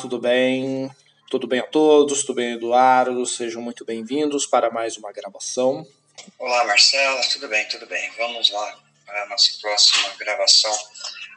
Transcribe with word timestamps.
tudo 0.00 0.18
bem? 0.18 0.90
Tudo 1.28 1.46
bem 1.46 1.60
a 1.60 1.66
todos? 1.66 2.22
Tudo 2.22 2.36
bem, 2.36 2.54
Eduardo? 2.54 3.26
Sejam 3.26 3.60
muito 3.60 3.84
bem-vindos 3.84 4.46
para 4.46 4.70
mais 4.70 4.96
uma 4.96 5.12
gravação. 5.12 5.86
Olá, 6.38 6.64
Marcelo. 6.64 7.20
Tudo 7.30 7.48
bem, 7.48 7.68
tudo 7.68 7.86
bem. 7.86 8.10
Vamos 8.16 8.50
lá 8.50 8.78
para 9.04 9.24
a 9.24 9.26
nossa 9.28 9.50
próxima 9.60 10.08
gravação. 10.18 10.74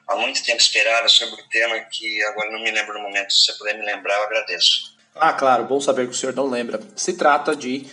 Há 0.08 0.16
muito 0.16 0.42
tempo 0.46 0.62
esperada 0.62 1.10
sobre 1.10 1.42
o 1.42 1.50
tema 1.50 1.78
que 1.92 2.24
agora 2.24 2.52
não 2.52 2.64
me 2.64 2.72
lembro 2.72 2.94
no 2.94 3.02
momento. 3.02 3.34
Se 3.34 3.48
você 3.48 3.58
puder 3.58 3.78
me 3.78 3.86
lembrar, 3.86 4.16
eu 4.16 4.24
agradeço. 4.24 4.96
Ah, 5.14 5.34
claro. 5.34 5.66
Bom 5.66 5.82
saber 5.82 6.08
que 6.08 6.14
o 6.14 6.18
senhor 6.18 6.34
não 6.34 6.50
lembra. 6.50 6.80
Se 6.96 7.18
trata 7.18 7.54
de 7.54 7.86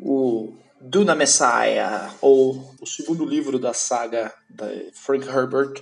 o 0.00 0.52
Duna 0.80 1.14
Messiah, 1.14 2.12
ou 2.20 2.74
o 2.80 2.86
segundo 2.86 3.24
livro 3.24 3.56
da 3.56 3.72
saga 3.72 4.34
de 4.50 4.90
Frank 4.94 5.28
Herbert, 5.28 5.80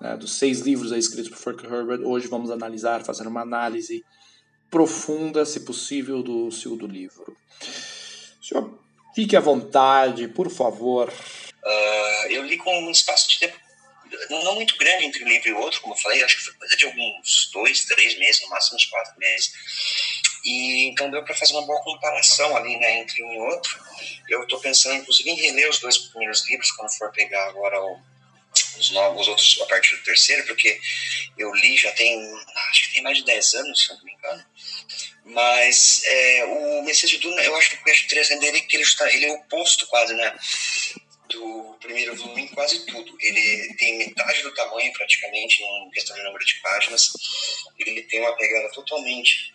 né, 0.00 0.16
dos 0.16 0.38
seis 0.38 0.60
livros 0.60 0.92
escritos 0.92 1.28
por 1.28 1.38
Frank 1.38 1.64
Herbert. 1.64 2.00
Hoje 2.00 2.26
vamos 2.26 2.50
analisar, 2.50 3.04
fazer 3.04 3.26
uma 3.26 3.42
análise 3.42 4.04
profunda, 4.70 5.44
se 5.44 5.60
possível, 5.60 6.22
do 6.22 6.50
segundo 6.50 6.86
livro. 6.86 7.36
Senhor, 8.42 8.78
fique 9.14 9.36
à 9.36 9.40
vontade, 9.40 10.28
por 10.28 10.50
favor. 10.50 11.12
Uh, 11.62 12.26
eu 12.30 12.42
li 12.44 12.56
com 12.56 12.72
um 12.84 12.90
espaço 12.90 13.28
de 13.28 13.40
tempo 13.40 13.58
não 14.28 14.54
muito 14.54 14.76
grande 14.76 15.04
entre 15.04 15.24
um 15.24 15.28
livro 15.28 15.48
e 15.48 15.52
outro, 15.52 15.80
como 15.80 15.94
eu 15.94 15.98
falei, 15.98 16.22
acho 16.22 16.36
que 16.36 16.42
foi 16.42 16.54
coisa 16.54 16.76
de 16.76 16.84
alguns 16.84 17.50
dois, 17.52 17.84
três 17.84 18.18
meses, 18.18 18.42
no 18.42 18.48
máximo 18.48 18.76
uns 18.76 18.86
quatro 18.86 19.18
meses. 19.18 19.52
E 20.44 20.88
então 20.88 21.10
deu 21.10 21.22
para 21.24 21.34
fazer 21.34 21.52
uma 21.52 21.66
boa 21.66 21.80
comparação 21.82 22.56
ali, 22.56 22.76
né, 22.78 23.00
entre 23.00 23.22
um 23.22 23.32
e 23.32 23.38
outro. 23.38 23.78
Eu 24.28 24.42
estou 24.42 24.58
pensando, 24.60 24.96
inclusive, 24.96 25.30
em 25.30 25.36
reler 25.36 25.68
os 25.68 25.78
dois 25.78 25.98
primeiros 25.98 26.48
livros 26.48 26.70
quando 26.72 26.96
for 26.96 27.12
pegar 27.12 27.48
agora 27.48 27.80
o 27.80 28.00
os 28.80 28.90
novos, 28.90 29.22
os 29.22 29.28
outros 29.28 29.60
a 29.60 29.66
partir 29.66 29.96
do 29.96 30.02
terceiro, 30.02 30.46
porque 30.46 30.80
eu 31.38 31.52
li 31.54 31.76
já 31.76 31.92
tem, 31.92 32.18
acho 32.70 32.84
que 32.84 32.94
tem 32.94 33.02
mais 33.02 33.18
de 33.18 33.24
10 33.24 33.54
anos, 33.54 33.82
se 33.82 33.88
não 33.90 34.04
me 34.04 34.12
engano. 34.12 34.44
Mas 35.24 36.02
é, 36.04 36.44
o 36.44 36.82
Messias 36.82 37.10
de 37.10 37.18
Duna, 37.18 37.42
eu 37.42 37.54
acho 37.56 37.70
que 37.70 37.76
o 37.76 37.80
interessante 37.80 38.40
dele 38.40 38.58
é 38.58 38.60
que 38.62 38.76
ele, 38.76 38.82
está, 38.82 39.12
ele 39.12 39.26
é 39.26 39.32
oposto 39.32 39.86
quase, 39.86 40.14
né? 40.14 40.36
Do 41.28 41.76
primeiro 41.80 42.16
volume 42.16 42.42
em 42.42 42.48
quase 42.48 42.84
tudo. 42.86 43.16
Ele 43.20 43.74
tem 43.74 43.98
metade 43.98 44.42
do 44.42 44.54
tamanho, 44.54 44.92
praticamente, 44.92 45.62
em 45.62 45.90
questão 45.90 46.16
de 46.16 46.22
número 46.24 46.44
de 46.44 46.54
páginas. 46.60 47.12
Ele 47.78 48.02
tem 48.02 48.20
uma 48.20 48.34
pegada 48.36 48.68
totalmente 48.72 49.54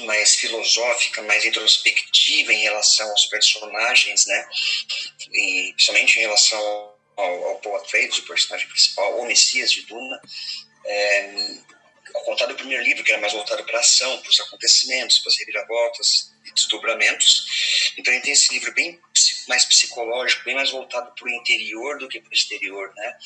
mais 0.00 0.34
filosófica, 0.34 1.22
mais 1.22 1.44
introspectiva 1.44 2.52
em 2.52 2.62
relação 2.62 3.08
aos 3.10 3.26
personagens, 3.26 4.26
né? 4.26 4.48
E 5.32 5.72
principalmente 5.74 6.18
em 6.18 6.22
relação 6.22 6.93
ao, 7.16 7.44
ao 7.48 7.58
Paul 7.60 7.76
Atreides, 7.76 8.18
o 8.18 8.26
personagem 8.26 8.68
principal, 8.68 9.20
o 9.20 9.26
Messias 9.26 9.72
de 9.72 9.82
Duna, 9.82 10.20
é, 10.86 11.34
ao 12.14 12.22
contar 12.22 12.46
do 12.46 12.54
primeiro 12.54 12.82
livro, 12.82 13.02
que 13.02 13.10
era 13.10 13.20
mais 13.20 13.32
voltado 13.32 13.64
para 13.64 13.78
a 13.78 13.80
ação, 13.80 14.20
para 14.20 14.30
os 14.30 14.40
acontecimentos, 14.40 15.18
para 15.18 15.30
as 15.30 15.38
reviravoltas 15.38 16.32
e 16.44 16.52
desdobramentos. 16.52 17.92
Então 17.96 18.12
ele 18.12 18.22
tem 18.22 18.32
esse 18.32 18.52
livro 18.52 18.72
bem 18.72 19.00
mais 19.48 19.64
psicológico, 19.64 20.44
bem 20.44 20.54
mais 20.54 20.70
voltado 20.70 21.12
para 21.12 21.24
o 21.24 21.30
interior 21.30 21.98
do 21.98 22.08
que 22.08 22.20
para 22.20 22.30
o 22.30 22.34
exterior, 22.34 22.92
né? 22.94 23.16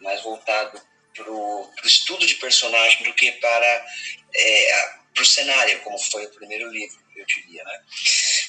mais 0.00 0.22
voltado 0.22 0.80
para 1.14 1.30
o 1.30 1.70
estudo 1.84 2.26
de 2.26 2.36
personagem 2.36 3.04
do 3.04 3.12
que 3.14 3.30
para 3.32 3.86
é, 4.34 4.94
o 5.20 5.24
cenário, 5.24 5.80
como 5.80 5.98
foi 5.98 6.24
o 6.24 6.30
primeiro 6.30 6.70
livro, 6.70 6.98
eu 7.14 7.26
diria. 7.26 7.62
Né? 7.62 7.80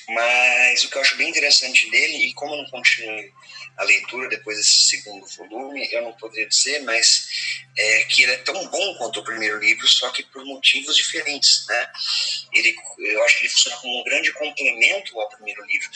Mas 0.09 0.83
o 0.83 0.89
que 0.89 0.97
eu 0.97 1.01
acho 1.01 1.17
bem 1.17 1.29
interessante 1.29 1.89
dele, 1.89 2.25
e 2.25 2.33
como 2.33 2.55
não 2.55 2.69
continuei 2.69 3.31
a 3.77 3.83
leitura 3.83 4.29
depois 4.29 4.57
desse 4.57 4.89
segundo 4.89 5.25
volume, 5.25 5.87
eu 5.91 6.03
não 6.03 6.13
poderia 6.13 6.47
dizer, 6.47 6.83
mas 6.83 7.27
é, 7.75 8.03
que 8.03 8.23
ele 8.23 8.33
é 8.33 8.37
tão 8.37 8.67
bom 8.67 8.95
quanto 8.97 9.19
o 9.19 9.23
primeiro 9.23 9.59
livro, 9.59 9.87
só 9.87 10.09
que 10.11 10.23
por 10.23 10.45
motivos 10.45 10.95
diferentes, 10.95 11.65
né? 11.67 11.91
Ele, 12.53 12.75
eu 12.99 13.23
acho 13.23 13.37
que 13.37 13.43
ele 13.43 13.53
funciona 13.53 13.77
como 13.77 13.99
um 13.99 14.03
grande 14.03 14.31
complemento 14.33 15.19
ao 15.19 15.29
primeiro 15.29 15.65
livro. 15.65 15.89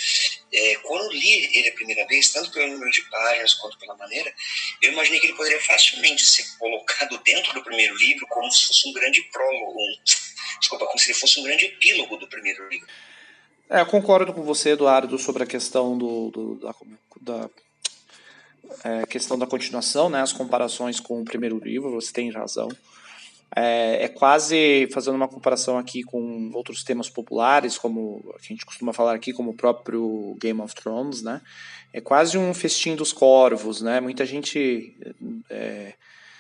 É, 0.51 0.75
quando 0.77 1.11
li 1.11 1.57
ele 1.57 1.69
a 1.69 1.73
primeira 1.73 2.07
vez, 2.07 2.31
tanto 2.31 2.51
pelo 2.51 2.71
número 2.71 2.91
de 2.91 3.01
páginas 3.03 3.53
quanto 3.53 3.77
pela 3.77 3.95
maneira, 3.95 4.33
eu 4.81 4.93
imaginei 4.93 5.19
que 5.19 5.27
ele 5.27 5.35
poderia 5.37 5.61
facilmente 5.61 6.25
ser 6.25 6.45
colocado 6.57 7.17
dentro 7.23 7.53
do 7.53 7.63
primeiro 7.63 7.95
livro 7.95 8.25
como 8.27 8.51
se 8.51 8.65
fosse 8.65 8.89
um 8.89 8.93
grande 8.93 9.21
prólogo, 9.31 9.79
um, 9.79 9.97
desculpa, 10.59 10.85
como 10.87 10.97
se 10.97 11.11
ele 11.11 11.19
fosse 11.19 11.39
um 11.39 11.43
grande 11.43 11.65
epílogo 11.65 12.17
do 12.17 12.27
primeiro 12.27 12.67
livro. 12.69 12.87
É, 13.69 13.81
eu 13.81 13.85
concordo 13.85 14.33
com 14.33 14.43
você, 14.43 14.71
Eduardo, 14.71 15.19
sobre 15.19 15.43
a 15.43 15.45
questão 15.45 15.97
do, 15.97 16.31
do 16.31 16.55
da, 16.55 16.73
da 17.19 17.49
é, 18.83 19.05
questão 19.05 19.37
da 19.37 19.47
continuação, 19.47 20.09
né, 20.09 20.21
as 20.21 20.33
comparações 20.33 20.99
com 20.99 21.21
o 21.21 21.25
primeiro 21.25 21.59
livro, 21.59 21.91
você 21.91 22.11
tem 22.11 22.31
razão. 22.31 22.69
É, 23.55 24.03
é, 24.03 24.07
quase 24.09 24.87
fazendo 24.91 25.15
uma 25.15 25.27
comparação 25.27 25.77
aqui 25.77 26.03
com 26.03 26.51
outros 26.53 26.83
temas 26.83 27.09
populares, 27.09 27.77
como 27.77 28.33
a 28.37 28.43
gente 28.45 28.65
costuma 28.65 28.91
falar 28.91 29.15
aqui, 29.15 29.31
como 29.31 29.51
o 29.51 29.55
próprio 29.55 30.35
Game 30.39 30.59
of 30.61 30.75
Thrones, 30.75 31.21
né? 31.21 31.41
É 31.93 32.01
quase 32.01 32.37
um 32.37 32.53
festim 32.53 32.95
dos 32.95 33.13
corvos, 33.13 33.81
né? 33.81 34.01
Muita 34.01 34.25
gente. 34.25 34.97
É, 35.49 35.93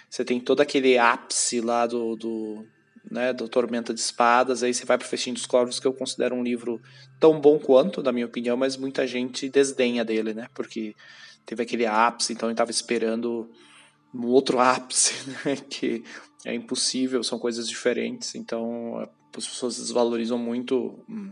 você 0.09 0.25
tem 0.25 0.39
todo 0.39 0.59
aquele 0.61 0.97
ápice 0.97 1.61
lá 1.61 1.87
do, 1.87 2.15
do, 2.15 2.65
né, 3.09 3.33
do 3.33 3.47
Tormenta 3.47 3.93
de 3.93 3.99
Espadas, 3.99 4.63
aí 4.63 4.73
você 4.73 4.85
vai 4.85 4.97
para 4.97 5.05
o 5.05 5.09
Festim 5.09 5.33
dos 5.33 5.45
Corvos, 5.45 5.79
que 5.79 5.87
eu 5.87 5.93
considero 5.93 6.35
um 6.35 6.43
livro 6.43 6.81
tão 7.19 7.39
bom 7.39 7.59
quanto, 7.59 8.03
na 8.03 8.11
minha 8.11 8.25
opinião, 8.25 8.55
mas 8.55 8.77
muita 8.77 9.05
gente 9.05 9.49
desdenha 9.49 10.05
dele, 10.05 10.33
né? 10.33 10.47
Porque 10.53 10.95
teve 11.47 11.63
aquele 11.63 11.85
ápice, 11.85 12.33
então 12.33 12.49
ele 12.49 12.53
estava 12.53 12.69
esperando 12.69 13.49
um 14.13 14.27
outro 14.27 14.59
ápice, 14.61 15.13
né, 15.45 15.55
que 15.55 16.03
é 16.45 16.53
impossível, 16.53 17.23
são 17.23 17.39
coisas 17.39 17.67
diferentes, 17.67 18.35
então 18.35 18.99
as 19.35 19.47
pessoas 19.47 19.77
desvalorizam 19.77 20.37
muito 20.37 20.99
hum, 21.09 21.31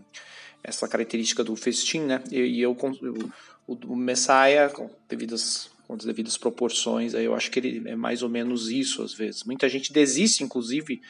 essa 0.63 0.87
característica 0.87 1.43
do 1.43 1.55
festim, 1.55 2.01
né, 2.01 2.23
e, 2.31 2.39
e 2.39 2.61
eu, 2.61 2.75
o, 3.67 3.95
Messiah, 3.95 4.69
com 4.69 4.89
devidas, 5.09 5.69
com 5.85 5.95
as 5.95 6.05
devidas 6.05 6.37
proporções, 6.37 7.13
aí 7.13 7.25
eu 7.25 7.35
acho 7.35 7.51
que 7.51 7.59
ele 7.59 7.89
é 7.89 7.95
mais 7.95 8.23
ou 8.23 8.29
menos 8.29 8.69
isso 8.69 9.03
às 9.03 9.13
vezes. 9.13 9.43
Muita 9.43 9.67
gente 9.67 9.91
desiste, 9.91 10.43
inclusive, 10.43 11.01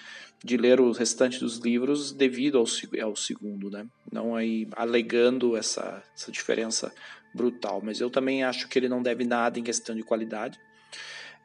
de 0.43 0.57
ler 0.57 0.79
o 0.79 0.91
restante 0.91 1.39
dos 1.39 1.57
livros 1.57 2.11
devido 2.11 2.57
ao, 2.57 2.65
ao 3.03 3.15
segundo, 3.15 3.69
né, 3.69 3.85
não 4.11 4.35
aí 4.35 4.67
alegando 4.75 5.55
essa, 5.55 6.03
essa 6.15 6.31
diferença 6.31 6.91
brutal, 7.35 7.81
mas 7.83 7.99
eu 7.99 8.09
também 8.09 8.43
acho 8.43 8.67
que 8.67 8.79
ele 8.79 8.87
não 8.87 9.03
deve 9.03 9.25
nada 9.25 9.59
em 9.59 9.63
questão 9.63 9.95
de 9.95 10.03
qualidade. 10.03 10.57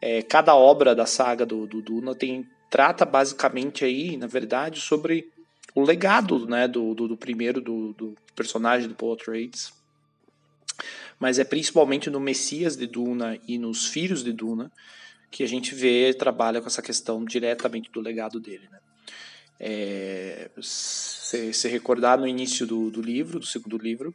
É, 0.01 0.23
cada 0.23 0.55
obra 0.55 0.95
da 0.95 1.05
saga 1.05 1.45
do, 1.45 1.67
do 1.67 1.83
Duna 1.83 2.15
tem, 2.15 2.49
trata 2.71 3.05
basicamente 3.05 3.85
aí, 3.85 4.17
na 4.17 4.27
verdade, 4.27 4.81
sobre 4.81 5.29
o 5.75 5.83
legado 5.83 6.47
né, 6.47 6.67
do, 6.67 6.95
do, 6.95 7.09
do 7.09 7.17
primeiro, 7.17 7.61
do, 7.61 7.93
do, 7.93 8.15
personagem 8.35 8.89
do 8.89 8.95
Paul 8.95 9.15
Atreides. 9.15 9.73
Mas 11.19 11.39
é 11.39 11.45
principalmente 11.45 12.09
no 12.09 12.21
Messias 12.21 12.77
de 12.77 12.87
Duna 12.87 13.39
e 13.47 13.59
nos 13.59 13.87
Filhos 13.87 14.25
de 14.25 14.33
Duna 14.33 14.73
que 15.31 15.45
a 15.45 15.47
gente 15.47 15.75
vê, 15.75 16.13
trabalha 16.13 16.61
com 16.61 16.67
essa 16.67 16.83
questão 16.83 17.25
diretamente 17.25 17.91
do 17.93 18.01
legado 18.01 18.41
dele. 18.41 18.69
Né? 18.71 18.79
É, 19.61 20.51
se, 20.61 21.53
se 21.53 21.69
recordar 21.69 22.19
no 22.19 22.27
início 22.27 22.67
do, 22.67 22.91
do 22.91 23.01
livro, 23.01 23.39
do 23.39 23.47
segundo 23.47 23.79
livro, 23.79 24.13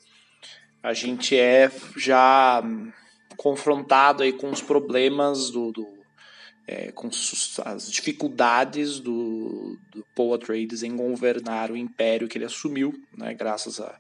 a 0.85 0.93
gente 0.93 1.35
é 1.35 1.71
já 1.97 2.63
confrontado 3.35 4.21
aí 4.21 4.31
com 4.31 4.51
os 4.51 4.61
problemas 4.61 5.49
do, 5.49 5.71
do 5.71 5.87
é, 6.67 6.91
com 6.91 7.07
as 7.07 7.91
dificuldades 7.91 8.99
do, 8.99 9.79
do 9.91 10.05
Paul 10.15 10.35
Atreides 10.35 10.83
em 10.83 10.95
governar 10.95 11.71
o 11.71 11.77
império 11.77 12.27
que 12.27 12.37
ele 12.37 12.45
assumiu, 12.45 12.93
né, 13.17 13.33
graças 13.33 13.79
a 13.79 13.97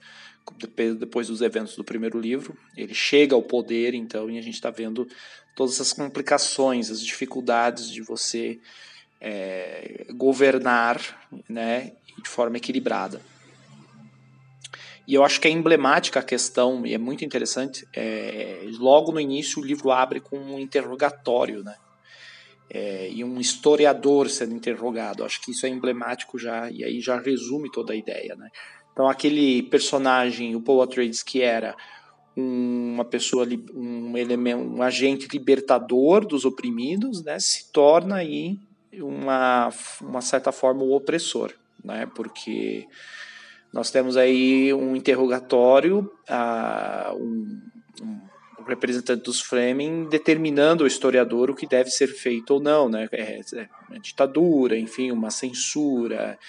depois 0.99 1.27
dos 1.27 1.41
eventos 1.41 1.75
do 1.75 1.83
primeiro 1.83 2.19
livro, 2.19 2.55
ele 2.77 2.93
chega 2.93 3.33
ao 3.33 3.41
poder, 3.41 3.95
então, 3.95 4.29
e 4.29 4.37
a 4.37 4.41
gente 4.43 4.53
está 4.53 4.69
vendo 4.69 5.07
todas 5.55 5.73
essas 5.73 5.91
complicações, 5.91 6.91
as 6.91 7.01
dificuldades 7.01 7.89
de 7.89 8.03
você 8.03 8.59
é, 9.19 10.05
governar, 10.11 11.27
né, 11.49 11.93
de 12.21 12.29
forma 12.29 12.57
equilibrada. 12.57 13.19
E 15.07 15.13
eu 15.13 15.23
acho 15.23 15.39
que 15.39 15.47
é 15.47 15.51
emblemática 15.51 16.19
a 16.19 16.23
questão, 16.23 16.85
e 16.85 16.93
é 16.93 16.97
muito 16.97 17.23
interessante, 17.23 17.87
é, 17.93 18.61
logo 18.79 19.11
no 19.11 19.19
início 19.19 19.61
o 19.61 19.65
livro 19.65 19.91
abre 19.91 20.19
com 20.19 20.37
um 20.37 20.59
interrogatório, 20.59 21.63
né? 21.63 21.75
É, 22.67 23.09
e 23.11 23.23
um 23.23 23.39
historiador 23.39 24.27
sendo 24.29 24.55
interrogado. 24.55 25.23
Acho 25.23 25.39
que 25.41 25.51
isso 25.51 25.65
é 25.65 25.69
emblemático 25.69 26.39
já, 26.39 26.69
e 26.71 26.83
aí 26.83 26.99
já 26.99 27.19
resume 27.19 27.71
toda 27.71 27.93
a 27.93 27.95
ideia, 27.95 28.35
né? 28.35 28.49
Então 28.91 29.07
aquele 29.07 29.61
personagem, 29.63 30.55
o 30.55 30.61
Paul 30.61 30.81
Atreides, 30.81 31.21
que 31.21 31.41
era 31.41 31.75
uma 32.35 33.05
pessoa, 33.05 33.47
um 33.73 34.17
elemento, 34.17 34.61
um 34.61 34.81
agente 34.81 35.27
libertador 35.31 36.25
dos 36.25 36.43
oprimidos, 36.43 37.23
né, 37.23 37.39
se 37.39 37.71
torna 37.71 38.15
aí 38.15 38.59
uma, 38.93 39.69
uma 40.01 40.21
certa 40.21 40.51
forma 40.51 40.83
o 40.83 40.93
opressor, 40.93 41.53
né? 41.83 42.05
Porque 42.15 42.87
nós 43.75 43.91
temos 43.91 44.15
aí 44.15 44.73
um 44.73 44.95
interrogatório, 44.95 46.09
uh, 46.29 47.13
um, 47.13 47.61
um, 48.01 48.63
representante 48.65 49.23
dos 49.23 49.41
Fremen 49.41 50.05
determinando 50.05 50.85
ao 50.85 50.87
historiador 50.87 51.51
o 51.51 51.55
que 51.55 51.67
deve 51.67 51.89
ser 51.89 52.07
feito 52.07 52.53
ou 52.53 52.61
não, 52.61 52.87
né? 52.87 53.09
É, 53.11 53.41
é 53.91 53.99
ditadura, 53.99 54.77
enfim, 54.77 55.11
uma 55.11 55.29
censura, 55.29 56.39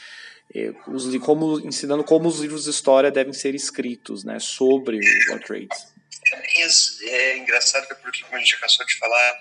é, 0.54 0.72
os, 0.86 1.16
como, 1.16 1.58
ensinando 1.58 2.04
como 2.04 2.28
os 2.28 2.38
livros 2.38 2.62
de 2.62 2.70
história 2.70 3.10
devem 3.10 3.32
ser 3.32 3.56
escritos, 3.56 4.22
né? 4.22 4.38
Sobre 4.38 5.00
o 5.28 5.34
Atreides. 5.34 5.96
É, 6.32 7.08
é 7.08 7.38
engraçado 7.38 7.88
porque, 8.02 8.22
como 8.22 8.36
a 8.36 8.38
gente 8.38 8.54
acabou 8.54 8.86
de 8.86 8.98
falar, 8.98 9.34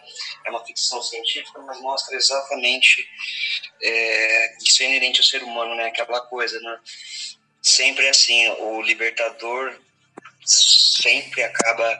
é 0.43 0.49
uma 0.49 0.65
ficção 0.65 1.03
científica, 1.03 1.59
mas 1.59 1.79
mostra 1.81 2.15
exatamente 2.15 3.07
é, 3.79 4.57
isso 4.57 4.81
é 4.81 4.87
inerente 4.87 5.19
ao 5.19 5.23
ser 5.23 5.43
humano, 5.43 5.75
né? 5.75 5.85
Aquela 5.85 6.21
coisa, 6.21 6.59
né? 6.59 6.79
Sempre 7.65 8.07
assim, 8.07 8.47
o 8.59 8.79
libertador 8.83 9.75
sempre 10.45 11.41
acaba 11.41 11.99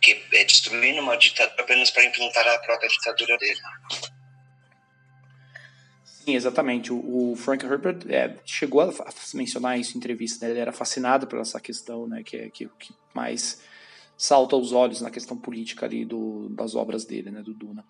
que, 0.00 0.22
é, 0.30 0.44
destruindo 0.44 1.00
uma 1.00 1.16
ditadura 1.16 1.62
apenas 1.64 1.90
para 1.90 2.04
implantar 2.04 2.46
a 2.46 2.58
própria 2.60 2.88
ditadura 2.88 3.36
dele. 3.36 3.60
Sim, 6.04 6.36
exatamente. 6.36 6.92
O, 6.92 7.32
o 7.32 7.34
Frank 7.34 7.66
Herbert 7.66 8.06
é, 8.08 8.36
chegou 8.46 8.82
a 8.82 8.92
mencionar 9.34 9.80
isso 9.80 9.96
em 9.96 9.98
entrevista. 9.98 10.46
Né? 10.46 10.52
Ele 10.52 10.60
era 10.60 10.70
fascinado 10.70 11.26
por 11.26 11.40
essa 11.40 11.58
questão, 11.58 12.06
né? 12.06 12.22
Que 12.22 12.36
é 12.36 12.48
que, 12.48 12.68
que 12.78 12.94
mais 13.12 13.60
salta 14.16 14.54
aos 14.54 14.70
olhos 14.70 15.00
na 15.00 15.10
questão 15.10 15.36
política 15.36 15.86
ali 15.86 16.04
do, 16.04 16.48
das 16.50 16.76
obras 16.76 17.04
dele, 17.04 17.32
né? 17.32 17.42
Do 17.42 17.52
Duna. 17.52 17.84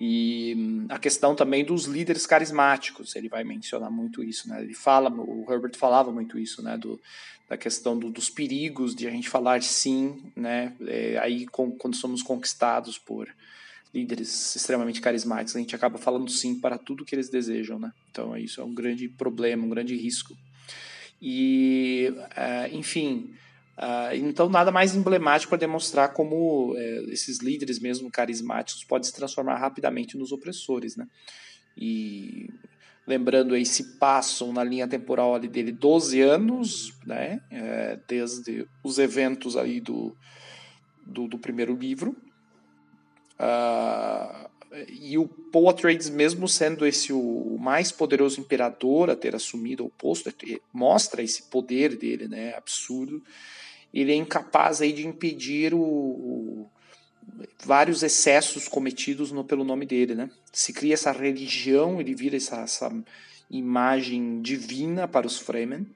E 0.00 0.54
hum, 0.56 0.86
a 0.88 0.96
questão 0.96 1.34
também 1.34 1.64
dos 1.64 1.86
líderes 1.86 2.24
carismáticos, 2.24 3.16
ele 3.16 3.28
vai 3.28 3.42
mencionar 3.42 3.90
muito 3.90 4.22
isso, 4.22 4.48
né? 4.48 4.62
Ele 4.62 4.72
fala, 4.72 5.10
o 5.10 5.44
Herbert 5.50 5.76
falava 5.76 6.12
muito 6.12 6.38
isso, 6.38 6.62
né? 6.62 6.78
Do, 6.78 7.00
da 7.48 7.56
questão 7.56 7.98
do, 7.98 8.08
dos 8.08 8.30
perigos 8.30 8.94
de 8.94 9.08
a 9.08 9.10
gente 9.10 9.28
falar 9.28 9.60
sim, 9.60 10.22
né? 10.36 10.72
É, 10.86 11.18
aí 11.18 11.46
com, 11.48 11.72
quando 11.72 11.96
somos 11.96 12.22
conquistados 12.22 12.96
por 12.96 13.28
líderes 13.92 14.54
extremamente 14.54 15.00
carismáticos, 15.00 15.56
a 15.56 15.58
gente 15.58 15.74
acaba 15.74 15.98
falando 15.98 16.30
sim 16.30 16.60
para 16.60 16.78
tudo 16.78 17.04
que 17.04 17.16
eles 17.16 17.28
desejam, 17.28 17.80
né? 17.80 17.92
Então 18.12 18.36
isso 18.36 18.60
é 18.60 18.64
um 18.64 18.72
grande 18.72 19.08
problema, 19.08 19.66
um 19.66 19.70
grande 19.70 19.96
risco. 19.96 20.36
E, 21.20 22.14
uh, 22.14 22.72
enfim, 22.72 23.34
Uh, 23.78 24.16
então, 24.16 24.48
nada 24.48 24.72
mais 24.72 24.96
emblemático 24.96 25.50
para 25.50 25.58
demonstrar 25.58 26.12
como 26.12 26.74
é, 26.76 27.04
esses 27.12 27.38
líderes, 27.38 27.78
mesmo 27.78 28.10
carismáticos, 28.10 28.82
podem 28.82 29.04
se 29.04 29.14
transformar 29.14 29.56
rapidamente 29.56 30.18
nos 30.18 30.32
opressores. 30.32 30.96
Né? 30.96 31.06
E 31.76 32.50
lembrando 33.06 33.54
aí, 33.54 33.64
se 33.64 33.96
passam 33.96 34.52
na 34.52 34.64
linha 34.64 34.88
temporal 34.88 35.32
ali 35.32 35.46
dele 35.46 35.70
12 35.70 36.20
anos, 36.20 36.92
né? 37.06 37.40
É, 37.52 38.00
desde 38.08 38.66
os 38.82 38.98
eventos 38.98 39.56
aí 39.56 39.80
do, 39.80 40.16
do, 41.06 41.28
do 41.28 41.38
primeiro 41.38 41.76
livro. 41.76 42.16
Uh, 43.38 44.48
e 44.88 45.16
o 45.16 45.28
Paul 45.28 45.68
Atreides, 45.68 46.10
mesmo 46.10 46.48
sendo 46.48 46.84
esse 46.84 47.12
o 47.12 47.56
mais 47.60 47.92
poderoso 47.92 48.40
imperador 48.40 49.08
a 49.08 49.14
ter 49.14 49.36
assumido 49.36 49.86
o 49.86 49.90
posto, 49.90 50.28
é, 50.28 50.32
mostra 50.72 51.22
esse 51.22 51.44
poder 51.44 51.96
dele, 51.96 52.26
né, 52.26 52.54
absurdo 52.56 53.22
ele 53.92 54.12
é 54.12 54.14
incapaz 54.14 54.80
aí 54.80 54.92
de 54.92 55.06
impedir 55.06 55.74
o, 55.74 55.80
o 55.80 56.70
vários 57.64 58.02
excessos 58.02 58.68
cometidos 58.68 59.32
no, 59.32 59.44
pelo 59.44 59.64
nome 59.64 59.86
dele, 59.86 60.14
né? 60.14 60.30
Se 60.52 60.72
cria 60.72 60.94
essa 60.94 61.12
religião, 61.12 62.00
ele 62.00 62.14
vira 62.14 62.36
essa, 62.36 62.60
essa 62.60 62.92
imagem 63.50 64.40
divina 64.40 65.06
para 65.06 65.26
os 65.26 65.38
Fremen 65.38 65.86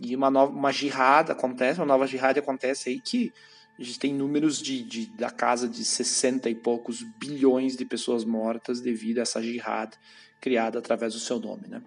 e 0.00 0.14
uma 0.14 0.30
nova 0.30 0.52
uma 0.52 0.72
jihad 0.72 1.30
acontece, 1.30 1.80
uma 1.80 1.86
nova 1.86 2.06
jihad 2.06 2.38
acontece 2.38 2.88
aí 2.88 3.00
que 3.00 3.32
a 3.78 3.82
gente 3.82 3.98
tem 3.98 4.14
números 4.14 4.60
de, 4.60 4.82
de, 4.82 5.06
da 5.16 5.30
casa 5.30 5.68
de 5.68 5.84
60 5.84 6.48
e 6.48 6.54
poucos 6.54 7.02
bilhões 7.18 7.76
de 7.76 7.84
pessoas 7.84 8.24
mortas 8.24 8.80
devido 8.80 9.18
a 9.18 9.22
essa 9.22 9.42
jihad 9.42 9.92
criada 10.40 10.78
através 10.78 11.14
do 11.14 11.20
seu 11.20 11.40
nome, 11.40 11.66
né? 11.68 11.82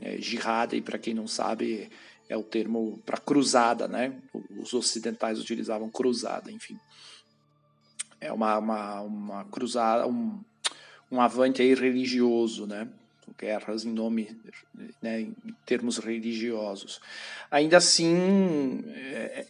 É, 0.00 0.18
jihad, 0.18 0.74
e 0.74 0.82
para 0.82 0.98
quem 0.98 1.14
não 1.14 1.26
sabe, 1.26 1.88
é 2.28 2.36
o 2.36 2.42
termo 2.42 3.00
para 3.04 3.18
cruzada, 3.18 3.86
né? 3.86 4.20
Os 4.58 4.74
ocidentais 4.74 5.38
utilizavam 5.38 5.88
cruzada, 5.90 6.50
enfim. 6.50 6.78
É 8.20 8.32
uma, 8.32 8.58
uma, 8.58 9.00
uma 9.02 9.44
cruzada, 9.44 10.06
um, 10.06 10.40
um 11.10 11.20
avante 11.20 11.62
aí 11.62 11.74
religioso, 11.74 12.66
né? 12.66 12.88
Guerras 13.38 13.84
em 13.84 13.92
nome, 13.92 14.34
né, 15.02 15.20
em 15.20 15.34
termos 15.66 15.98
religiosos. 15.98 17.00
Ainda 17.50 17.76
assim, 17.76 18.82
é, 18.88 19.46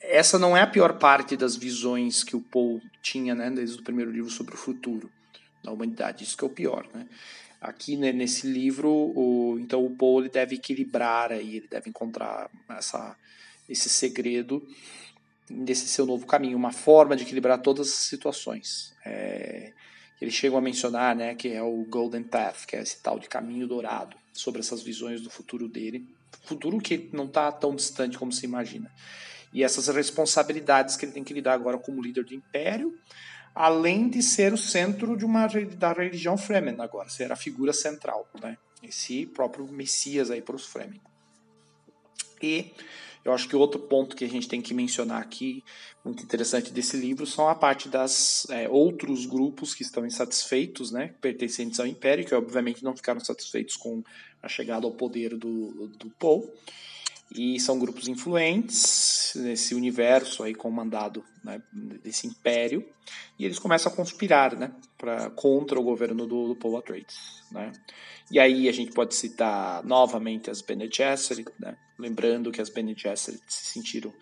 essa 0.00 0.38
não 0.38 0.56
é 0.56 0.60
a 0.60 0.66
pior 0.66 0.98
parte 0.98 1.36
das 1.36 1.56
visões 1.56 2.22
que 2.22 2.36
o 2.36 2.40
Paul 2.40 2.80
tinha, 3.02 3.34
né, 3.34 3.50
desde 3.50 3.80
o 3.80 3.82
primeiro 3.82 4.10
livro 4.10 4.30
sobre 4.30 4.54
o 4.54 4.58
futuro 4.58 5.10
da 5.64 5.72
humanidade. 5.72 6.22
Isso 6.22 6.36
que 6.36 6.44
é 6.44 6.46
o 6.46 6.50
pior, 6.50 6.86
né? 6.94 7.08
Aqui 7.62 7.96
né, 7.96 8.12
nesse 8.12 8.46
livro, 8.46 8.90
o, 8.90 9.56
então 9.60 9.84
o 9.84 9.96
Paul 9.96 10.20
ele 10.20 10.28
deve 10.28 10.56
equilibrar 10.56 11.30
aí, 11.30 11.56
ele 11.56 11.68
deve 11.68 11.88
encontrar 11.88 12.50
essa, 12.68 13.16
esse 13.68 13.88
segredo 13.88 14.66
desse 15.48 15.86
seu 15.86 16.04
novo 16.04 16.26
caminho, 16.26 16.56
uma 16.56 16.72
forma 16.72 17.14
de 17.14 17.22
equilibrar 17.22 17.60
todas 17.60 17.88
as 17.88 17.94
situações. 17.94 18.94
É, 19.04 19.72
eles 20.20 20.34
chegam 20.34 20.58
a 20.58 20.60
mencionar, 20.60 21.14
né, 21.14 21.34
que 21.34 21.48
é 21.48 21.62
o 21.62 21.84
Golden 21.84 22.22
Path, 22.22 22.66
que 22.66 22.76
é 22.76 22.82
esse 22.82 23.00
tal 23.00 23.18
de 23.18 23.28
caminho 23.28 23.66
dourado, 23.66 24.16
sobre 24.32 24.60
essas 24.60 24.82
visões 24.82 25.20
do 25.20 25.30
futuro 25.30 25.68
dele, 25.68 26.06
futuro 26.44 26.78
que 26.80 27.10
não 27.12 27.26
está 27.26 27.52
tão 27.52 27.76
distante 27.76 28.18
como 28.18 28.32
se 28.32 28.44
imagina. 28.44 28.90
E 29.52 29.62
essas 29.62 29.86
responsabilidades 29.88 30.96
que 30.96 31.04
ele 31.04 31.12
tem 31.12 31.22
que 31.22 31.34
lidar 31.34 31.52
agora 31.52 31.78
como 31.78 32.02
líder 32.02 32.24
do 32.24 32.34
império, 32.34 32.98
além 33.54 34.08
de 34.08 34.22
ser 34.22 34.52
o 34.52 34.58
centro 34.58 35.16
de 35.16 35.24
uma 35.24 35.46
da 35.46 35.92
religião 35.92 36.36
Fremen 36.36 36.76
agora, 36.78 37.08
ser 37.08 37.30
a 37.32 37.36
figura 37.36 37.72
central, 37.72 38.28
né? 38.40 38.56
Esse 38.82 39.26
próprio 39.26 39.66
Messias 39.68 40.30
aí 40.30 40.40
para 40.40 40.56
os 40.56 40.66
Fremen. 40.66 41.00
E 42.42 42.72
eu 43.24 43.32
acho 43.32 43.48
que 43.48 43.54
outro 43.54 43.78
ponto 43.78 44.16
que 44.16 44.24
a 44.24 44.28
gente 44.28 44.48
tem 44.48 44.60
que 44.60 44.74
mencionar 44.74 45.22
aqui, 45.22 45.62
muito 46.04 46.24
interessante 46.24 46.72
desse 46.72 46.96
livro, 46.96 47.24
são 47.24 47.48
a 47.48 47.54
parte 47.54 47.88
das 47.88 48.46
é, 48.50 48.68
outros 48.68 49.26
grupos 49.26 49.74
que 49.74 49.82
estão 49.82 50.04
insatisfeitos, 50.04 50.90
né, 50.90 51.14
pertencentes 51.20 51.78
ao 51.78 51.86
Império, 51.86 52.24
que 52.24 52.34
obviamente 52.34 52.82
não 52.82 52.96
ficaram 52.96 53.20
satisfeitos 53.20 53.76
com 53.76 54.02
a 54.42 54.48
chegada 54.48 54.86
ao 54.86 54.92
poder 54.92 55.36
do, 55.36 55.86
do 55.96 56.10
Paul 56.18 56.52
e 57.34 57.58
são 57.58 57.78
grupos 57.78 58.08
influentes 58.08 59.32
nesse 59.36 59.74
universo 59.74 60.42
aí 60.42 60.54
comandado 60.54 61.24
né, 61.42 61.62
desse 62.02 62.26
império 62.26 62.86
e 63.38 63.44
eles 63.44 63.58
começam 63.58 63.90
a 63.90 63.94
conspirar 63.94 64.56
né, 64.56 64.72
pra, 64.98 65.30
contra 65.30 65.78
o 65.78 65.82
governo 65.82 66.26
do, 66.26 66.48
do 66.48 66.56
Paul 66.56 66.78
Atreides 66.78 67.42
né. 67.50 67.72
e 68.30 68.38
aí 68.38 68.68
a 68.68 68.72
gente 68.72 68.92
pode 68.92 69.14
citar 69.14 69.84
novamente 69.84 70.50
as 70.50 70.60
Bene 70.60 70.88
Gesserit 70.92 71.50
né, 71.58 71.76
lembrando 71.98 72.52
que 72.52 72.60
as 72.60 72.68
Bene 72.68 72.94
Gesserit 72.96 73.42
se 73.46 73.66
sentiram 73.66 74.12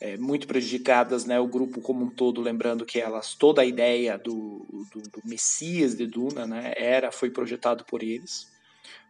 é, 0.00 0.16
muito 0.16 0.46
prejudicadas, 0.46 1.26
né? 1.26 1.38
O 1.38 1.46
grupo 1.46 1.82
como 1.82 2.06
um 2.06 2.08
todo, 2.08 2.40
lembrando 2.40 2.86
que 2.86 2.98
elas, 2.98 3.34
toda 3.34 3.60
a 3.60 3.66
ideia 3.66 4.16
do, 4.16 4.66
do, 4.90 5.02
do 5.02 5.20
Messias 5.26 5.94
de 5.94 6.06
Duna, 6.06 6.46
né? 6.46 6.72
Era, 6.74 7.12
foi 7.12 7.28
projetado 7.28 7.84
por 7.84 8.02
eles 8.02 8.50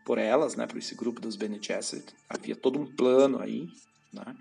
por 0.04 0.18
elas, 0.18 0.56
né, 0.56 0.66
por 0.66 0.78
esse 0.78 0.94
grupo 0.94 1.20
dos 1.20 1.36
Bene 1.36 1.58
Gesserit. 1.60 2.14
Havia 2.28 2.56
todo 2.56 2.78
um 2.78 2.86
plano 2.86 3.40
aí, 3.40 3.68
né? 4.12 4.36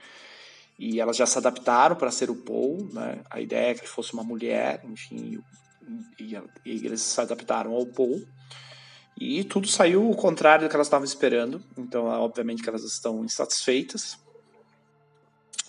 E 0.78 1.00
elas 1.00 1.18
já 1.18 1.26
se 1.26 1.38
adaptaram 1.38 1.96
para 1.96 2.10
ser 2.10 2.30
o 2.30 2.36
Paul, 2.36 2.90
né? 2.94 3.22
A 3.30 3.42
ideia 3.42 3.72
é 3.72 3.76
que 3.76 3.88
fosse 3.88 4.14
uma 4.14 4.24
mulher, 4.24 4.82
enfim, 4.86 5.44
e, 6.20 6.36
e 6.66 6.86
eles 6.86 7.02
se 7.02 7.20
adaptaram 7.20 7.74
ao 7.74 7.86
Paul. 7.86 8.26
E 9.20 9.44
tudo 9.44 9.68
saiu 9.68 10.10
o 10.10 10.16
contrário 10.16 10.66
do 10.66 10.70
que 10.70 10.76
elas 10.76 10.88
estavam 10.88 11.04
esperando. 11.04 11.62
Então, 11.78 12.06
obviamente 12.06 12.64
que 12.64 12.70
elas 12.70 12.84
estão 12.84 13.26
insatisfeitas. 13.26 14.18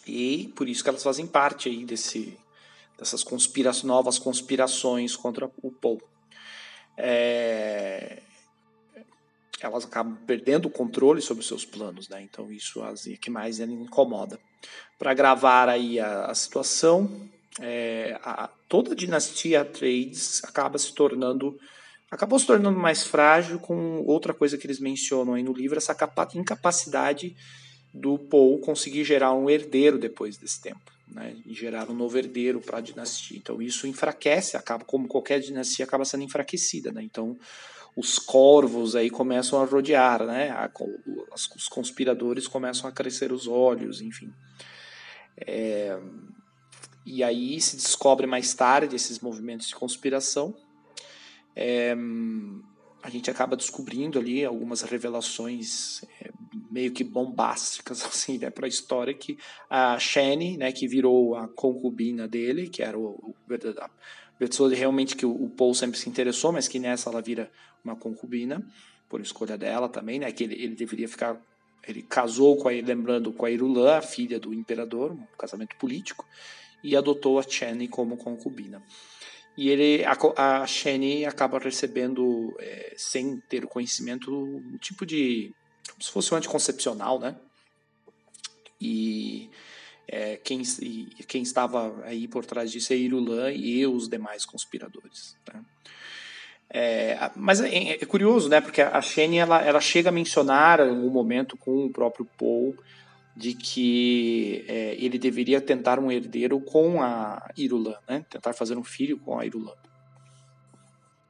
E 0.06 0.52
por 0.54 0.68
isso 0.68 0.82
que 0.85 0.88
elas 0.88 1.02
fazem 1.02 1.26
parte 1.26 1.68
aí 1.68 1.85
desse, 1.85 2.38
dessas 2.97 3.25
conspira 3.25 3.73
novas 3.82 4.18
conspirações 4.18 5.16
contra 5.16 5.50
o 5.61 5.73
Paul. 5.73 6.00
É, 6.97 8.23
elas 9.67 9.85
acabam 9.85 10.17
perdendo 10.26 10.67
o 10.67 10.71
controle 10.71 11.21
sobre 11.21 11.43
os 11.43 11.49
seus 11.49 11.64
planos, 11.64 12.09
né? 12.09 12.23
Então 12.23 12.50
isso 12.50 12.83
é 12.83 13.17
que 13.17 13.31
mais 13.31 13.61
incomoda. 13.61 14.38
Para 14.99 15.14
gravar 15.14 15.69
aí 15.69 15.99
a, 15.99 16.26
a 16.26 16.35
situação, 16.35 17.29
é, 17.61 18.19
a, 18.23 18.49
toda 18.69 18.93
a 18.93 18.97
dinastia 18.97 19.64
Trades 19.64 20.43
acaba 20.45 20.79
se 20.79 20.95
tornando 20.95 21.59
acabou 22.11 22.38
se 22.38 22.47
tornando 22.47 22.79
mais 22.79 23.05
frágil 23.05 23.61
com 23.61 24.02
outra 24.05 24.35
coisa 24.35 24.59
que 24.59 24.67
eles 24.67 24.81
mencionam 24.81 25.35
aí 25.35 25.45
no 25.45 25.52
livro, 25.52 25.79
essa 25.79 25.97
incapacidade 26.35 27.37
do 27.95 28.19
Paul 28.19 28.59
conseguir 28.59 29.05
gerar 29.05 29.33
um 29.33 29.49
herdeiro 29.49 29.97
depois 29.97 30.37
desse 30.37 30.61
tempo, 30.61 30.90
né? 31.07 31.37
E 31.47 31.55
gerar 31.55 31.88
um 31.88 31.95
novo 31.95 32.19
herdeiro 32.19 32.61
para 32.61 32.79
a 32.79 32.81
dinastia. 32.81 33.37
Então 33.37 33.62
isso 33.62 33.87
enfraquece, 33.87 34.57
acaba 34.57 34.85
como 34.85 35.07
qualquer 35.07 35.40
dinastia 35.40 35.85
acaba 35.85 36.05
sendo 36.05 36.25
enfraquecida, 36.25 36.90
né? 36.90 37.02
Então 37.02 37.38
os 37.97 38.18
corvos 38.18 38.94
aí 38.97 39.11
começam 39.11 39.61
a 39.61 39.64
rodear, 39.64 40.25
né? 40.25 40.50
A, 40.50 40.70
os 41.35 41.68
conspiradores 41.68 42.47
começam 42.47 42.88
a 42.88 42.92
crescer 42.92 43.32
os 43.32 43.47
olhos, 43.47 44.00
enfim. 44.00 44.32
É, 45.37 45.99
E 47.04 47.25
aí 47.25 47.61
se 47.61 47.76
descobre 47.76 48.26
mais 48.26 48.54
tarde 48.54 48.94
esses 48.94 49.20
movimentos 49.20 49.68
de 49.68 49.75
conspiração. 49.75 50.54
É, 51.56 51.97
a 53.02 53.11
gente 53.11 53.30
acaba 53.30 53.56
descobrindo 53.56 54.18
ali 54.18 54.44
algumas 54.44 54.82
revelações 54.82 56.02
é, 56.20 56.30
meio 56.71 56.93
que 56.93 57.03
bombásticas 57.03 58.03
assim, 58.07 58.39
né, 58.39 58.50
para 58.50 58.67
a 58.67 58.69
história 58.69 59.12
que 59.12 59.39
a 59.69 59.99
Shani, 59.99 60.57
né, 60.57 60.73
que 60.73 60.87
virou 60.87 61.35
a 61.35 61.49
concubina 61.49 62.29
dele, 62.29 62.69
que 62.69 62.83
era 62.83 62.99
o, 62.99 63.11
o 63.11 63.35
a 63.79 63.91
pessoa 64.39 64.75
realmente 64.75 65.17
que 65.17 65.27
o, 65.27 65.31
o 65.31 65.50
Paul 65.50 65.75
sempre 65.75 65.99
se 65.99 66.09
interessou, 66.09 66.53
mas 66.53 66.69
que 66.69 66.79
nessa 66.79 67.11
ela 67.11 67.21
vira 67.21 67.50
uma 67.85 67.97
concubina 67.97 68.65
por 69.09 69.21
escolha 69.21 69.59
dela 69.59 69.89
também, 69.89 70.19
né, 70.19 70.31
que 70.33 70.45
ele, 70.45 70.55
ele 70.55 70.75
deveria 70.75 71.09
ficar 71.09 71.41
ele 71.87 72.03
casou 72.03 72.57
com 72.57 72.69
a, 72.69 72.73
lembrando 72.73 73.33
com 73.33 73.47
a 73.47 73.50
Irulã, 73.50 73.97
a 73.97 74.03
filha 74.03 74.39
do 74.39 74.53
imperador, 74.53 75.12
um 75.12 75.27
casamento 75.39 75.77
político, 75.77 76.27
e 76.83 76.97
adotou 76.97 77.39
a 77.39 77.43
Chani 77.43 77.89
como 77.89 78.17
concubina. 78.17 78.83
E 79.57 79.69
ele, 79.69 80.05
a, 80.05 80.62
a 80.62 80.67
Shani 80.67 81.25
acaba 81.25 81.59
recebendo, 81.59 82.55
é, 82.59 82.95
sem 82.97 83.39
ter 83.49 83.67
conhecimento, 83.67 84.33
um 84.33 84.79
tipo 84.79 85.05
de. 85.05 85.53
Como 85.92 86.02
se 86.02 86.11
fosse 86.11 86.32
um 86.32 86.37
anticoncepcional, 86.37 87.18
né? 87.18 87.37
E 88.80 89.50
é, 90.09 90.37
quem, 90.37 90.62
e 90.80 91.25
quem 91.26 91.42
estava 91.42 92.02
aí 92.04 92.26
por 92.26 92.44
trás 92.44 92.73
disso 92.73 92.92
é 92.92 92.97
Irulan 92.97 93.52
e 93.52 93.87
os 93.87 94.09
demais 94.09 94.44
conspiradores. 94.44 95.37
Né? 95.52 95.62
É, 96.73 97.30
mas 97.37 97.61
é, 97.61 97.92
é, 97.92 98.06
curioso, 98.06 98.49
né? 98.49 98.61
Porque 98.61 98.80
a 98.80 99.00
Shane 99.02 99.38
ela, 99.38 99.61
ela 99.62 99.80
chega 99.80 100.09
a 100.09 100.12
mencionar 100.12 100.80
em 100.80 100.90
um 100.90 101.11
momento 101.11 101.56
com 101.56 101.87
o 101.87 101.92
próprio 101.92 102.26
Paul 102.38 102.76
de 103.37 103.54
que 103.54 104.64
é, 104.68 104.97
ele 104.99 105.18
deveria 105.18 105.61
tentar 105.61 105.99
um 105.99 106.11
herdeiro 106.11 106.61
com 106.61 107.02
a 107.02 107.49
Irulan, 107.56 107.99
né? 108.09 108.25
Tentar 108.28 108.52
fazer 108.52 108.76
um 108.76 108.85
filho 108.85 109.18
com 109.18 109.38
a 109.38 109.47
Irulan. 109.47 109.75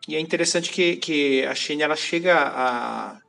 E 0.09 0.17
é 0.17 0.21
interessante 0.21 0.71
que, 0.71 0.97
que 0.97 1.45
a 1.45 1.55
Shane 1.55 1.83
ela 1.83 1.97
chega 1.97 2.35
a, 2.35 3.21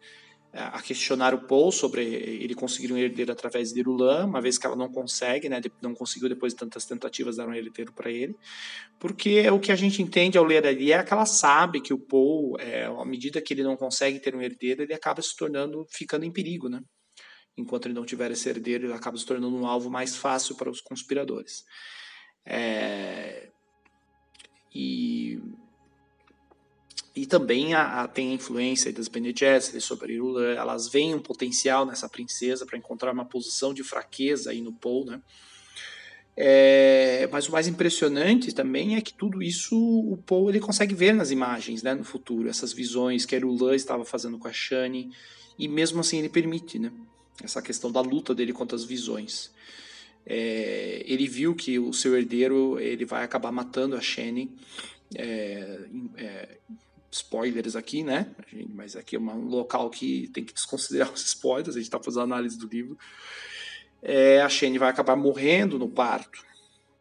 a 0.53 0.81
questionar 0.81 1.33
o 1.33 1.47
Paul 1.47 1.71
sobre 1.71 2.03
ele 2.03 2.53
conseguir 2.53 2.91
um 2.91 2.97
herdeiro 2.97 3.31
através 3.31 3.71
de 3.71 3.79
Irulan, 3.79 4.25
uma 4.25 4.41
vez 4.41 4.57
que 4.57 4.65
ela 4.65 4.75
não 4.75 4.91
consegue, 4.91 5.47
né, 5.47 5.61
não 5.81 5.93
conseguiu 5.93 6.27
depois 6.27 6.53
de 6.53 6.59
tantas 6.59 6.85
tentativas 6.85 7.37
dar 7.37 7.47
um 7.47 7.53
herdeiro 7.53 7.93
para 7.93 8.11
ele, 8.11 8.35
porque 8.99 9.49
o 9.49 9.59
que 9.59 9.71
a 9.71 9.75
gente 9.75 10.01
entende 10.01 10.37
ao 10.37 10.43
ler 10.43 10.67
ali 10.67 10.91
é 10.91 11.01
que 11.03 11.13
ela 11.13 11.25
sabe 11.25 11.79
que 11.79 11.93
o 11.93 11.97
Paul, 11.97 12.57
é, 12.59 12.85
à 12.85 13.05
medida 13.05 13.41
que 13.41 13.53
ele 13.53 13.63
não 13.63 13.77
consegue 13.77 14.19
ter 14.19 14.35
um 14.35 14.41
herdeiro, 14.41 14.83
ele 14.83 14.93
acaba 14.93 15.21
se 15.21 15.35
tornando, 15.37 15.85
ficando 15.89 16.25
em 16.25 16.31
perigo, 16.31 16.67
né? 16.67 16.81
Enquanto 17.57 17.85
ele 17.85 17.93
não 17.93 18.05
tiver 18.05 18.31
esse 18.31 18.49
herdeiro, 18.49 18.87
ele 18.87 18.93
acaba 18.93 19.17
se 19.17 19.25
tornando 19.25 19.55
um 19.55 19.65
alvo 19.65 19.89
mais 19.89 20.15
fácil 20.15 20.55
para 20.55 20.69
os 20.69 20.81
conspiradores. 20.81 21.63
É... 22.45 23.49
E 24.73 25.39
e 27.21 27.27
também 27.27 27.75
a, 27.75 28.01
a, 28.01 28.07
tem 28.07 28.31
a 28.31 28.33
influência 28.33 28.91
das 28.91 29.07
Bene 29.07 29.31
Gesserit 29.31 29.79
sobre 29.79 30.13
Irula. 30.13 30.43
Elas 30.53 30.87
veem 30.87 31.13
um 31.13 31.19
potencial 31.19 31.85
nessa 31.85 32.09
princesa 32.09 32.65
para 32.65 32.79
encontrar 32.79 33.13
uma 33.13 33.25
posição 33.25 33.75
de 33.75 33.83
fraqueza 33.83 34.49
aí 34.49 34.59
no 34.59 34.73
Paul, 34.73 35.05
né? 35.05 35.21
É, 36.35 37.29
mas 37.31 37.47
o 37.47 37.51
mais 37.51 37.67
impressionante 37.67 38.51
também 38.55 38.95
é 38.95 39.01
que 39.01 39.13
tudo 39.13 39.43
isso 39.43 39.77
o 39.77 40.17
Paul 40.17 40.49
ele 40.49 40.59
consegue 40.59 40.95
ver 40.95 41.13
nas 41.13 41.29
imagens, 41.29 41.83
né, 41.83 41.93
no 41.93 42.03
futuro, 42.03 42.49
essas 42.49 42.73
visões 42.73 43.23
que 43.23 43.35
a 43.35 43.37
Irula 43.37 43.75
estava 43.75 44.03
fazendo 44.03 44.39
com 44.39 44.47
a 44.47 44.53
Shani, 44.53 45.11
e 45.59 45.67
mesmo 45.67 45.99
assim 45.99 46.17
ele 46.17 46.29
permite, 46.29 46.79
né, 46.79 46.91
essa 47.43 47.61
questão 47.61 47.91
da 47.91 48.01
luta 48.01 48.33
dele 48.33 48.51
contra 48.51 48.75
as 48.75 48.83
visões. 48.83 49.51
É, 50.25 51.03
ele 51.05 51.27
viu 51.27 51.53
que 51.53 51.77
o 51.77 51.93
seu 51.93 52.17
herdeiro 52.17 52.79
ele 52.79 53.05
vai 53.05 53.23
acabar 53.23 53.51
matando 53.51 53.95
a 53.95 54.01
Shani 54.01 54.49
é, 55.15 55.79
é, 56.17 56.57
spoilers 57.11 57.75
aqui, 57.75 58.03
né? 58.03 58.33
Mas 58.69 58.95
aqui 58.95 59.15
é 59.15 59.19
um 59.19 59.47
local 59.47 59.89
que 59.89 60.29
tem 60.33 60.43
que 60.43 60.53
desconsiderar 60.53 61.11
os 61.13 61.25
spoilers, 61.25 61.75
a 61.75 61.79
gente 61.79 61.87
está 61.87 61.99
fazendo 61.99 62.23
análise 62.23 62.57
do 62.57 62.67
livro. 62.67 62.97
É, 64.01 64.41
a 64.41 64.49
Shane 64.49 64.77
vai 64.77 64.89
acabar 64.89 65.15
morrendo 65.15 65.77
no 65.77 65.89
parto 65.89 66.43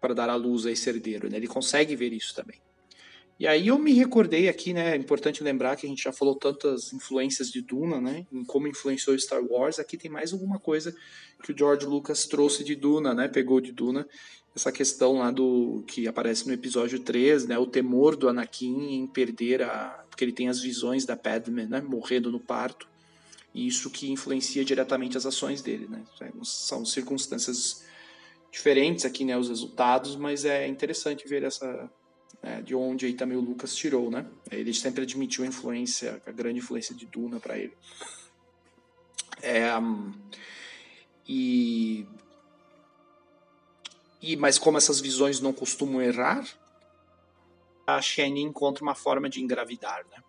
para 0.01 0.15
dar 0.15 0.29
à 0.29 0.35
luz 0.35 0.67
a 0.67 0.71
esse 0.71 0.89
herdeiro, 0.89 1.31
né? 1.31 1.37
Ele 1.37 1.47
consegue 1.47 1.95
ver 1.95 2.13
isso 2.13 2.35
também. 2.35 2.61
E 3.39 3.47
aí 3.47 3.69
eu 3.69 3.79
me 3.79 3.93
recordei 3.95 4.51
aqui, 4.51 4.75
né? 4.75 4.93
É 4.93 4.97
importante 4.97 5.43
lembrar 5.43 5.75
que 5.75 5.87
a 5.87 5.89
gente 5.89 6.03
já 6.03 6.13
falou 6.13 6.35
tantas 6.35 6.93
influências 6.93 7.51
de 7.51 7.63
Duna, 7.63 7.99
né? 7.99 8.27
Em 8.31 8.45
como 8.45 8.69
influenciou 8.69 9.19
Star 9.19 9.43
Wars. 9.43 9.79
Aqui 9.79 9.97
tem 9.97 10.11
mais 10.11 10.35
alguma 10.35 10.59
coisa 10.59 10.95
que 11.43 11.51
o 11.51 11.57
George 11.57 11.87
Lucas 11.87 12.27
trouxe 12.27 12.63
de 12.63 12.75
Duna, 12.75 13.15
né? 13.15 13.29
Pegou 13.29 13.59
de 13.59 13.73
Duna 13.73 14.07
essa 14.55 14.73
questão 14.73 15.19
lá 15.19 15.31
do 15.31 15.85
que 15.87 16.09
aparece 16.09 16.47
no 16.47 16.53
episódio 16.53 16.99
3, 17.01 17.47
né, 17.47 17.59
o 17.59 17.67
temor 17.67 18.17
do 18.17 18.29
Anakin 18.29 18.95
em 18.95 19.07
perder 19.07 19.63
a 19.63 20.05
porque 20.11 20.25
ele 20.25 20.33
tem 20.33 20.49
as 20.49 20.61
visões 20.61 21.07
da 21.07 21.17
Padme, 21.17 21.67
né, 21.67 21.81
morrendo 21.81 22.31
no 22.31 22.41
parto. 22.41 22.89
E 23.55 23.67
isso 23.67 23.89
que 23.91 24.11
influencia 24.11 24.65
diretamente 24.65 25.17
as 25.17 25.25
ações 25.25 25.63
dele, 25.63 25.89
né? 25.89 26.05
São 26.43 26.85
circunstâncias 26.85 27.85
diferentes 28.53 29.05
aqui, 29.05 29.25
né, 29.25 29.37
os 29.39 29.49
resultados, 29.49 30.17
mas 30.17 30.45
é 30.45 30.69
interessante 30.69 31.27
ver 31.27 31.43
essa 31.43 31.91
né, 32.43 32.63
de 32.63 32.75
onde 32.75 33.07
aí 33.07 33.15
também 33.15 33.37
o 33.37 33.41
Lucas 33.41 33.75
tirou, 33.75 34.11
né? 34.11 34.27
Ele 34.51 34.75
sempre 34.75 35.03
admitiu 35.03 35.45
a 35.45 35.47
influência, 35.47 36.21
a 36.27 36.31
grande 36.31 36.59
influência 36.59 36.95
de 36.95 37.07
Duna 37.07 37.41
para 37.41 37.59
ele. 37.59 37.73
É, 39.43 39.71
e 41.27 42.07
e, 44.21 44.37
mas 44.37 44.59
como 44.59 44.79
essas 44.79 45.01
visões 45.01 45.41
não 45.41 45.53
costumam 45.53 46.03
errar, 46.03 46.47
a 47.87 48.01
Shani 48.01 48.43
encontra 48.43 48.83
uma 48.83 48.95
forma 48.95 49.29
de 49.29 49.41
engravidar, 49.43 50.05
né? 50.11 50.23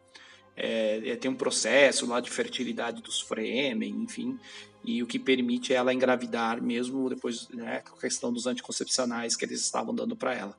É, 0.55 1.01
é, 1.11 1.15
tem 1.15 1.31
um 1.31 1.35
processo 1.35 2.05
lá 2.05 2.19
de 2.19 2.29
fertilidade 2.29 3.01
dos 3.01 3.21
Fremen, 3.21 4.03
enfim, 4.03 4.37
e 4.83 5.01
o 5.01 5.07
que 5.07 5.17
permite 5.17 5.73
ela 5.73 5.93
engravidar 5.93 6.61
mesmo 6.61 7.09
depois, 7.09 7.47
né, 7.49 7.81
com 7.81 7.95
a 7.95 8.01
questão 8.01 8.33
dos 8.33 8.47
anticoncepcionais 8.47 9.35
que 9.35 9.45
eles 9.45 9.61
estavam 9.61 9.95
dando 9.95 10.15
para 10.15 10.35
ela. 10.35 10.57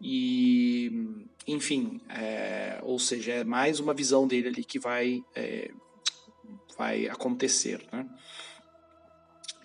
E, 0.00 1.08
enfim, 1.46 2.00
é, 2.08 2.78
ou 2.82 2.98
seja, 2.98 3.32
é 3.32 3.44
mais 3.44 3.80
uma 3.80 3.94
visão 3.94 4.26
dele 4.26 4.48
ali 4.48 4.64
que 4.64 4.78
vai, 4.78 5.24
é, 5.34 5.70
vai 6.76 7.08
acontecer, 7.08 7.84
né? 7.92 8.08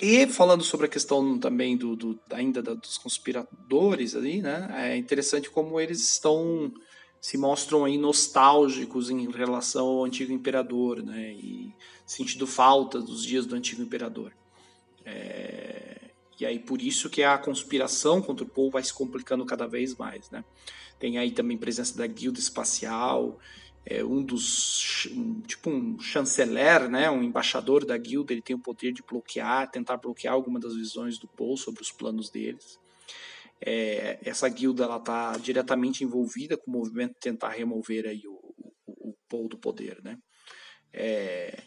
E 0.02 0.26
falando 0.28 0.64
sobre 0.64 0.86
a 0.86 0.90
questão 0.90 1.38
também 1.38 1.76
do, 1.76 1.94
do 1.94 2.20
ainda 2.32 2.62
dos 2.62 2.98
conspiradores 2.98 4.16
ali, 4.16 4.42
né? 4.42 4.70
É 4.74 4.98
interessante 4.98 5.50
como 5.50 5.80
eles 5.80 6.00
estão 6.00 6.72
se 7.20 7.38
mostram 7.38 7.84
aí 7.84 7.98
nostálgicos 7.98 9.10
em 9.10 9.30
relação 9.30 9.86
ao 9.86 10.06
antigo 10.06 10.32
imperador, 10.32 11.04
né? 11.04 11.34
E 11.34 11.74
sentindo 12.06 12.48
falta 12.48 13.02
dos 13.02 13.26
dias 13.26 13.46
do 13.46 13.56
antigo 13.56 13.82
imperador. 13.82 14.32
É... 15.06 16.12
E 16.40 16.46
aí 16.46 16.58
por 16.58 16.82
isso 16.82 17.10
que 17.10 17.22
a 17.22 17.38
conspiração 17.38 18.22
contra 18.22 18.46
o 18.46 18.50
povo 18.50 18.72
vai 18.72 18.84
se 18.84 18.94
complicando 18.94 19.46
cada 19.46 19.68
vez 19.68 19.98
mais, 19.98 20.30
né? 20.30 20.46
Tem 20.98 21.18
aí 21.18 21.32
também 21.32 21.58
presença 21.58 21.98
da 21.98 22.08
guilda 22.08 22.40
espacial, 22.40 23.38
é 23.86 24.04
um 24.04 24.24
dos 24.24 25.08
um, 25.12 25.42
tipo 25.42 25.70
um 25.70 26.00
chanceler, 26.00 26.90
né, 26.90 27.10
um 27.10 27.24
embaixador 27.24 27.86
da 27.86 27.98
guilda, 27.98 28.34
ele 28.34 28.42
tem 28.42 28.56
o 28.56 28.62
poder 28.62 28.92
de 28.92 29.02
bloquear, 29.02 29.70
tentar 29.72 29.98
bloquear 29.98 30.34
alguma 30.34 30.60
das 30.60 30.76
visões 30.76 31.18
do 31.18 31.28
Paul 31.28 31.58
sobre 31.58 31.82
os 31.82 31.92
planos 31.92 32.30
deles. 32.30 32.80
É, 33.62 34.20
essa 34.24 34.48
guilda 34.48 34.86
ela 34.86 34.98
está 34.98 35.38
diretamente 35.38 36.04
envolvida 36.04 36.56
com 36.56 36.72
o 36.72 36.74
movimento 36.74 37.14
de 37.14 37.20
tentar 37.20 37.50
remover 37.50 38.06
aí 38.06 38.22
o, 38.26 38.34
o, 38.88 39.10
o 39.10 39.16
Paul 39.28 39.50
do 39.50 39.58
poder, 39.58 40.00
né? 40.04 40.18
É, 40.94 41.62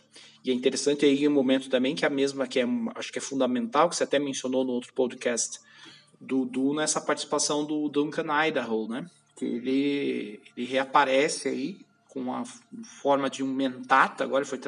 e 0.44 0.50
é 0.50 0.54
interessante 0.54 1.04
aí 1.04 1.28
um 1.28 1.32
momento 1.32 1.68
também 1.68 1.94
que 1.94 2.04
a 2.04 2.10
mesma 2.10 2.46
que 2.46 2.58
é, 2.58 2.64
acho 2.96 3.12
que 3.12 3.18
é 3.18 3.22
fundamental 3.22 3.88
que 3.88 3.96
você 3.96 4.04
até 4.04 4.18
mencionou 4.18 4.64
no 4.64 4.72
outro 4.72 4.92
podcast 4.94 5.60
do 6.20 6.44
Duna 6.44 6.82
nessa 6.82 7.00
participação 7.00 7.64
do 7.64 7.88
Duncan 7.88 8.26
Idaho, 8.46 8.88
né? 8.88 9.08
Que 9.36 9.44
ele, 9.44 10.40
ele 10.56 10.66
reaparece 10.66 11.48
aí 11.48 11.80
com 12.12 12.30
a 12.30 12.44
forma 12.84 13.30
de 13.30 13.42
um 13.42 13.50
mentata, 13.50 14.22
agora 14.22 14.44
foi 14.44 14.60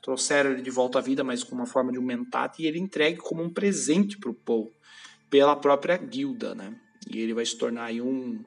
trouxeram 0.00 0.52
ele 0.52 0.62
de 0.62 0.70
volta 0.70 0.98
à 0.98 1.02
vida, 1.02 1.22
mas 1.22 1.44
com 1.44 1.54
uma 1.54 1.66
forma 1.66 1.92
de 1.92 1.98
um 1.98 2.02
mentata, 2.02 2.62
e 2.62 2.66
ele 2.66 2.78
entregue 2.78 3.18
como 3.18 3.42
um 3.42 3.50
presente 3.50 4.16
para 4.16 4.30
o 4.30 4.34
Paul, 4.34 4.72
pela 5.28 5.54
própria 5.54 5.98
guilda, 5.98 6.54
né? 6.54 6.74
E 7.06 7.18
ele 7.18 7.34
vai 7.34 7.44
se 7.44 7.54
tornar 7.58 7.84
aí 7.84 8.00
um, 8.00 8.42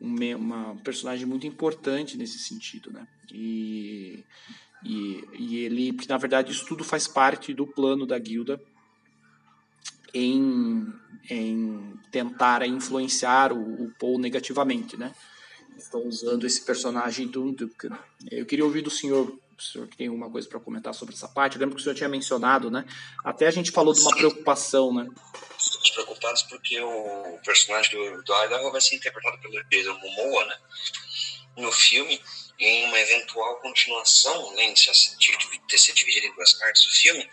um 0.00 0.36
uma 0.36 0.74
personagem 0.82 1.24
muito 1.24 1.46
importante 1.46 2.18
nesse 2.18 2.40
sentido, 2.40 2.90
né? 2.90 3.06
E, 3.32 4.24
e, 4.84 5.24
e 5.38 5.58
ele, 5.58 5.92
porque 5.92 6.12
na 6.12 6.18
verdade 6.18 6.50
isso 6.50 6.66
tudo 6.66 6.82
faz 6.82 7.06
parte 7.06 7.54
do 7.54 7.68
plano 7.68 8.04
da 8.04 8.18
guilda 8.18 8.60
em, 10.12 10.92
em 11.30 11.94
tentar 12.10 12.66
influenciar 12.66 13.52
o, 13.52 13.84
o 13.84 13.92
Paul 13.96 14.18
negativamente, 14.18 14.96
né? 14.96 15.14
Estão 15.84 16.06
usando 16.06 16.46
esse 16.46 16.64
personagem 16.64 17.26
do 17.26 17.52
Duncan. 17.52 17.98
Eu 18.30 18.46
queria 18.46 18.64
ouvir 18.64 18.82
do 18.82 18.90
senhor 18.90 19.38
o 19.60 19.62
senhor 19.62 19.88
tem 19.88 20.06
alguma 20.06 20.30
coisa 20.30 20.48
para 20.48 20.58
comentar 20.58 20.94
sobre 20.94 21.14
essa 21.14 21.28
parte? 21.28 21.56
Eu 21.56 21.60
lembro 21.60 21.76
que 21.76 21.82
o 21.82 21.84
senhor 21.84 21.94
tinha 21.94 22.08
mencionado, 22.08 22.70
né? 22.70 22.84
Até 23.22 23.46
a 23.46 23.50
gente 23.50 23.70
falou 23.70 23.92
de 23.92 24.00
uma 24.00 24.16
preocupação, 24.16 24.92
né? 24.94 25.06
Estamos 25.58 25.90
preocupados 25.90 26.42
porque 26.44 26.80
o 26.80 27.38
personagem 27.44 27.92
do, 27.92 28.22
do 28.22 28.44
Idaho 28.44 28.72
vai 28.72 28.80
ser 28.80 28.96
interpretado 28.96 29.38
pelo 29.38 29.62
Jason 29.64 29.98
Momoa, 29.98 30.46
né? 30.46 30.58
No 31.58 31.70
filme, 31.70 32.20
em 32.58 32.86
uma 32.86 32.98
eventual 33.00 33.60
continuação, 33.60 34.50
além 34.50 34.72
de 34.72 34.86
ter 34.86 35.78
sido 35.78 35.94
dividido 35.94 36.26
em 36.26 36.34
duas 36.34 36.54
partes 36.54 36.82
do 36.82 36.90
filme, 36.90 37.28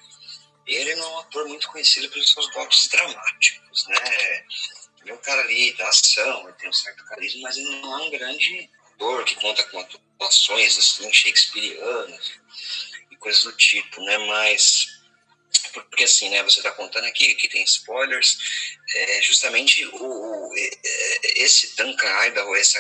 ele 0.66 0.92
é 0.92 1.06
um 1.06 1.20
ator 1.20 1.48
muito 1.48 1.70
conhecido 1.70 2.10
pelos 2.10 2.30
seus 2.30 2.52
dotes 2.52 2.90
dramáticos, 2.90 3.88
né? 3.88 4.46
Ele 5.08 5.14
é 5.14 5.16
um 5.16 5.22
cara 5.22 5.40
ali 5.40 5.72
da 5.78 5.88
ação, 5.88 6.44
ele 6.44 6.58
tem 6.58 6.70
um 6.70 6.74
certo 6.74 7.06
carisma, 7.06 7.44
mas 7.44 7.56
ele 7.56 7.80
não 7.80 7.98
é 7.98 8.04
um 8.04 8.12
grande 8.12 8.70
ator 8.94 9.24
que 9.24 9.36
conta 9.36 9.64
com 9.64 9.80
atuações 9.80 10.78
assim, 10.78 11.14
shakespearianas 11.14 12.34
e 13.10 13.16
coisas 13.16 13.44
do 13.44 13.54
tipo, 13.54 14.02
né? 14.04 14.18
Mas 14.18 14.98
porque 15.74 16.04
assim, 16.04 16.30
né, 16.30 16.44
você 16.44 16.60
está 16.60 16.72
contando 16.72 17.06
aqui 17.06 17.36
que 17.36 17.48
tem 17.48 17.64
spoilers, 17.64 18.38
é, 18.94 19.22
justamente 19.22 19.86
o, 19.86 19.96
o, 19.96 20.54
esse 21.38 21.74
Duncan 21.78 22.26
Idaho, 22.26 22.54
essa 22.56 22.78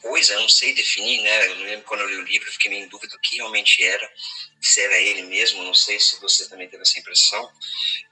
coisa, 0.00 0.34
eu 0.34 0.40
não 0.40 0.48
sei 0.48 0.74
definir, 0.74 1.22
né? 1.22 1.46
Eu 1.48 1.54
lembro 1.56 1.86
quando 1.86 2.00
eu 2.00 2.08
li 2.08 2.16
o 2.16 2.22
livro, 2.22 2.52
fiquei 2.52 2.70
meio 2.70 2.84
em 2.84 2.88
dúvida 2.88 3.12
do 3.14 3.20
que 3.20 3.36
realmente 3.36 3.82
era, 3.82 4.12
se 4.60 4.80
era 4.80 4.98
ele 4.98 5.22
mesmo, 5.22 5.62
não 5.62 5.74
sei 5.74 5.98
se 6.00 6.20
você 6.20 6.48
também 6.48 6.68
teve 6.68 6.82
essa 6.82 6.98
impressão, 6.98 7.50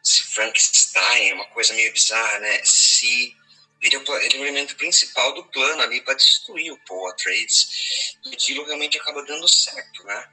se 0.02 0.23
Frankenstein 0.35 1.30
é 1.30 1.35
uma 1.35 1.49
coisa 1.49 1.75
meio 1.75 1.92
bizarra, 1.92 2.38
né? 2.40 2.61
Se 2.64 3.37
ele 3.80 3.97
é, 3.97 3.99
o, 3.99 4.16
ele 4.18 4.37
é 4.37 4.40
o 4.40 4.45
elemento 4.45 4.76
principal 4.76 5.35
do 5.35 5.45
plano 5.45 5.83
ali 5.83 6.00
para 6.00 6.14
destruir 6.14 6.73
o 6.73 6.78
Paul 6.87 7.09
Atreides, 7.09 8.16
e 8.25 8.35
aquilo 8.35 8.64
realmente 8.64 8.99
acaba 8.99 9.25
dando 9.25 9.49
certo, 9.49 10.04
né? 10.04 10.28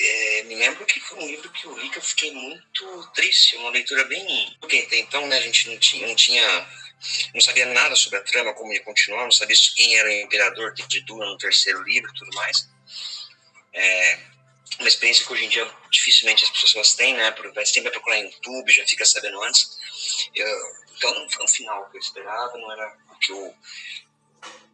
É, 0.00 0.42
me 0.44 0.54
lembro 0.54 0.86
que 0.86 1.00
foi 1.00 1.18
um 1.18 1.26
livro 1.26 1.50
que 1.50 1.64
eu 1.64 1.76
li 1.76 1.90
que 1.90 1.98
eu 1.98 2.02
fiquei 2.02 2.30
muito 2.30 3.10
triste, 3.14 3.56
uma 3.56 3.70
leitura 3.70 4.04
bem... 4.04 4.56
Porque 4.60 4.78
até 4.78 4.96
então, 4.98 5.26
né, 5.26 5.38
a 5.38 5.40
gente 5.40 5.68
não 5.68 5.78
tinha, 5.78 6.06
não 6.06 6.14
tinha 6.14 6.68
não 7.34 7.40
sabia 7.40 7.66
nada 7.66 7.94
sobre 7.96 8.18
a 8.18 8.22
trama, 8.22 8.54
como 8.54 8.72
ia 8.72 8.82
continuar, 8.82 9.24
não 9.24 9.32
sabia 9.32 9.56
quem 9.74 9.96
era 9.96 10.08
o 10.08 10.12
imperador 10.12 10.74
de 10.74 11.00
Duna 11.02 11.26
no 11.26 11.38
terceiro 11.38 11.82
livro 11.82 12.10
e 12.10 12.18
tudo 12.18 12.34
mais. 12.34 12.68
É 13.72 14.18
uma 14.78 14.88
experiência 14.88 15.26
que 15.26 15.32
hoje 15.32 15.44
em 15.44 15.48
dia 15.48 15.68
dificilmente 15.90 16.44
as 16.44 16.50
pessoas 16.50 16.94
têm, 16.94 17.14
né? 17.14 17.34
Vai 17.54 17.66
sempre 17.66 17.90
procurar 17.90 18.18
em 18.18 18.24
YouTube, 18.24 18.72
já 18.72 18.86
fica 18.86 19.04
sabendo 19.04 19.42
antes. 19.42 19.68
Eu, 20.34 20.48
então 20.96 21.14
não 21.14 21.28
foi 21.30 21.44
um 21.44 21.48
final 21.48 21.90
que 21.90 21.96
eu 21.96 22.00
esperava, 22.00 22.58
não 22.58 22.72
era 22.72 22.96
o 23.10 23.18
que 23.18 23.32
eu 23.32 23.54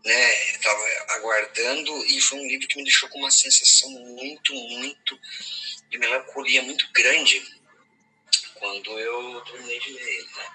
né, 0.05 0.51
estava 0.51 0.81
aguardando 1.11 2.05
e 2.07 2.21
foi 2.21 2.39
um 2.39 2.47
livro 2.47 2.69
que 2.69 2.77
me 2.77 2.85
deixou 2.85 3.09
com 3.09 3.19
uma 3.19 3.31
sensação 3.31 3.91
muito, 3.91 4.55
muito 4.55 5.19
de 5.89 5.99
melancolia 5.99 6.63
muito 6.63 6.87
grande 6.93 7.43
quando 8.55 8.99
eu 8.99 9.41
terminei 9.43 9.81
de 9.81 9.93
ler 9.93 10.03
ele, 10.03 10.29
né? 10.37 10.53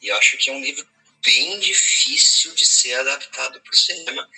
E 0.00 0.10
acho 0.10 0.36
que 0.38 0.50
é 0.50 0.52
um 0.52 0.60
livro 0.60 0.86
bem 1.24 1.58
difícil 1.58 2.54
de 2.54 2.64
ser 2.64 2.94
adaptado 2.94 3.60
para 3.60 3.72
o 3.72 3.76
cinema. 3.76 4.28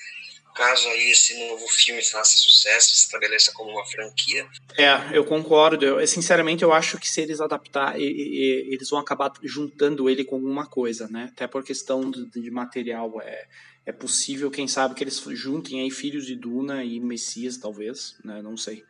Caso 0.54 0.86
aí 0.88 1.10
esse 1.10 1.38
novo 1.48 1.66
filme 1.68 2.02
faça 2.02 2.36
sucesso, 2.36 2.94
se 2.94 3.04
estabeleça 3.04 3.52
como 3.52 3.70
uma 3.70 3.86
franquia. 3.86 4.46
É, 4.76 5.16
eu 5.16 5.24
concordo. 5.24 5.84
Eu, 5.84 6.06
sinceramente, 6.06 6.62
eu 6.62 6.72
acho 6.72 6.98
que 6.98 7.08
se 7.08 7.22
eles 7.22 7.40
adaptar, 7.40 7.98
e, 7.98 8.04
e, 8.04 8.74
eles 8.74 8.90
vão 8.90 8.98
acabar 8.98 9.32
juntando 9.42 10.10
ele 10.10 10.24
com 10.24 10.36
alguma 10.36 10.66
coisa, 10.66 11.08
né? 11.08 11.30
Até 11.32 11.46
por 11.46 11.64
questão 11.64 12.10
de, 12.10 12.26
de 12.28 12.50
material. 12.50 13.18
É, 13.22 13.46
é 13.86 13.92
possível, 13.92 14.50
quem 14.50 14.68
sabe, 14.68 14.94
que 14.94 15.02
eles 15.02 15.20
juntem 15.32 15.80
aí 15.80 15.90
Filhos 15.90 16.26
de 16.26 16.36
Duna 16.36 16.84
e 16.84 17.00
Messias, 17.00 17.56
talvez, 17.56 18.16
né? 18.22 18.42
Não 18.42 18.56
sei. 18.56 18.84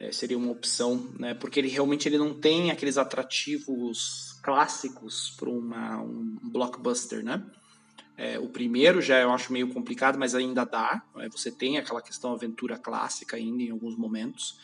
É, 0.00 0.10
seria 0.10 0.38
uma 0.38 0.50
opção, 0.50 1.12
né? 1.18 1.34
Porque 1.34 1.60
ele 1.60 1.68
realmente 1.68 2.08
ele 2.08 2.16
não 2.16 2.32
tem 2.32 2.70
aqueles 2.70 2.96
atrativos 2.96 4.40
clássicos 4.42 5.36
para 5.38 5.50
um 5.50 6.38
blockbuster, 6.42 7.22
né? 7.22 7.44
É, 8.16 8.38
o 8.38 8.48
primeiro 8.48 9.02
já 9.02 9.20
eu 9.20 9.30
acho 9.30 9.52
meio 9.52 9.68
complicado, 9.68 10.18
mas 10.18 10.34
ainda 10.34 10.64
dá. 10.64 11.02
É, 11.18 11.28
você 11.28 11.50
tem 11.50 11.76
aquela 11.76 12.00
questão 12.00 12.32
aventura 12.32 12.78
clássica 12.78 13.36
ainda 13.36 13.62
em 13.62 13.70
alguns 13.70 13.94
momentos. 13.94 14.58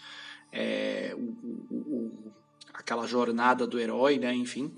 É, 0.51 1.14
o, 1.14 1.37
o, 1.70 1.77
o, 1.77 2.33
aquela 2.72 3.07
jornada 3.07 3.66
do 3.66 3.79
herói, 3.79 4.18
né? 4.18 4.35
Enfim. 4.35 4.75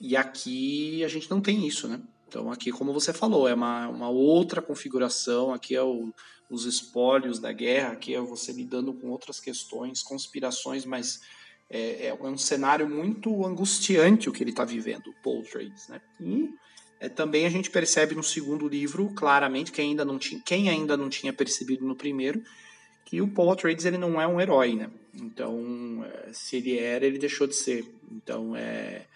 E 0.00 0.16
aqui 0.16 1.02
a 1.02 1.08
gente 1.08 1.28
não 1.28 1.40
tem 1.40 1.66
isso, 1.66 1.88
né? 1.88 2.00
Então 2.28 2.50
aqui, 2.50 2.72
como 2.72 2.92
você 2.92 3.12
falou, 3.12 3.48
é 3.48 3.54
uma, 3.54 3.88
uma 3.88 4.08
outra 4.08 4.60
configuração. 4.60 5.52
Aqui 5.52 5.74
é 5.74 5.82
o, 5.82 6.12
os 6.50 6.64
espólios 6.64 7.38
da 7.38 7.52
guerra, 7.52 7.92
aqui 7.92 8.14
é 8.14 8.20
você 8.20 8.52
lidando 8.52 8.92
com 8.92 9.08
outras 9.10 9.40
questões, 9.40 10.02
conspirações, 10.02 10.84
mas 10.84 11.20
é, 11.68 12.06
é 12.06 12.14
um 12.14 12.38
cenário 12.38 12.88
muito 12.88 13.44
angustiante 13.44 14.28
o 14.28 14.32
que 14.32 14.42
ele 14.42 14.50
está 14.50 14.64
vivendo, 14.64 15.08
o 15.08 15.22
Paul 15.22 15.42
Trades, 15.42 15.88
né? 15.88 16.00
E 16.20 16.50
é, 17.00 17.08
também 17.08 17.44
a 17.46 17.50
gente 17.50 17.70
percebe 17.70 18.14
no 18.14 18.22
segundo 18.22 18.68
livro, 18.68 19.12
claramente, 19.14 19.72
que 19.72 19.80
ainda 19.80 20.04
não 20.04 20.18
tinha, 20.18 20.40
quem 20.44 20.68
ainda 20.68 20.96
não 20.96 21.08
tinha 21.08 21.32
percebido 21.32 21.84
no 21.84 21.96
primeiro, 21.96 22.42
que 23.04 23.20
o 23.20 23.28
Paul 23.28 23.54
Trades 23.54 23.84
ele 23.84 23.98
não 23.98 24.20
é 24.20 24.26
um 24.26 24.40
herói, 24.40 24.74
né? 24.74 24.90
Então, 25.14 26.04
é, 26.04 26.32
se 26.32 26.56
ele 26.56 26.78
era, 26.78 27.04
ele 27.04 27.18
deixou 27.18 27.46
de 27.46 27.54
ser. 27.54 27.84
Então, 28.10 28.54
é, 28.56 29.06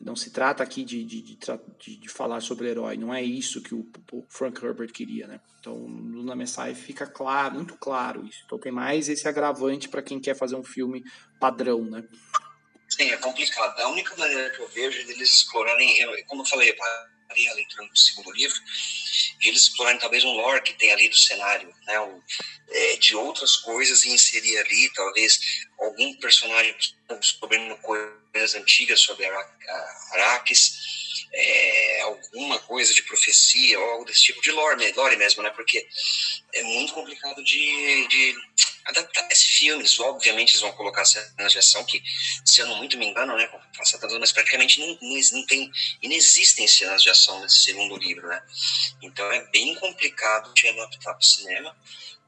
não 0.00 0.16
se 0.16 0.30
trata 0.30 0.62
aqui 0.62 0.82
de, 0.82 1.04
de, 1.04 1.20
de, 1.20 1.96
de, 1.96 2.08
falar 2.08 2.40
sobre 2.40 2.68
herói, 2.68 2.96
não 2.96 3.12
é 3.12 3.22
isso 3.22 3.62
que 3.62 3.74
o, 3.74 3.86
o 4.12 4.24
Frank 4.28 4.64
Herbert 4.64 4.92
queria, 4.92 5.26
né? 5.26 5.40
Então, 5.60 5.76
no 5.76 6.22
Na 6.22 6.34
Messiah 6.34 6.74
fica 6.74 7.06
claro, 7.06 7.56
muito 7.56 7.76
claro 7.76 8.26
isso. 8.26 8.42
Então, 8.46 8.58
tem 8.58 8.72
mais 8.72 9.10
esse 9.10 9.28
agravante 9.28 9.88
para 9.88 10.02
quem 10.02 10.18
quer 10.18 10.34
fazer 10.34 10.56
um 10.56 10.64
filme 10.64 11.04
padrão, 11.38 11.82
né? 11.82 12.02
Sim, 12.88 13.10
é 13.10 13.16
complicado. 13.18 13.78
A 13.78 13.88
única 13.90 14.16
maneira 14.16 14.48
que 14.50 14.60
eu 14.60 14.68
vejo 14.68 15.04
de 15.04 15.12
eles 15.12 15.30
explorarem, 15.30 15.94
como 16.26 16.42
eu 16.42 16.46
falei, 16.46 16.72
parei 16.72 17.19
a 17.30 17.54
leitura 17.54 17.86
do 17.86 17.98
segundo 17.98 18.32
livro, 18.32 18.60
eles 19.44 19.62
explorarem 19.62 20.00
talvez 20.00 20.24
um 20.24 20.32
lore 20.32 20.62
que 20.62 20.74
tem 20.74 20.92
ali 20.92 21.08
do 21.08 21.16
cenário, 21.16 21.72
né? 21.86 22.00
Um, 22.00 22.22
é, 22.68 22.96
de 22.96 23.16
outras 23.16 23.56
coisas 23.56 24.04
e 24.04 24.10
inserir 24.10 24.58
ali, 24.58 24.92
talvez, 24.94 25.40
algum 25.78 26.14
personagem 26.14 26.74
descobrindo 27.08 27.76
coisas 27.78 28.54
antigas 28.54 29.00
sobre 29.00 29.26
Araques, 30.12 30.72
é, 31.32 32.00
alguma 32.02 32.58
coisa 32.60 32.92
de 32.94 33.02
profecia 33.02 33.78
ou 33.78 33.90
algo 33.90 34.04
desse 34.04 34.22
tipo 34.22 34.40
de 34.42 34.50
lore, 34.50 34.92
lore 34.92 35.16
mesmo, 35.16 35.42
né? 35.42 35.50
Porque 35.50 35.86
é 36.54 36.62
muito 36.62 36.92
complicado 36.92 37.42
de, 37.42 38.06
de 38.08 38.34
adaptar 38.90 39.26
esse 39.30 39.44
filme. 39.44 39.82
Eles, 39.82 39.98
obviamente, 39.98 40.50
eles 40.50 40.60
vão 40.60 40.72
colocar 40.72 41.04
cenas 41.04 41.52
de 41.52 41.58
ação 41.58 41.84
que, 41.84 42.02
se 42.44 42.60
eu 42.60 42.66
não 42.66 42.76
muito 42.76 42.98
me 42.98 43.06
engano, 43.06 43.36
né, 43.36 43.48
mas 44.18 44.32
praticamente 44.32 44.80
não, 44.80 44.98
não, 45.00 45.20
não 45.32 45.46
tem, 45.46 45.70
inexistem 46.02 46.66
cenas 46.66 47.02
de 47.02 47.10
ação 47.10 47.40
nesse 47.40 47.64
segundo 47.64 47.96
livro, 47.96 48.28
né? 48.28 48.42
Então 49.02 49.30
é 49.32 49.44
bem 49.50 49.74
complicado 49.76 50.52
de 50.54 50.68
adaptar 50.68 51.12
para 51.12 51.20
o 51.20 51.24
cinema 51.24 51.76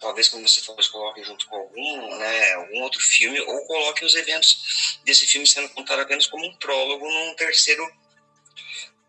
talvez, 0.03 0.29
como 0.29 0.47
você 0.47 0.61
falou, 0.61 0.83
coloquem 0.91 1.25
junto 1.25 1.47
com 1.47 1.57
algum, 1.57 2.19
né, 2.19 2.53
algum 2.55 2.83
outro 2.83 3.01
filme, 3.01 3.41
ou 3.41 3.67
coloquem 3.67 4.05
os 4.05 4.15
eventos 4.17 4.99
desse 5.05 5.27
filme 5.27 5.47
sendo 5.47 5.69
contado 5.69 6.01
apenas 6.01 6.27
como 6.27 6.45
um 6.45 6.57
prólogo 6.57 7.09
num 7.09 7.35
terceiro, 7.37 7.89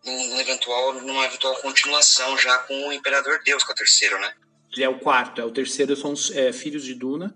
num 0.06 0.40
eventual, 0.40 0.94
numa 0.94 1.26
eventual 1.26 1.56
continuação 1.62 2.38
já 2.38 2.60
com 2.60 2.88
o 2.88 2.94
Imperador 2.94 3.42
Deus, 3.44 3.64
que 3.64 3.72
é 3.72 3.74
o 3.74 3.76
terceiro, 3.76 4.20
né? 4.20 4.36
Ele 4.74 4.84
é 4.84 4.90
o 4.90 5.00
quarto, 5.00 5.40
é 5.40 5.46
o 5.46 5.52
terceiro 5.52 5.96
são 5.96 6.14
os 6.14 6.32
é, 6.32 6.52
filhos 6.52 6.84
de 6.84 6.96
Duna, 6.96 7.36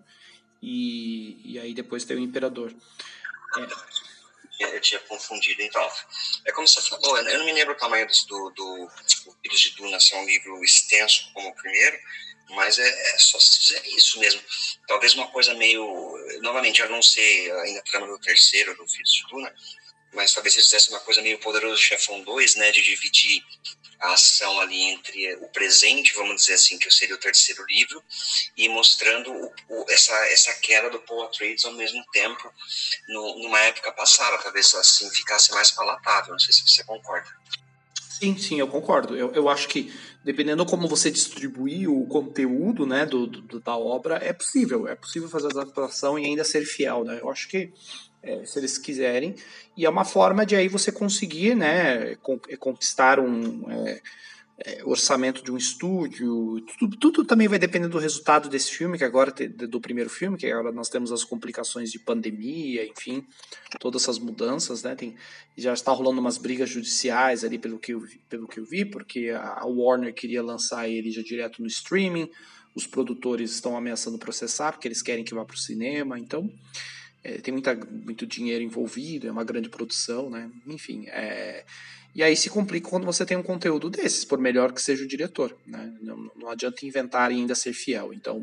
e, 0.62 1.40
e 1.44 1.60
aí 1.60 1.74
depois 1.74 2.04
tem 2.04 2.18
o 2.18 2.20
Imperador. 2.20 2.74
É. 3.58 3.98
Eu 4.60 4.82
tinha 4.82 5.00
confundido. 5.02 5.62
Então, 5.62 5.88
é 6.46 6.52
como 6.52 6.68
você 6.68 6.82
falou, 6.82 7.16
eu 7.18 7.38
não 7.38 7.46
me 7.46 7.54
lembro 7.54 7.76
o 7.76 7.78
tamanho 7.78 8.08
do, 8.28 8.50
do, 8.50 8.90
do 9.26 9.38
Filhos 9.44 9.60
de 9.60 9.70
Duna, 9.76 10.00
se 10.00 10.16
é 10.16 10.18
um 10.18 10.26
livro 10.26 10.64
extenso 10.64 11.32
como 11.32 11.50
o 11.50 11.56
primeiro, 11.56 11.98
mas 12.50 12.80
é, 12.80 12.88
é, 12.88 13.20
só 13.20 13.40
fizer 13.40 13.86
isso 13.90 14.20
mesmo. 14.20 14.42
Talvez 14.88 15.14
uma 15.14 15.28
coisa 15.28 15.54
meio. 15.54 15.86
Novamente, 16.42 16.82
eu 16.82 16.90
não 16.90 17.02
sei 17.02 17.52
ainda 17.52 17.84
trama 17.84 18.08
do 18.08 18.18
terceiro, 18.20 18.76
do 18.76 18.88
Filhos 18.88 19.14
de 19.14 19.28
Duna, 19.28 19.54
mas 20.14 20.34
talvez 20.34 20.54
se 20.54 20.62
fizesse 20.62 20.90
uma 20.90 21.00
coisa 21.02 21.22
meio 21.22 21.40
Poderoso 21.40 21.78
Chefão 21.82 22.22
2, 22.22 22.56
né, 22.56 22.72
de 22.72 22.82
dividir 22.82 23.44
a 24.00 24.14
ação 24.14 24.60
ali 24.60 24.82
entre 24.84 25.36
o 25.36 25.48
presente, 25.50 26.14
vamos 26.16 26.42
dizer 26.42 26.54
assim, 26.54 26.78
que 26.78 26.90
seria 26.92 27.16
o 27.16 27.20
terceiro 27.20 27.66
livro, 27.66 28.04
e 28.56 28.70
mostrando 28.70 29.32
o, 29.32 29.52
o, 29.70 29.86
essa, 29.90 30.14
essa 30.28 30.54
queda 30.54 30.90
do 30.90 31.00
Paul 31.00 31.24
Atreides 31.24 31.66
ao 31.66 31.74
mesmo 31.74 32.04
tempo 32.12 32.52
no, 33.10 33.40
numa 33.44 33.60
época 33.62 33.92
passada, 33.92 34.38
talvez 34.38 34.74
assim 34.76 35.10
ficasse 35.12 35.52
mais 35.52 35.72
palatável, 35.72 36.32
não 36.32 36.40
sei 36.40 36.54
se 36.54 36.68
você 36.68 36.84
concorda. 36.84 37.30
Sim, 38.20 38.36
sim, 38.36 38.60
eu 38.60 38.68
concordo. 38.68 39.16
Eu, 39.16 39.32
eu 39.34 39.48
acho 39.48 39.68
que, 39.68 39.94
dependendo 40.24 40.66
como 40.66 40.88
você 40.88 41.12
distribuir 41.12 41.88
o 41.88 42.06
conteúdo 42.08 42.84
né, 42.86 43.06
do, 43.06 43.28
do, 43.28 43.60
da 43.60 43.78
obra, 43.78 44.16
é 44.16 44.34
possível. 44.34 44.88
É 44.88 44.96
possível 44.96 45.30
fazer 45.30 45.48
a 45.48 45.52
adaptação 45.52 46.18
e 46.18 46.26
ainda 46.26 46.44
ser 46.44 46.66
fiel. 46.66 47.04
Né? 47.04 47.20
Eu 47.22 47.30
acho 47.30 47.48
que, 47.48 47.72
é, 48.28 48.46
se 48.46 48.60
eles 48.60 48.78
quiserem, 48.78 49.36
e 49.76 49.86
é 49.86 49.90
uma 49.90 50.04
forma 50.04 50.46
de 50.46 50.56
aí 50.56 50.68
você 50.68 50.92
conseguir 50.92 51.56
né, 51.56 52.16
conquistar 52.60 53.20
um, 53.20 53.72
é, 53.72 54.02
é, 54.60 54.84
orçamento 54.84 55.44
de 55.44 55.52
um 55.52 55.58
estúdio, 55.58 56.60
tudo, 56.80 56.98
tudo, 56.98 57.26
também 57.26 57.48
vai 57.48 57.60
depender 57.60 57.88
do 57.88 58.00
resultado 58.00 58.50
desse 58.50 58.72
filme, 58.72 58.98
que 58.98 59.04
agora 59.04 59.32
do 59.32 59.80
primeiro 59.80 60.10
filme, 60.10 60.36
que 60.36 60.52
agora 60.52 60.74
nós 60.74 60.90
temos 60.90 61.12
as 61.12 61.24
complicações 61.24 61.92
de 61.92 62.00
pandemia, 62.00 62.86
enfim, 62.86 63.26
todas 63.80 64.04
essas 64.04 64.18
mudanças, 64.18 64.82
né? 64.82 64.96
Tem, 64.96 65.16
já 65.56 65.74
está 65.74 65.92
rolando 65.92 66.20
umas 66.20 66.40
brigas 66.40 66.70
judiciais 66.70 67.44
ali 67.44 67.60
pelo 67.60 67.78
que 67.78 67.94
eu, 67.94 68.04
pelo 68.28 68.48
que 68.48 68.60
eu 68.60 68.66
vi, 68.66 68.84
porque 68.84 69.30
a 69.30 69.64
Warner 69.66 70.14
queria 70.14 70.42
lançar 70.42 70.90
ele 70.90 71.12
já 71.12 71.22
direto 71.22 71.62
no 71.62 71.68
streaming, 71.68 72.30
os 72.74 72.88
produtores 72.88 73.52
estão 73.52 73.78
ameaçando 73.78 74.18
processar 74.18 74.72
porque 74.72 74.88
eles 74.88 75.02
querem 75.02 75.24
que 75.24 75.34
vá 75.34 75.46
para 75.46 75.56
o 75.56 75.60
cinema, 75.60 76.18
então 76.18 76.52
é, 77.28 77.38
tem 77.40 77.52
muita, 77.52 77.76
muito 77.76 78.26
dinheiro 78.26 78.64
envolvido, 78.64 79.28
é 79.28 79.32
uma 79.32 79.44
grande 79.44 79.70
produção, 79.70 80.30
né? 80.30 80.50
Enfim, 80.66 81.06
é 81.08 81.66
e 82.18 82.24
aí 82.24 82.36
se 82.36 82.50
complica 82.50 82.90
quando 82.90 83.06
você 83.06 83.24
tem 83.24 83.38
um 83.38 83.44
conteúdo 83.44 83.92
desses, 83.92 84.26
por 84.26 84.40
melhor 84.40 84.72
que 84.74 84.82
seja 84.82 85.04
o 85.04 85.08
diretor. 85.08 85.56
Né? 85.68 85.94
Não, 86.02 86.32
não 86.36 86.50
adianta 86.50 86.84
inventar 86.84 87.32
e 87.32 87.36
ainda 87.36 87.54
ser 87.54 87.74
fiel. 87.74 88.12
Então, 88.12 88.40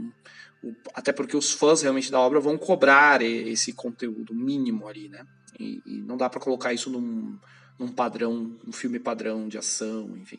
o, 0.63 0.73
até 0.95 1.13
porque 1.13 1.37
os 1.37 1.51
fãs 1.51 1.83
realmente 1.83 2.09
da 2.09 2.21
obra 2.21 2.39
vão 2.39 2.57
cobrar 2.57 3.21
esse 3.21 3.73
conteúdo 3.73 4.33
mínimo 4.33 4.87
ali, 4.87 5.09
né? 5.09 5.27
E, 5.59 5.83
e 5.85 6.03
não 6.03 6.17
dá 6.17 6.31
para 6.31 6.39
colocar 6.39 6.73
isso 6.73 6.89
num, 6.89 7.37
num 7.77 7.89
padrão, 7.89 8.57
um 8.65 8.71
filme 8.71 9.01
padrão 9.01 9.49
de 9.49 9.59
ação, 9.59 10.17
enfim. 10.19 10.39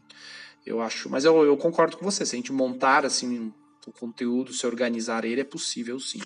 Eu 0.65 0.79
acho, 0.79 1.09
mas 1.09 1.25
eu, 1.25 1.43
eu 1.43 1.57
concordo 1.57 1.97
com 1.97 2.05
você. 2.05 2.25
Se 2.25 2.35
a 2.35 2.37
gente 2.37 2.53
montar 2.53 3.05
assim 3.05 3.51
o 3.85 3.91
conteúdo, 3.91 4.53
se 4.53 4.65
organizar 4.65 5.25
ele, 5.25 5.41
é 5.41 5.45
possível 5.45 5.99
sim. 5.99 6.21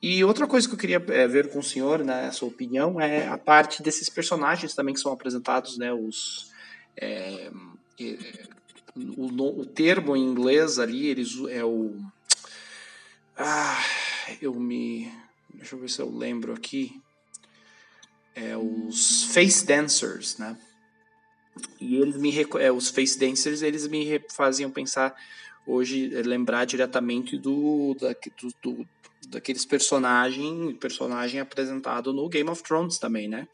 E 0.00 0.22
outra 0.22 0.46
coisa 0.46 0.68
que 0.68 0.74
eu 0.74 0.78
queria 0.78 1.04
é, 1.08 1.26
ver 1.26 1.50
com 1.50 1.58
o 1.58 1.62
senhor, 1.62 2.04
né, 2.04 2.28
a 2.28 2.32
sua 2.32 2.48
opinião, 2.48 3.00
é 3.00 3.26
a 3.26 3.36
parte 3.36 3.82
desses 3.82 4.08
personagens 4.08 4.74
também 4.74 4.94
que 4.94 5.00
são 5.00 5.12
apresentados, 5.12 5.76
né, 5.76 5.92
os... 5.92 6.52
É, 6.96 7.50
o, 9.16 9.26
o, 9.60 9.66
termo 9.66 10.16
em 10.16 10.22
inglês 10.24 10.78
ali, 10.78 11.06
eles 11.06 11.36
é 11.48 11.64
o... 11.64 11.96
Ah, 13.36 13.80
eu 14.40 14.54
me... 14.54 15.12
Deixa 15.52 15.74
eu 15.74 15.80
ver 15.80 15.90
se 15.90 16.00
eu 16.00 16.10
lembro 16.10 16.52
aqui. 16.52 17.00
É 18.34 18.56
os 18.56 19.24
face 19.32 19.66
dancers, 19.66 20.38
né? 20.38 20.56
E 21.80 21.96
eles 21.96 22.16
me... 22.16 22.32
É, 22.60 22.70
os 22.70 22.88
face 22.88 23.18
dancers, 23.18 23.62
eles 23.62 23.86
me 23.88 24.20
faziam 24.30 24.70
pensar 24.70 25.14
hoje, 25.66 26.08
lembrar 26.22 26.64
diretamente 26.64 27.36
do, 27.36 27.94
da, 28.00 28.14
do, 28.40 28.54
do 28.62 28.88
daqueles 29.28 29.64
personagem, 29.64 30.74
personagem 30.76 31.40
apresentado 31.40 32.12
no 32.12 32.28
Game 32.28 32.48
of 32.48 32.62
Thrones 32.62 32.98
também, 32.98 33.28
né? 33.28 33.46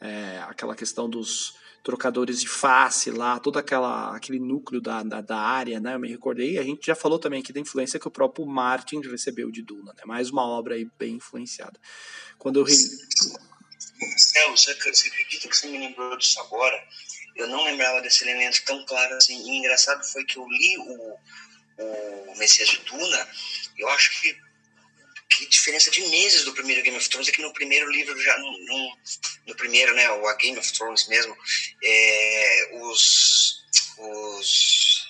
É, 0.00 0.38
aquela 0.48 0.76
questão 0.76 1.08
dos 1.08 1.54
trocadores 1.82 2.40
de 2.40 2.48
face 2.48 3.10
lá, 3.10 3.38
todo 3.38 3.58
aquela, 3.58 4.14
aquele 4.14 4.38
núcleo 4.38 4.80
da, 4.80 5.02
da, 5.02 5.20
da, 5.20 5.38
área, 5.38 5.80
né? 5.80 5.94
Eu 5.94 5.98
me 5.98 6.08
recordei, 6.08 6.58
a 6.58 6.62
gente 6.62 6.86
já 6.86 6.94
falou 6.94 7.18
também 7.18 7.40
aqui 7.40 7.52
da 7.52 7.60
influência 7.60 7.98
que 7.98 8.06
o 8.06 8.10
próprio 8.10 8.46
Martin 8.46 9.00
recebeu 9.00 9.50
de 9.50 9.62
Duna, 9.62 9.92
né? 9.94 10.02
Mais 10.04 10.30
uma 10.30 10.46
obra 10.46 10.74
aí 10.74 10.88
bem 10.98 11.14
influenciada. 11.16 11.78
Quando 12.38 12.60
eu... 12.60 12.64
Re... 12.64 12.74
Céu, 12.74 14.50
você, 14.50 14.74
você 14.74 15.08
acredita 15.08 15.48
que 15.48 15.56
você 15.56 15.66
me 15.68 15.78
lembrou 15.78 16.16
disso 16.16 16.38
agora? 16.40 16.80
Eu 17.34 17.48
não 17.48 17.64
lembrava 17.64 18.00
desse 18.00 18.24
elemento 18.24 18.62
tão 18.64 18.84
claro 18.84 19.14
assim. 19.14 19.34
E 19.34 19.58
engraçado 19.58 20.04
foi 20.04 20.24
que 20.24 20.38
eu 20.38 20.46
li 20.46 20.78
o, 20.78 21.16
o 21.78 22.38
Messias 22.38 22.68
de 22.68 22.78
Duna, 22.78 23.28
eu 23.78 23.88
acho 23.88 24.20
que 24.20 24.36
diferença 25.46 25.90
de 25.90 26.02
meses 26.08 26.44
do 26.44 26.52
primeiro 26.52 26.82
Game 26.82 26.96
of 26.96 27.08
Thrones 27.08 27.28
é 27.28 27.32
que 27.32 27.42
no 27.42 27.52
primeiro 27.52 27.90
livro 27.90 28.20
já 28.20 28.36
no, 28.38 28.96
no 29.46 29.54
primeiro 29.56 29.94
né 29.94 30.10
o 30.10 30.26
A 30.26 30.34
Game 30.34 30.58
of 30.58 30.72
Thrones 30.72 31.06
mesmo 31.08 31.36
é, 31.82 32.70
os 32.74 33.64
os 33.98 35.08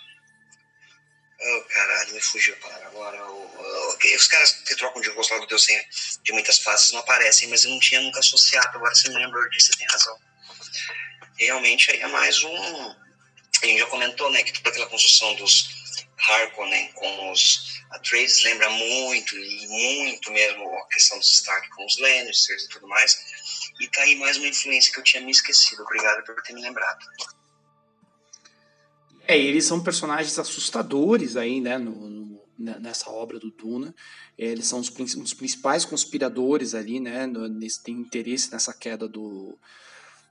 oh 1.40 1.62
caralho 1.62 2.14
me 2.14 2.20
fugiu 2.20 2.54
a 2.54 2.58
palavra 2.58 2.86
agora 2.88 3.30
o, 3.30 3.90
okay, 3.94 4.16
os 4.16 4.26
caras 4.26 4.52
que 4.52 4.76
trocam 4.76 5.00
de 5.00 5.10
rosto 5.10 5.34
lá 5.34 5.40
do 5.40 5.46
Deus 5.46 5.64
sem, 5.64 5.80
de 6.22 6.32
muitas 6.32 6.58
faces 6.58 6.92
não 6.92 7.00
aparecem 7.00 7.48
mas 7.48 7.64
eu 7.64 7.70
não 7.70 7.80
tinha 7.80 8.00
nunca 8.00 8.20
associado 8.20 8.76
agora 8.76 8.94
você 8.94 9.08
me 9.08 9.16
lembrou 9.16 9.48
disso 9.50 9.72
você 9.72 9.78
tem 9.78 9.86
razão. 9.90 10.18
Realmente 11.38 11.90
aí 11.92 12.00
é 12.00 12.08
mais 12.08 12.42
um 12.42 12.96
a 13.62 13.66
gente 13.66 13.78
já 13.78 13.86
comentou 13.86 14.30
né 14.30 14.42
que 14.42 14.52
toda 14.52 14.70
aquela 14.70 14.86
construção 14.86 15.34
dos 15.36 15.68
Harkonnen 16.18 16.92
com 16.92 17.30
os 17.30 17.77
Atreides 17.90 18.42
lembra 18.44 18.68
muito, 18.70 19.36
e 19.36 19.66
muito 19.66 20.30
mesmo, 20.30 20.62
a 20.74 20.86
questão 20.88 21.18
do 21.18 21.22
destaque 21.22 21.68
com 21.70 21.86
os 21.86 21.98
Lannisters 21.98 22.64
e 22.64 22.68
tudo 22.68 22.86
mais. 22.86 23.18
E 23.80 23.88
tá 23.88 24.02
aí 24.02 24.14
mais 24.16 24.36
uma 24.36 24.48
influência 24.48 24.92
que 24.92 25.00
eu 25.00 25.04
tinha 25.04 25.22
me 25.22 25.30
esquecido. 25.30 25.82
Obrigado 25.82 26.24
por 26.24 26.34
ter 26.42 26.52
me 26.52 26.60
lembrado. 26.60 27.04
É, 29.26 29.38
eles 29.38 29.66
são 29.66 29.82
personagens 29.82 30.38
assustadores 30.38 31.36
aí, 31.36 31.60
né, 31.60 31.76
no, 31.76 32.08
no, 32.08 32.40
nessa 32.58 33.10
obra 33.10 33.38
do 33.38 33.50
Duna. 33.50 33.94
Eles 34.36 34.66
são 34.66 34.80
os, 34.80 34.88
os 34.88 35.34
principais 35.34 35.84
conspiradores 35.84 36.74
ali, 36.74 37.00
né, 37.00 37.26
nesse, 37.26 37.82
tem 37.82 37.94
interesse 37.94 38.50
nessa 38.50 38.72
queda 38.72 39.08
do, 39.08 39.58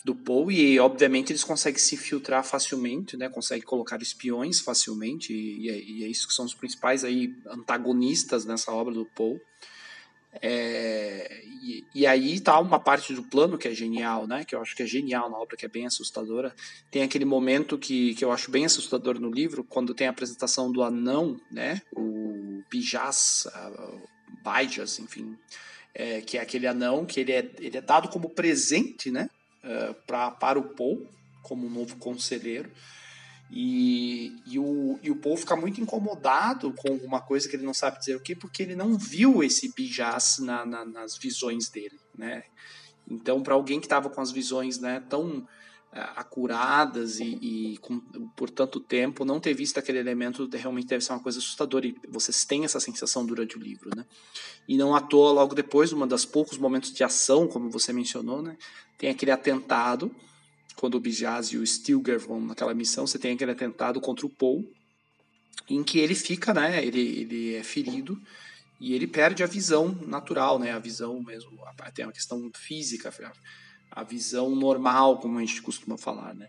do 0.08 0.15
Paul 0.15 0.50
e 0.50 0.80
obviamente 0.80 1.34
eles 1.34 1.43
conseguem 1.43 1.78
se 1.78 1.98
filtrar 1.98 2.41
facilmente, 2.41 3.17
né? 3.17 3.28
Conseguem 3.28 3.65
colocar 3.65 4.02
espiões 4.02 4.62
facilmente 4.62 5.34
e, 5.34 5.70
é, 5.70 5.78
e, 5.78 6.06
é 6.06 6.08
isso 6.08 6.30
que 6.30 6.34
são 6.34 6.46
os 6.46 6.54
principais 6.54 7.04
aí 7.04 7.36
antagonistas 7.46 8.46
nessa 8.46 8.72
obra 8.72 8.93
do 8.93 9.06
Paul. 9.06 9.38
É, 10.41 11.43
e, 11.62 11.84
e, 11.93 12.08
aí 12.08 12.39
tá 12.39 12.58
uma 12.58 12.80
parte 12.80 13.13
do 13.13 13.22
plano 13.22 13.58
que 13.58 13.67
é 13.67 13.74
genial, 13.74 14.26
né? 14.26 14.46
Que 14.46 14.56
eu 14.56 14.62
acho 14.62 14.78
que 14.78 14.84
é 14.84 14.86
genial 14.86 15.30
na 15.30 15.38
obra, 15.38 15.58
que 15.58 15.65
é 15.65 15.70
bem 15.70 15.86
assustadora. 15.86 16.56
Tem 16.89 17.04
aquele 17.04 17.26
momento 17.26 17.78
que, 17.78 18.15
que 18.15 18.24
eu 18.24 18.32
acho 18.32 18.50
bem 18.50 18.63
assustador 18.63 19.20
no 19.20 19.30
livro, 19.30 19.62
quando 19.62 19.93
tem 19.93 20.08
a 20.08 20.12
apresentação 20.12 20.72
do 20.72 20.84
anão, 20.84 21.38
né? 21.52 21.82
O 21.91 22.63
Bijas, 22.70 23.46
Baijas, 24.41 25.00
enfim, 25.00 25.38
é, 25.93 26.22
que 26.22 26.38
é 26.38 26.41
aquele 26.41 26.65
anão 26.65 27.06
que 27.06 27.20
ele 27.20 27.34
é, 27.34 27.52
ele 27.60 27.78
é 27.78 27.82
dado 27.82 28.08
como 28.08 28.30
presente, 28.30 29.12
né? 29.12 29.30
Uh, 29.68 29.94
pra, 30.06 30.32
para 30.32 30.58
o 30.58 30.70
Paul 30.76 31.08
como 31.44 31.70
novo 31.70 31.98
conselheiro. 31.98 32.72
E, 33.50 34.36
e, 34.46 34.60
o, 34.60 35.00
e 35.02 35.10
o 35.10 35.16
Paul 35.16 35.38
fica 35.38 35.56
muito 35.56 35.80
incomodado 35.80 36.74
com 36.74 36.90
alguma 36.90 37.22
coisa 37.22 37.48
que 37.48 37.56
ele 37.56 37.66
não 37.66 37.74
sabe 37.74 38.00
dizer 38.00 38.16
o 38.16 38.20
que, 38.20 38.36
porque 38.36 38.62
ele 38.62 38.76
não 38.76 38.98
viu 38.98 39.42
esse 39.42 39.74
Bijas 39.74 40.40
na, 40.40 40.66
na, 40.66 40.84
nas 40.84 41.18
visões 41.18 41.70
dele, 41.70 41.98
né? 42.18 42.44
Então, 43.10 43.42
para 43.42 43.54
alguém 43.54 43.80
que 43.80 43.86
estava 43.86 44.10
com 44.10 44.20
as 44.20 44.32
visões 44.32 44.80
né, 44.80 45.02
tão 45.10 45.48
acuradas 45.91 47.19
e, 47.19 47.38
e 47.41 47.78
com, 47.78 48.00
por 48.36 48.50
tanto 48.50 48.80
tempo, 48.80 49.26
não 49.26 49.39
ter 49.39 49.54
visto 49.54 49.78
aquele 49.78 49.97
elemento 49.97 50.47
realmente 50.54 50.88
deve 50.88 51.04
ser 51.04 51.13
uma 51.13 51.19
coisa 51.19 51.39
assustadora. 51.39 51.88
E 51.88 51.95
vocês 52.10 52.45
têm 52.45 52.65
essa 52.65 52.80
sensação 52.80 53.26
durante 53.26 53.58
o 53.58 53.60
livro, 53.60 53.89
né? 53.95 54.06
E 54.67 54.78
não 54.78 54.95
à 54.95 55.02
toa, 55.02 55.32
logo 55.32 55.56
depois, 55.56 55.91
uma 55.91 56.06
das 56.06 56.26
poucos 56.26 56.58
momentos 56.58 56.91
de 56.93 57.04
ação, 57.04 57.47
como 57.47 57.69
você 57.69 57.91
mencionou, 57.93 58.41
né? 58.41 58.58
Tem 58.97 59.10
aquele 59.10 59.32
atentado, 59.32 60.13
quando 60.76 60.95
o 60.95 61.00
Bijaz 61.00 61.47
e 61.47 61.58
o 61.58 61.65
Stilgar 61.65 62.19
vão 62.19 62.41
naquela 62.41 62.73
missão, 62.73 63.08
você 63.08 63.17
tem 63.17 63.34
aquele 63.34 63.52
atentado 63.52 64.02
contra 64.02 64.26
o 64.26 64.30
Paul, 64.30 64.69
em 65.69 65.84
que 65.84 66.00
ele 66.00 66.15
fica, 66.15 66.54
né, 66.54 66.86
ele, 66.86 67.00
ele 67.00 67.56
é 67.56 67.63
ferido 67.63 68.21
e 68.80 68.93
ele 68.93 69.08
perde 69.08 69.43
a 69.43 69.47
visão 69.47 69.89
natural, 70.06 70.60
né, 70.60 70.71
a 70.71 70.80
visão 70.80 71.21
mesmo, 71.21 71.52
tem 71.93 72.06
uma 72.06 72.12
questão 72.12 72.50
física, 72.56 73.12
a 73.91 74.04
visão 74.04 74.56
normal, 74.56 75.19
como 75.19 75.38
a 75.38 75.41
gente 75.41 75.62
costuma 75.62 75.97
falar, 75.97 76.34
né. 76.34 76.47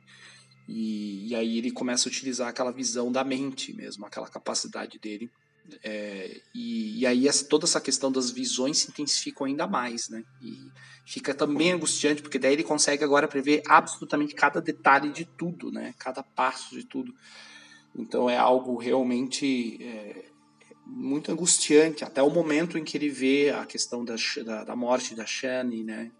E, 0.69 1.29
e 1.29 1.35
aí 1.35 1.59
ele 1.59 1.71
começa 1.71 2.09
a 2.09 2.11
utilizar 2.11 2.49
aquela 2.49 2.71
visão 2.71 3.11
da 3.11 3.25
mente 3.25 3.73
mesmo, 3.73 4.05
aquela 4.05 4.29
capacidade 4.29 4.99
dele 4.99 5.31
é, 5.83 6.41
e, 6.55 7.01
e, 7.01 7.07
aí 7.07 7.29
essa, 7.29 7.45
toda 7.45 7.65
essa 7.65 7.81
questão 7.81 8.11
das 8.11 8.31
visões 8.31 8.79
se 8.79 8.91
intensificam 8.91 9.47
ainda 9.47 9.67
mais, 9.67 10.09
né? 10.09 10.25
E 10.41 10.71
fica 11.05 11.35
também 11.35 11.73
angustiante, 11.73 12.23
porque 12.23 12.39
daí 12.39 12.55
ele 12.55 12.65
consegue 12.65 13.05
agora 13.05 13.29
prever 13.29 13.63
absolutamente 13.67 14.35
cada 14.35 14.61
detalhe 14.61 15.11
de 15.11 15.25
tudo, 15.25 15.71
né? 15.71 15.95
Cada 15.99 16.23
passo 16.23 16.75
de 16.75 16.85
tudo. 16.85 17.15
Então 17.95 18.29
é 18.29 18.37
algo 18.37 18.77
realmente 18.77 19.79
é, 19.83 20.27
muito 20.87 21.31
angustiante, 21.31 22.05
até 22.05 22.23
o 22.23 22.31
momento 22.31 22.79
em 22.79 22.85
que 22.85 22.97
ele 22.97 23.11
vê 23.11 23.51
a 23.51 23.67
questão 23.67 24.05
da, 24.05 24.15
da, 24.45 24.65
da 24.65 24.77
morte 24.77 25.15
da 25.15 25.27
Shani, 25.27 25.85
né? 25.85 26.11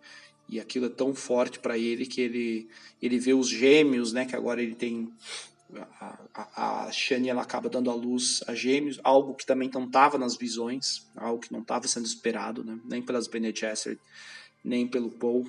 E 0.49 0.59
aquilo 0.59 0.87
é 0.87 0.91
tão 0.91 1.15
forte 1.15 1.59
para 1.59 1.77
ele 1.77 2.07
que 2.07 2.21
ele, 2.21 2.69
ele 3.03 3.19
vê 3.19 3.35
os 3.35 3.49
gêmeos, 3.49 4.13
né? 4.13 4.25
Que 4.25 4.35
agora 4.35 4.63
ele 4.63 4.75
tem 4.75 5.13
a, 5.93 6.87
a, 6.87 6.91
Shani 6.91 7.29
ela 7.29 7.43
acaba 7.43 7.69
dando 7.69 7.91
à 7.91 7.95
luz 7.95 8.43
a 8.47 8.55
gêmeos, 8.55 8.99
algo 9.05 9.35
que 9.35 9.45
também 9.45 9.71
não 9.73 9.85
estava 9.85 10.17
nas 10.17 10.37
visões, 10.37 11.07
algo 11.15 11.41
que 11.41 11.53
não 11.53 11.61
estava 11.61 11.87
sendo 11.87 12.07
esperado, 12.07 12.65
né? 12.65 12.79
nem 12.85 13.03
pelas 13.03 13.27
Bene 13.27 13.55
Gesserit, 13.55 14.01
nem 14.65 14.87
pelo 14.87 15.11
Paul. 15.11 15.47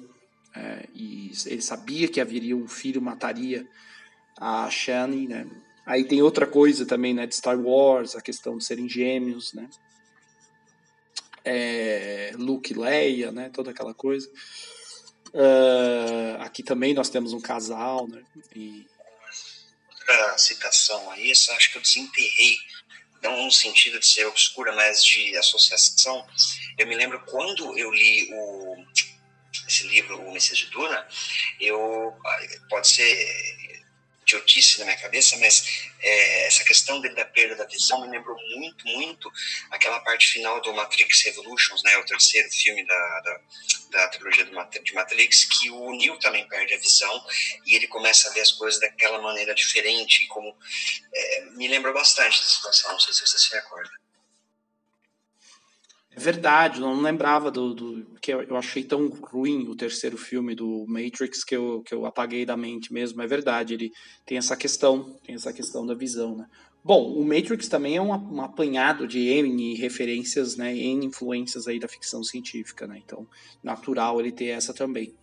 É, 0.55 0.87
e 0.93 1.31
ele 1.45 1.61
sabia 1.61 2.07
que 2.07 2.19
haveria 2.19 2.55
um 2.55 2.67
filho 2.67 3.01
mataria 3.01 3.67
a 4.37 4.69
Shani, 4.69 5.27
né? 5.27 5.47
Aí 5.85 6.03
tem 6.03 6.21
outra 6.21 6.45
coisa 6.45 6.85
também, 6.85 7.13
né, 7.13 7.25
de 7.25 7.35
Star 7.35 7.59
Wars, 7.59 8.15
a 8.15 8.21
questão 8.21 8.57
de 8.57 8.63
serem 8.63 8.87
gêmeos, 8.89 9.53
né? 9.53 9.69
É, 11.43 12.31
Luke 12.35 12.73
e 12.73 12.77
Leia, 12.77 13.31
né? 13.31 13.49
Toda 13.49 13.71
aquela 13.71 13.93
coisa. 13.93 14.29
Uh, 15.33 16.41
aqui 16.41 16.63
também 16.63 16.93
nós 16.93 17.09
temos 17.09 17.33
um 17.33 17.41
casal, 17.41 18.07
né? 18.07 18.23
E 18.55 18.85
outra 19.91 20.37
citação 20.37 21.11
aí, 21.11 21.31
essa 21.31 21.53
acho 21.53 21.71
que 21.71 21.77
eu 21.77 21.81
desenterrei, 21.81 22.57
não 23.21 23.45
no 23.45 23.51
sentido 23.51 23.99
de 23.99 24.07
ser 24.07 24.25
obscura, 24.25 24.73
mas 24.73 25.03
de 25.03 25.35
associação. 25.37 26.25
Eu 26.77 26.87
me 26.87 26.95
lembro 26.95 27.23
quando 27.25 27.77
eu 27.77 27.91
li 27.91 28.29
o, 28.33 28.85
esse 29.67 29.87
livro, 29.87 30.19
O 30.19 30.31
Messias 30.31 30.59
de 30.59 30.65
Duna, 30.67 31.07
eu, 31.59 32.17
pode 32.69 32.87
ser 32.87 33.83
idiotice 34.29 34.79
na 34.79 34.85
minha 34.85 34.97
cabeça, 34.97 35.37
mas 35.37 35.89
é, 35.99 36.47
essa 36.47 36.63
questão 36.63 37.01
da 37.01 37.25
perda 37.25 37.55
da 37.55 37.65
visão 37.65 38.01
me 38.01 38.09
lembrou 38.09 38.37
muito, 38.55 38.87
muito 38.87 39.31
aquela 39.71 39.99
parte 40.01 40.27
final 40.27 40.61
do 40.61 40.73
Matrix 40.73 41.23
Revolutions, 41.23 41.83
né, 41.83 41.97
o 41.97 42.05
terceiro 42.05 42.49
filme 42.51 42.85
da, 42.85 43.19
da, 43.21 43.41
da 43.91 44.07
trilogia 44.09 44.45
de 44.45 44.93
Matrix, 44.93 45.45
que 45.45 45.69
o 45.69 45.91
Neo 45.95 46.17
também 46.19 46.47
perde 46.47 46.73
a 46.73 46.77
visão 46.77 47.25
e 47.65 47.75
ele 47.75 47.87
começa 47.87 48.29
a 48.29 48.33
ver 48.33 48.41
as 48.41 48.51
coisas 48.51 48.79
daquela 48.79 49.21
maneira 49.21 49.53
diferente, 49.55 50.27
como 50.27 50.55
é, 51.13 51.41
me 51.55 51.67
lembrou 51.67 51.93
bastante 51.93 52.39
da 52.39 52.47
situação, 52.47 52.91
não 52.91 52.99
sei 52.99 53.13
se 53.13 53.25
você 53.25 53.37
se 53.37 53.53
recorda. 53.53 54.08
Verdade, 56.19 56.81
não 56.81 56.99
lembrava 56.99 57.49
do, 57.49 57.73
do 57.73 58.05
que 58.21 58.33
eu, 58.33 58.57
achei 58.57 58.83
tão 58.83 59.07
ruim 59.07 59.69
o 59.69 59.75
terceiro 59.75 60.17
filme 60.17 60.53
do 60.53 60.85
Matrix 60.85 61.45
que 61.45 61.55
eu, 61.55 61.81
que 61.81 61.93
eu 61.93 62.05
apaguei 62.05 62.45
da 62.45 62.57
mente 62.57 62.91
mesmo. 62.91 63.21
É 63.21 63.27
verdade, 63.27 63.73
ele 63.73 63.93
tem 64.25 64.37
essa 64.37 64.57
questão, 64.57 65.17
tem 65.23 65.35
essa 65.35 65.53
questão 65.53 65.85
da 65.85 65.93
visão, 65.93 66.35
né? 66.35 66.45
Bom, 66.83 67.13
o 67.13 67.23
Matrix 67.23 67.69
também 67.69 67.95
é 67.95 68.01
um, 68.01 68.09
um 68.09 68.41
apanhado 68.41 69.07
de 69.07 69.29
N 69.29 69.75
referências, 69.75 70.57
né, 70.57 70.75
N 70.75 71.05
influências 71.05 71.67
aí 71.69 71.79
da 71.79 71.87
ficção 71.87 72.21
científica, 72.21 72.85
né? 72.85 73.01
Então, 73.05 73.25
natural 73.63 74.19
ele 74.19 74.31
ter 74.33 74.47
essa 74.47 74.73
também. 74.73 75.13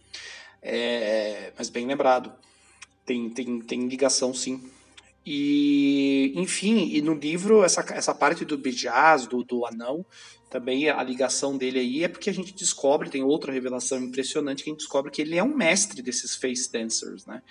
É, 0.62 1.52
mas 1.58 1.68
bem 1.68 1.86
lembrado. 1.86 2.32
Tem, 3.04 3.28
tem, 3.28 3.60
tem 3.60 3.86
ligação, 3.86 4.32
sim. 4.32 4.62
E, 5.28 6.32
enfim, 6.36 6.88
e 6.92 7.02
no 7.02 7.12
livro, 7.12 7.64
essa, 7.64 7.84
essa 7.92 8.14
parte 8.14 8.44
do 8.44 8.56
Bijaz, 8.56 9.26
do, 9.26 9.42
do 9.42 9.66
anão, 9.66 10.06
também 10.48 10.88
a 10.88 11.02
ligação 11.02 11.58
dele 11.58 11.80
aí 11.80 12.04
é 12.04 12.08
porque 12.08 12.30
a 12.30 12.32
gente 12.32 12.54
descobre, 12.54 13.10
tem 13.10 13.24
outra 13.24 13.52
revelação 13.52 13.98
impressionante, 13.98 14.62
que 14.62 14.70
a 14.70 14.72
gente 14.72 14.82
descobre 14.82 15.10
que 15.10 15.20
ele 15.20 15.36
é 15.36 15.42
um 15.42 15.56
mestre 15.56 16.00
desses 16.00 16.36
face 16.36 16.70
dancers, 16.70 17.26
né? 17.26 17.42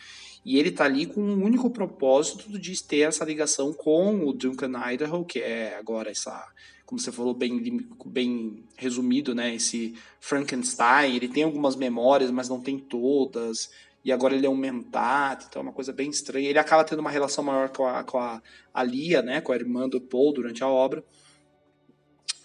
E 0.45 0.57
ele 0.57 0.71
tá 0.71 0.85
ali 0.85 1.05
com 1.05 1.19
o 1.19 1.23
um 1.23 1.43
único 1.43 1.69
propósito 1.69 2.57
de 2.57 2.81
ter 2.83 2.99
essa 2.99 3.25
ligação 3.25 3.73
com 3.73 4.25
o 4.25 4.31
Duncan 4.31 4.71
Idaho, 4.91 5.25
que 5.25 5.39
é 5.39 5.75
agora 5.77 6.09
essa, 6.09 6.47
como 6.85 7.01
você 7.01 7.11
falou 7.11 7.33
bem, 7.33 7.89
bem 8.05 8.63
resumido, 8.77 9.35
né? 9.35 9.55
Esse 9.55 9.95
Frankenstein, 10.21 11.15
ele 11.15 11.27
tem 11.27 11.43
algumas 11.43 11.75
memórias, 11.75 12.31
mas 12.31 12.47
não 12.47 12.61
tem 12.61 12.79
todas. 12.79 13.69
E 14.05 14.11
agora 14.11 14.35
ele 14.35 14.45
é 14.45 14.49
um 14.49 14.55
mentat, 14.55 15.47
então 15.49 15.61
é 15.61 15.63
uma 15.63 15.73
coisa 15.73 15.91
bem 15.91 16.09
estranha. 16.09 16.47
Ele 16.47 16.59
acaba 16.59 16.85
tendo 16.85 16.99
uma 16.99 17.09
relação 17.09 17.43
maior 17.43 17.69
com 17.69 17.85
a, 17.85 18.03
com 18.03 18.19
a, 18.19 18.41
a 18.73 18.83
Lia, 18.83 19.21
né? 19.21 19.41
Com 19.41 19.51
a 19.51 19.55
irmã 19.55 19.89
do 19.89 19.99
Paul 19.99 20.31
durante 20.31 20.63
a 20.63 20.67
obra 20.69 21.03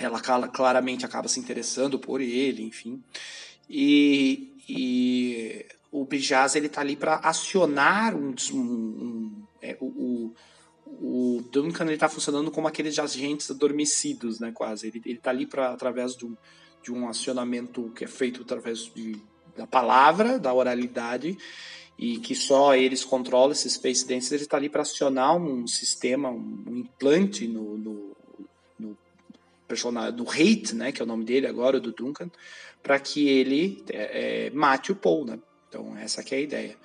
ela 0.00 0.18
claramente 0.20 1.04
acaba 1.04 1.28
se 1.28 1.38
interessando 1.38 1.98
por 1.98 2.22
ele, 2.22 2.62
enfim. 2.62 3.02
E, 3.68 4.54
e 4.66 5.66
o 5.92 6.06
Bijaz 6.06 6.56
ele 6.56 6.70
tá 6.70 6.80
ali 6.80 6.96
para 6.96 7.16
acionar 7.16 8.16
um, 8.16 8.34
um, 8.52 8.56
um 8.56 9.42
é, 9.60 9.76
o, 9.78 10.32
o, 10.86 11.42
Duncan 11.52 11.84
ele 11.84 11.98
tá 11.98 12.08
funcionando 12.08 12.50
como 12.50 12.66
aqueles 12.66 12.98
agentes 12.98 13.50
adormecidos, 13.50 14.40
né, 14.40 14.50
quase. 14.52 14.86
Ele, 14.86 15.02
ele 15.04 15.18
tá 15.18 15.30
ali 15.30 15.46
para 15.46 15.70
através 15.70 16.20
um, 16.22 16.34
de 16.82 16.90
um 16.90 17.06
acionamento 17.06 17.90
que 17.90 18.04
é 18.04 18.08
feito 18.08 18.40
através 18.40 18.90
de, 18.94 19.20
da 19.60 19.66
palavra, 19.66 20.38
da 20.38 20.52
oralidade, 20.54 21.36
e 21.98 22.18
que 22.18 22.34
só 22.34 22.74
eles 22.74 23.04
controlam 23.04 23.52
esses 23.52 23.74
Space 23.74 24.06
Dancers, 24.06 24.32
ele 24.32 24.42
está 24.44 24.56
ali 24.56 24.70
para 24.70 24.82
acionar 24.82 25.36
um 25.36 25.66
sistema, 25.66 26.30
um, 26.30 26.64
implante 26.68 27.46
no, 27.46 27.76
no, 27.76 28.10
personagem 29.70 30.16
do 30.16 30.28
Hate, 30.28 30.74
né, 30.74 30.90
que 30.90 31.00
é 31.00 31.04
o 31.04 31.06
nome 31.06 31.24
dele 31.24 31.46
agora, 31.46 31.78
do 31.78 31.92
Duncan, 31.92 32.28
para 32.82 32.98
que 32.98 33.28
ele 33.28 33.84
é, 33.90 34.46
é, 34.46 34.50
mate 34.50 34.90
o 34.90 34.96
Paul, 34.96 35.24
né? 35.24 35.38
Então 35.68 35.96
essa 35.96 36.22
é 36.22 36.34
a 36.34 36.40
ideia. 36.40 36.76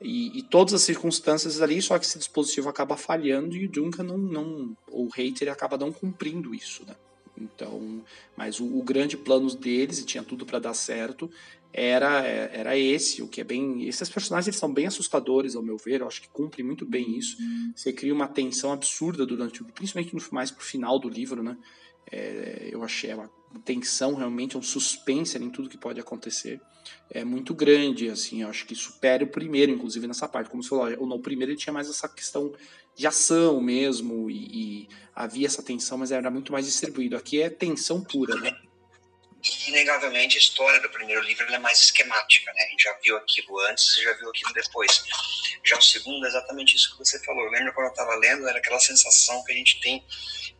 E, 0.00 0.38
e, 0.38 0.42
todas 0.42 0.72
as 0.72 0.82
circunstâncias 0.82 1.60
ali, 1.60 1.82
só 1.82 1.98
que 1.98 2.06
esse 2.06 2.18
dispositivo 2.18 2.68
acaba 2.68 2.96
falhando 2.96 3.56
e 3.56 3.66
o 3.66 3.68
Duncan 3.68 4.04
não, 4.04 4.16
não 4.16 4.76
o 4.88 5.08
Hate 5.12 5.42
ele 5.42 5.50
acaba 5.50 5.76
não 5.76 5.92
cumprindo 5.92 6.54
isso, 6.54 6.84
né? 6.86 6.94
Então, 7.36 8.02
mas 8.36 8.60
o, 8.60 8.64
o 8.64 8.82
grande 8.82 9.16
plano 9.16 9.52
deles 9.54 9.98
e 9.98 10.04
tinha 10.04 10.22
tudo 10.22 10.46
para 10.46 10.58
dar 10.58 10.74
certo 10.74 11.30
era 11.72 12.24
era 12.26 12.76
esse, 12.76 13.22
o 13.22 13.28
que 13.28 13.40
é 13.40 13.44
bem, 13.44 13.86
esses 13.86 14.08
personagens 14.08 14.48
eles 14.48 14.58
são 14.58 14.72
bem 14.72 14.86
assustadores 14.86 15.54
ao 15.54 15.62
meu 15.62 15.76
ver, 15.76 16.00
eu 16.00 16.06
acho 16.06 16.20
que 16.20 16.28
cumprem 16.28 16.66
muito 16.66 16.84
bem 16.84 17.16
isso. 17.16 17.36
Você 17.74 17.92
cria 17.92 18.12
uma 18.12 18.26
tensão 18.26 18.72
absurda 18.72 19.24
durante, 19.24 19.62
principalmente 19.64 20.14
no 20.14 20.22
mais 20.32 20.50
pro 20.50 20.64
final 20.64 20.98
do 20.98 21.08
livro, 21.08 21.42
né? 21.42 21.56
É, 22.10 22.68
eu 22.72 22.82
achei 22.82 23.14
uma 23.14 23.30
tensão 23.64 24.14
realmente, 24.14 24.56
um 24.56 24.62
suspense 24.62 25.38
em 25.38 25.50
tudo 25.50 25.68
que 25.68 25.78
pode 25.78 26.00
acontecer. 26.00 26.60
É 27.08 27.24
muito 27.24 27.54
grande, 27.54 28.08
assim, 28.08 28.42
eu 28.42 28.48
acho 28.48 28.66
que 28.66 28.74
supera 28.74 29.24
o 29.24 29.28
primeiro, 29.28 29.70
inclusive, 29.70 30.06
nessa 30.06 30.26
parte. 30.26 30.50
Como 30.50 30.62
você 30.62 30.68
falou, 30.68 31.16
o 31.16 31.20
primeiro 31.20 31.52
ele 31.52 31.58
tinha 31.58 31.72
mais 31.72 31.88
essa 31.88 32.08
questão 32.08 32.52
de 32.96 33.06
ação 33.06 33.60
mesmo, 33.60 34.30
e, 34.30 34.34
e 34.36 34.88
havia 35.14 35.46
essa 35.46 35.62
tensão, 35.62 35.98
mas 35.98 36.10
era 36.10 36.30
muito 36.30 36.52
mais 36.52 36.66
distribuído. 36.66 37.16
Aqui 37.16 37.40
é 37.40 37.50
tensão 37.50 38.02
pura, 38.02 38.34
né? 38.36 38.56
Inegavelmente 39.68 40.36
a 40.36 40.40
história 40.40 40.80
do 40.80 40.90
primeiro 40.90 41.22
livro 41.22 41.46
é 41.52 41.58
mais 41.58 41.80
esquemática, 41.80 42.52
né? 42.52 42.62
A 42.62 42.70
gente 42.70 42.82
já 42.82 42.98
viu 43.02 43.16
aquilo 43.16 43.58
antes 43.60 43.96
já 43.96 44.12
viu 44.14 44.28
aquilo 44.28 44.52
depois. 44.52 45.02
Já 45.64 45.78
o 45.78 45.82
segundo 45.82 46.24
é 46.24 46.28
exatamente 46.28 46.76
isso 46.76 46.92
que 46.92 46.98
você 46.98 47.18
falou. 47.24 47.44
Eu 47.44 47.50
lembro 47.50 47.72
quando 47.72 47.86
eu 47.86 47.92
estava 47.92 48.14
lendo, 48.16 48.48
era 48.48 48.58
aquela 48.58 48.80
sensação 48.80 49.42
que 49.44 49.52
a 49.52 49.56
gente 49.56 49.80
tem 49.80 50.04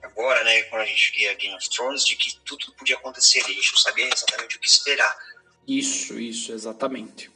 agora, 0.03 0.43
né, 0.45 0.62
quando 0.64 0.83
a 0.83 0.87
gente 0.87 1.19
lia 1.19 1.35
Game 1.35 1.55
of 1.55 1.69
Thrones, 1.71 2.05
de 2.05 2.16
que 2.16 2.37
tudo 2.45 2.73
podia 2.73 2.97
acontecer 2.97 3.40
e 3.40 3.53
a 3.53 3.55
gente 3.55 3.73
não 3.73 3.81
sabia 3.81 4.09
exatamente 4.12 4.57
o 4.57 4.61
que 4.61 4.66
esperar. 4.66 5.16
Isso, 5.66 6.19
isso, 6.19 6.53
exatamente. 6.53 7.31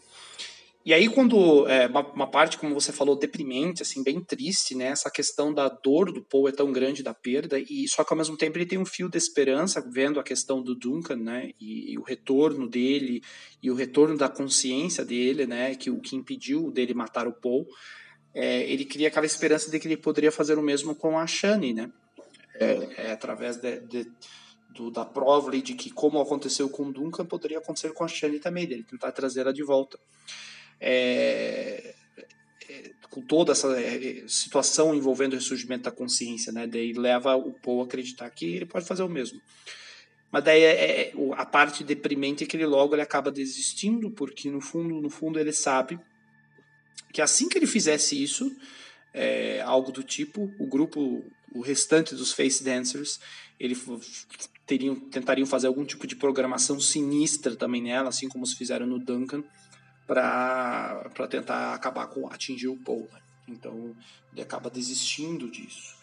E 0.85 0.93
aí, 0.93 1.09
quando 1.09 1.67
é, 1.67 1.87
uma, 1.87 2.07
uma, 2.13 2.31
parte, 2.31 2.59
como 2.59 2.75
você 2.75 2.93
falou, 2.93 3.17
deprimente, 3.17 3.81
assim, 3.81 4.03
bem 4.03 4.23
triste, 4.23 4.75
né? 4.75 4.89
Essa 4.89 5.11
questão 5.11 5.53
da 5.53 5.67
dor 5.67 6.13
do 6.13 6.23
Paul 6.23 6.47
é 6.47 6.53
tão 6.53 6.71
grande 6.71 7.03
da 7.03 7.15
perda, 7.15 7.59
e 7.59 7.89
só 7.89 8.05
que 8.05 8.13
ao 8.13 8.19
mesmo 8.19 8.37
tempo 8.37 8.59
ele 8.59 8.67
tem 8.67 8.79
um 8.79 8.85
fio 8.85 9.09
de 9.09 9.17
esperança, 9.17 9.83
vendo 9.91 10.21
a 10.21 10.23
questão 10.23 10.63
do 10.63 10.75
Duncan, 10.75 11.17
né? 11.17 11.53
E, 11.59 11.95
e 11.95 11.99
o 11.99 12.03
retorno 12.03 12.69
dele, 12.69 13.23
e 13.63 13.71
o 13.71 13.75
retorno 13.75 14.19
da 14.19 14.29
consciência 14.29 15.07
dele, 15.07 15.47
né? 15.47 15.75
Que 15.75 15.91
o 15.91 16.01
que 16.01 16.17
impediu 16.17 16.71
dele 16.71 16.93
matar 16.93 17.27
o 17.27 17.33
Paul. 17.33 17.67
É, 18.35 18.71
ele 18.71 18.85
cria 18.85 19.09
aquela 19.09 19.25
esperança 19.25 19.71
de 19.71 19.81
que 19.81 19.89
ele 19.89 19.97
poderia 19.97 20.31
fazer 20.31 20.59
o 20.59 20.63
mesmo 20.63 20.95
com 20.95 21.19
a 21.19 21.27
Shani, 21.27 21.73
né? 21.73 21.91
É, 22.57 23.07
é 23.07 23.13
através 23.13 23.57
de, 23.57 23.81
de 23.81 24.07
do, 24.75 24.91
da 24.91 25.05
prova 25.05 25.51
de 25.51 25.73
que 25.75 25.89
como 25.91 26.21
aconteceu 26.21 26.69
com 26.69 26.85
o 26.85 26.93
Duncan 26.93 27.25
poderia 27.25 27.59
acontecer 27.59 27.95
com 27.95 28.05
a 28.05 28.09
Shani 28.09 28.39
também 28.39 28.67
dele 28.67 28.83
tentar 28.83 29.13
trazer 29.13 29.41
ela 29.41 29.53
de 29.53 29.63
volta 29.63 29.99
é, 30.81 31.95
é, 32.69 32.91
com 33.11 33.23
toda 33.23 33.53
essa 33.53 33.69
é, 33.81 34.25
situação 34.27 34.95
envolvendo 34.95 35.33
o 35.33 35.37
ressurgimento 35.37 35.85
da 35.85 35.91
consciência, 35.91 36.53
né? 36.53 36.67
Daí 36.67 36.93
leva 36.93 37.37
o 37.37 37.53
Paul 37.53 37.83
a 37.83 37.85
acreditar 37.85 38.29
que 38.31 38.45
ele 38.47 38.67
pode 38.67 38.87
fazer 38.87 39.03
o 39.03 39.09
mesmo. 39.09 39.41
Mas 40.31 40.43
daí 40.43 40.63
é, 40.63 41.01
é, 41.01 41.13
a 41.37 41.47
parte 41.47 41.85
deprimente 41.85 42.43
é 42.43 42.47
que 42.47 42.57
ele 42.57 42.67
logo 42.67 42.95
ele 42.95 43.03
acaba 43.03 43.31
desistindo, 43.31 44.11
porque 44.11 44.51
no 44.51 44.61
fundo, 44.61 45.01
no 45.01 45.09
fundo 45.09 45.39
ele 45.39 45.53
sabe 45.53 45.99
que 47.13 47.23
assim 47.23 47.49
que 47.49 47.57
ele 47.57 47.69
fizesse 47.69 48.21
isso, 48.21 48.51
é, 49.13 49.61
algo 49.61 49.93
do 49.93 50.03
tipo, 50.03 50.53
o 50.59 50.67
grupo, 50.67 51.25
o 51.55 51.61
restante 51.61 52.17
dos 52.17 52.33
Face 52.33 52.65
Dancers, 52.65 53.21
ele 53.61 53.77
teriam, 54.67 54.97
tentariam 54.97 55.47
fazer 55.47 55.69
algum 55.69 55.85
tipo 55.85 56.05
de 56.05 56.17
programação 56.17 56.81
sinistra 56.81 57.55
também 57.55 57.81
nela, 57.81 58.09
assim 58.09 58.29
como 58.29 58.45
se 58.45 58.57
fizeram 58.57 58.87
no 58.87 58.99
Duncan, 58.99 59.45
para 60.07 61.29
tentar 61.29 61.75
acabar 61.75 62.07
com 62.09 62.29
atingir 62.29 62.69
o 62.69 62.77
Paul. 62.77 63.09
Né? 63.13 63.21
Então 63.49 63.97
ele 64.33 64.43
acaba 64.43 64.71
desistindo 64.71 65.51
disso. 65.51 65.95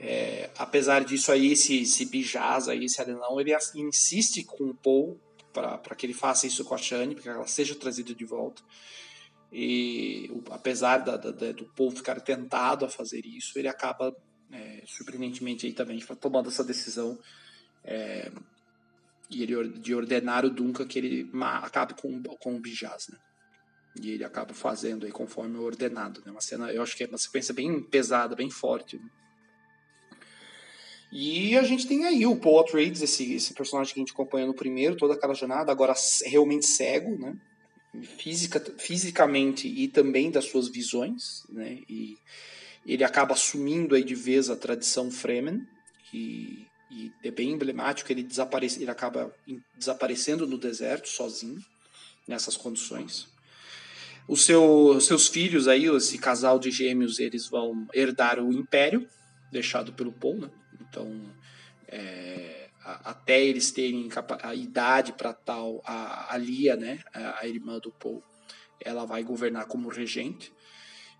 É, 0.00 0.50
apesar 0.56 1.04
disso 1.04 1.32
aí, 1.32 1.52
esse, 1.52 1.82
esse 1.82 2.06
Bijaz 2.06 2.68
aí, 2.68 2.84
esse 2.84 3.00
arenão, 3.00 3.40
ele 3.40 3.52
insiste 3.74 4.44
com 4.44 4.64
o 4.64 4.74
Paul 4.74 5.20
para 5.52 5.94
que 5.96 6.06
ele 6.06 6.14
faça 6.14 6.46
isso 6.46 6.64
com 6.64 6.74
a 6.74 6.78
Shane, 6.78 7.14
para 7.14 7.22
que 7.22 7.28
ela 7.28 7.46
seja 7.46 7.74
trazida 7.74 8.14
de 8.14 8.24
volta. 8.24 8.62
E 9.52 10.30
apesar 10.50 10.98
da, 10.98 11.16
da, 11.16 11.52
do 11.52 11.64
Paul 11.74 11.90
ficar 11.90 12.20
tentado 12.20 12.84
a 12.84 12.88
fazer 12.88 13.24
isso, 13.26 13.58
ele 13.58 13.66
acaba 13.66 14.14
é, 14.52 14.82
surpreendentemente 14.86 15.66
aí 15.66 15.72
também 15.72 15.98
tomando 16.20 16.48
essa 16.48 16.62
decisão 16.62 17.18
é, 17.82 18.30
e 19.30 19.42
ele, 19.42 19.68
de 19.78 19.94
ordenar 19.94 20.44
o 20.44 20.50
Duncan 20.50 20.86
que 20.86 20.98
ele 20.98 21.30
acabe 21.62 21.94
com, 21.94 22.22
com 22.22 22.56
o 22.56 22.60
Bijaz, 22.60 23.08
né? 23.08 23.18
E 24.00 24.10
ele 24.10 24.24
acaba 24.24 24.54
fazendo 24.54 25.06
aí 25.06 25.12
conforme 25.12 25.58
ordenado. 25.58 26.22
Né? 26.24 26.30
Uma 26.30 26.40
cena, 26.40 26.72
eu 26.72 26.82
acho 26.82 26.96
que 26.96 27.04
é 27.04 27.06
uma 27.06 27.18
sequência 27.18 27.52
bem 27.52 27.80
pesada, 27.80 28.36
bem 28.36 28.50
forte. 28.50 28.96
Né? 28.96 29.08
E 31.10 31.56
a 31.56 31.62
gente 31.62 31.86
tem 31.86 32.04
aí 32.04 32.26
o 32.26 32.36
Paul 32.36 32.60
Atreides, 32.60 33.00
esse, 33.00 33.32
esse 33.32 33.54
personagem 33.54 33.94
que 33.94 34.00
a 34.00 34.02
gente 34.02 34.12
acompanha 34.12 34.46
no 34.46 34.54
primeiro, 34.54 34.96
toda 34.96 35.14
aquela 35.14 35.34
jornada, 35.34 35.72
agora 35.72 35.94
realmente 36.26 36.66
cego, 36.66 37.18
né? 37.18 37.34
Física, 38.18 38.60
fisicamente 38.78 39.66
e 39.66 39.88
também 39.88 40.30
das 40.30 40.44
suas 40.44 40.68
visões, 40.68 41.44
né? 41.48 41.78
E, 41.88 42.18
ele 42.86 43.04
acaba 43.04 43.34
assumindo 43.34 43.94
aí 43.94 44.02
de 44.02 44.14
vez 44.14 44.48
a 44.48 44.56
tradição 44.56 45.10
Fremen 45.10 45.66
e, 46.12 46.66
e 46.90 47.12
é 47.22 47.30
bem 47.30 47.50
emblemático 47.50 48.10
ele 48.10 48.22
desaparece, 48.22 48.80
ele 48.80 48.90
acaba 48.90 49.30
desaparecendo 49.76 50.46
no 50.46 50.56
deserto 50.56 51.06
sozinho 51.06 51.62
nessas 52.26 52.56
condições. 52.56 53.28
Os 54.28 54.44
seu, 54.44 55.00
seus 55.00 55.26
filhos 55.26 55.66
aí, 55.66 55.86
esse 55.86 56.18
casal 56.18 56.58
de 56.58 56.70
gêmeos, 56.70 57.18
eles 57.18 57.48
vão 57.48 57.88
herdar 57.94 58.38
o 58.38 58.52
império 58.52 59.08
deixado 59.50 59.90
pelo 59.94 60.12
Paul, 60.12 60.36
né? 60.36 60.50
Então, 60.82 61.18
é, 61.88 62.68
a, 62.84 63.10
até 63.10 63.42
eles 63.42 63.72
terem 63.72 64.06
a 64.42 64.54
idade 64.54 65.14
para 65.14 65.32
tal, 65.32 65.80
a, 65.82 66.34
a 66.34 66.36
Lia, 66.36 66.76
né, 66.76 67.00
a, 67.14 67.40
a, 67.40 67.48
irmã 67.48 67.78
do 67.78 67.90
Paul, 67.90 68.22
ela 68.78 69.06
vai 69.06 69.22
governar 69.22 69.66
como 69.66 69.88
regente. 69.88 70.52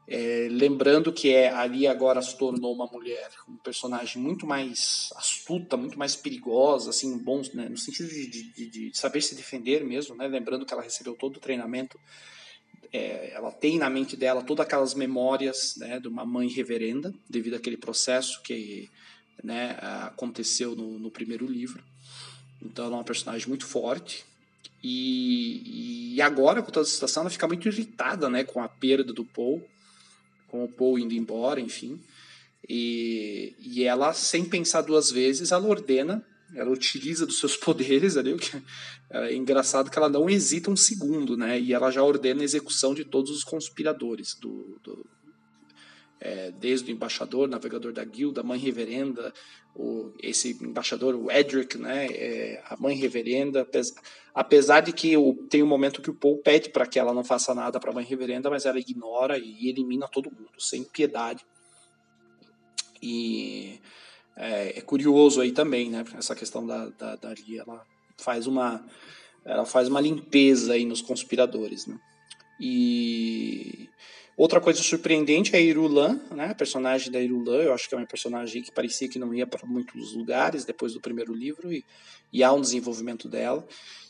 É, 0.07 0.49
lembrando 0.51 1.11
que 1.11 1.31
é, 1.31 1.51
a 1.51 1.65
Lia 1.67 1.91
agora 1.91 2.21
se 2.21 2.37
tornou 2.37 2.75
uma 2.75 2.87
mulher, 2.87 3.31
um 3.49 3.57
personagem 3.57 4.21
muito 4.21 4.47
mais 4.47 5.11
astuta, 5.17 5.79
muito 5.79 5.99
mais 5.99 6.15
perigosa, 6.15 6.91
assim, 6.91 7.17
bons, 7.19 7.55
né, 7.55 7.71
no 7.71 7.77
sentido 7.79 8.09
de, 8.09 8.27
de, 8.27 8.67
de 8.71 8.99
saber 8.99 9.23
se 9.23 9.35
defender 9.35 9.83
mesmo, 9.83 10.15
né? 10.15 10.29
Lembrando 10.29 10.67
que 10.67 10.75
ela 10.75 10.83
recebeu 10.83 11.15
todo 11.15 11.37
o 11.37 11.41
treinamento 11.41 11.99
é, 12.93 13.33
ela 13.35 13.51
tem 13.51 13.79
na 13.79 13.91
mente 13.91 14.17
dela 14.17 14.43
todas 14.43 14.65
aquelas 14.65 14.95
memórias 14.95 15.77
né, 15.77 16.01
de 16.01 16.09
uma 16.09 16.25
mãe 16.25 16.49
reverenda, 16.49 17.13
devido 17.29 17.55
àquele 17.55 17.77
processo 17.77 18.43
que 18.43 18.89
né, 19.43 19.77
aconteceu 19.81 20.75
no, 20.75 20.99
no, 20.99 21.11
primeiro 21.11 21.47
livro. 21.47 21.83
Então 22.63 22.87
ela 22.87 22.95
é 22.95 22.99
uma 22.99 23.05
personagem 23.05 23.49
muito 23.49 23.67
forte. 23.67 24.25
E, 24.83 26.15
e 26.15 26.23
agora, 26.23 26.63
com 26.63 26.71
toda 26.71 26.87
a 26.87 26.91
situação, 26.91 27.23
ela 27.23 27.31
fica 27.31 27.47
muito 27.47 27.69
irritada 27.69 28.29
né, 28.29 28.45
com 28.45 28.63
a 28.63 28.69
perda 28.69 29.13
do 29.13 29.25
Paul, 29.25 29.63
com 30.49 30.65
o 30.65 30.69
Paul 30.69 30.99
indo 30.99 31.15
embora, 31.15 31.61
enfim. 31.61 32.01
E, 32.69 33.55
e 33.61 33.85
ela, 33.85 34.13
sem 34.13 34.45
pensar 34.45 34.83
duas 34.83 35.11
vezes, 35.11 35.53
ela 35.53 35.69
ordena 35.69 36.25
ela 36.55 36.71
utiliza 36.71 37.27
dos 37.27 37.39
seus 37.39 37.57
poderes 37.59 38.17
ali, 38.17 38.33
o 38.33 38.39
que 38.39 38.63
é 39.11 39.35
engraçado 39.35 39.91
que 39.91 39.99
ela 39.99 40.09
não 40.09 40.29
hesita 40.29 40.71
um 40.71 40.77
segundo, 40.77 41.37
né? 41.37 41.59
E 41.59 41.73
ela 41.73 41.91
já 41.91 42.03
ordena 42.03 42.43
a 42.43 42.45
execução 42.45 42.95
de 42.95 43.05
todos 43.05 43.31
os 43.31 43.45
conspiradores, 43.45 44.35
do, 44.35 44.79
do 44.83 45.07
é, 46.21 46.51
desde 46.51 46.91
o 46.91 46.95
embaixador, 46.95 47.49
navegador 47.49 47.93
da 47.93 48.05
guilda, 48.05 48.41
a 48.41 48.45
mãe 48.45 48.59
reverenda, 48.59 49.33
o, 49.75 50.13
esse 50.21 50.59
embaixador, 50.61 51.15
o 51.15 51.31
Edric, 51.31 51.79
né? 51.79 52.07
É, 52.07 52.63
a 52.69 52.77
mãe 52.77 52.97
reverenda, 52.97 53.63
apesar, 53.63 54.03
apesar 54.35 54.81
de 54.81 54.93
que 54.93 55.17
o, 55.17 55.35
tem 55.49 55.63
um 55.63 55.67
momento 55.67 56.03
que 56.03 56.11
o 56.11 56.15
Paul 56.15 56.39
pede 56.39 56.71
para 56.71 56.87
que 56.87 56.99
ela 56.99 57.15
não 57.15 57.23
faça 57.23 57.55
nada 57.55 57.79
para 57.79 57.91
a 57.91 57.95
mãe 57.95 58.05
reverenda, 58.05 58.51
mas 58.51 58.67
ela 58.67 58.79
ignora 58.79 59.39
e 59.39 59.69
elimina 59.69 60.09
todo 60.09 60.31
mundo, 60.31 60.59
sem 60.59 60.83
piedade. 60.83 61.45
E 63.01 63.81
é, 64.39 64.79
é, 64.79 64.81
curioso 64.81 65.41
aí 65.41 65.51
também, 65.51 65.91
né? 65.91 66.05
Essa 66.17 66.35
questão 66.35 66.65
da, 66.65 66.89
da, 66.91 67.17
da 67.17 67.35
Lia, 67.35 67.65
ela 67.67 67.85
faz 68.17 68.47
uma 68.47 68.85
ela 69.45 69.65
faz 69.65 69.89
uma 69.89 70.01
limpeza 70.01 70.75
aí 70.75 70.85
nos 70.85 71.01
conspiradores, 71.03 71.87
né? 71.87 71.99
E 72.61 73.89
outra 74.37 74.61
coisa 74.61 74.83
surpreendente 74.83 75.55
é 75.57 75.59
a 75.59 75.61
Irulan, 75.61 76.21
né? 76.31 76.51
A 76.51 76.55
personagem 76.55 77.11
da 77.11 77.21
Irulan, 77.21 77.63
eu 77.63 77.75
acho 77.75 77.89
que 77.89 77.95
é 77.95 77.99
uma 77.99 78.07
personagem 78.07 78.63
que 78.63 78.71
parecia 78.71 79.09
que 79.09 79.19
não 79.19 79.35
ia 79.35 79.47
para 79.47 79.67
muitos 79.67 80.15
lugares 80.15 80.65
depois 80.65 80.93
do 80.93 81.01
primeiro 81.01 81.35
livro 81.35 81.73
e, 81.73 81.85
e 82.33 82.45
há 82.45 82.53
um 82.53 82.61
desenvolvimento 82.61 83.29
dela. 83.29 83.67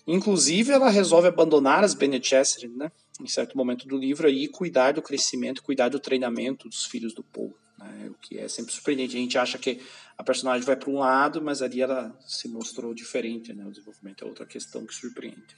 Inclusive, 0.06 0.72
ela 0.72 0.90
resolve 0.90 1.28
abandonar 1.28 1.84
as 1.84 1.94
Bene 1.94 2.20
Gesserit, 2.22 2.74
né? 2.76 2.90
Em 3.20 3.26
certo 3.26 3.56
momento 3.56 3.86
do 3.86 3.96
livro 3.96 4.26
aí, 4.26 4.46
cuidar 4.48 4.92
do 4.92 5.02
crescimento, 5.02 5.62
cuidar 5.62 5.88
do 5.88 5.98
treinamento 5.98 6.68
dos 6.68 6.84
filhos 6.84 7.14
do 7.14 7.22
povo. 7.22 7.54
Né? 7.78 8.08
O 8.10 8.14
que 8.14 8.38
é 8.38 8.48
sempre 8.48 8.72
surpreendente. 8.72 9.16
A 9.16 9.20
gente 9.20 9.38
acha 9.38 9.58
que 9.58 9.80
a 10.16 10.24
personagem 10.24 10.66
vai 10.66 10.76
para 10.76 10.90
um 10.90 10.98
lado, 10.98 11.40
mas 11.40 11.62
ali 11.62 11.80
ela 11.80 12.16
se 12.26 12.48
mostrou 12.48 12.92
diferente, 12.92 13.52
né? 13.52 13.64
O 13.64 13.70
desenvolvimento 13.70 14.24
é 14.24 14.26
outra 14.26 14.44
questão 14.44 14.84
que 14.84 14.94
surpreende. 14.94 15.56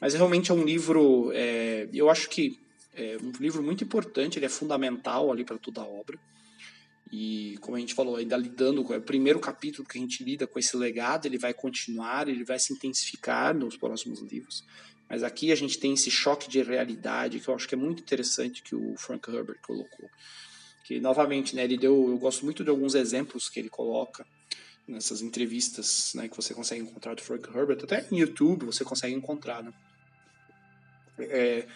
Mas 0.00 0.12
realmente 0.14 0.50
é 0.50 0.54
um 0.54 0.62
livro, 0.62 1.30
é, 1.32 1.88
eu 1.92 2.10
acho 2.10 2.28
que 2.28 2.60
é 2.94 3.16
um 3.22 3.32
livro 3.40 3.62
muito 3.62 3.82
importante, 3.82 4.38
ele 4.38 4.46
é 4.46 4.50
fundamental 4.50 5.32
ali 5.32 5.44
para 5.44 5.56
toda 5.56 5.80
a 5.80 5.86
obra. 5.86 6.18
E 7.10 7.56
como 7.60 7.76
a 7.76 7.80
gente 7.80 7.94
falou, 7.94 8.16
ainda 8.16 8.36
lidando 8.36 8.82
com 8.84 8.92
é 8.92 8.98
o 8.98 9.02
primeiro 9.02 9.38
capítulo 9.38 9.86
que 9.88 9.96
a 9.96 10.00
gente 10.00 10.24
lida 10.24 10.46
com 10.46 10.58
esse 10.58 10.76
legado, 10.76 11.26
ele 11.26 11.38
vai 11.38 11.54
continuar, 11.54 12.28
ele 12.28 12.44
vai 12.44 12.58
se 12.58 12.72
intensificar 12.72 13.54
nos 13.54 13.76
próximos 13.76 14.20
livros. 14.20 14.64
Mas 15.08 15.22
aqui 15.22 15.52
a 15.52 15.54
gente 15.54 15.78
tem 15.78 15.94
esse 15.94 16.10
choque 16.10 16.48
de 16.48 16.60
realidade 16.62 17.38
que 17.38 17.48
eu 17.48 17.54
acho 17.54 17.68
que 17.68 17.74
é 17.74 17.78
muito 17.78 18.02
interessante 18.02 18.62
que 18.62 18.74
o 18.74 18.96
Frank 18.96 19.30
Herbert 19.30 19.60
colocou 19.62 20.10
que 20.86 21.00
novamente, 21.00 21.56
né, 21.56 21.64
ele 21.64 21.76
deu, 21.76 22.10
eu 22.10 22.16
gosto 22.16 22.44
muito 22.44 22.62
de 22.62 22.70
alguns 22.70 22.94
exemplos 22.94 23.48
que 23.48 23.58
ele 23.58 23.68
coloca 23.68 24.24
nessas 24.86 25.20
entrevistas, 25.20 26.12
né, 26.14 26.28
que 26.28 26.36
você 26.36 26.54
consegue 26.54 26.80
encontrar 26.80 27.14
do 27.14 27.22
Frank 27.22 27.48
Herbert, 27.48 27.80
até 27.82 28.06
em 28.12 28.18
YouTube 28.20 28.66
você 28.66 28.84
consegue 28.84 29.12
encontrar, 29.12 29.64
né? 29.64 29.72
É, 31.18 31.66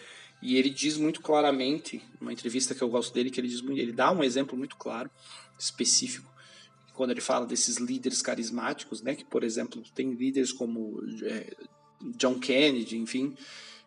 e 0.41 0.55
ele 0.55 0.69
diz 0.69 0.95
muito 0.95 1.19
claramente, 1.21 2.01
uma 2.21 2.31
entrevista 2.31 2.73
que 2.73 2.81
eu 2.81 2.87
gosto 2.87 3.13
dele, 3.13 3.29
que 3.29 3.41
ele 3.41 3.49
diz 3.49 3.61
ele 3.61 3.91
dá 3.91 4.13
um 4.13 4.23
exemplo 4.23 4.57
muito 4.57 4.77
claro, 4.77 5.11
específico, 5.59 6.31
quando 6.93 7.11
ele 7.11 7.19
fala 7.19 7.45
desses 7.45 7.77
líderes 7.77 8.21
carismáticos, 8.21 9.01
né, 9.01 9.13
que 9.13 9.25
por 9.25 9.43
exemplo 9.43 9.83
tem 9.93 10.13
líderes 10.13 10.53
como 10.53 11.03
é, 11.23 11.53
John 12.15 12.39
Kennedy, 12.39 12.97
enfim, 12.97 13.35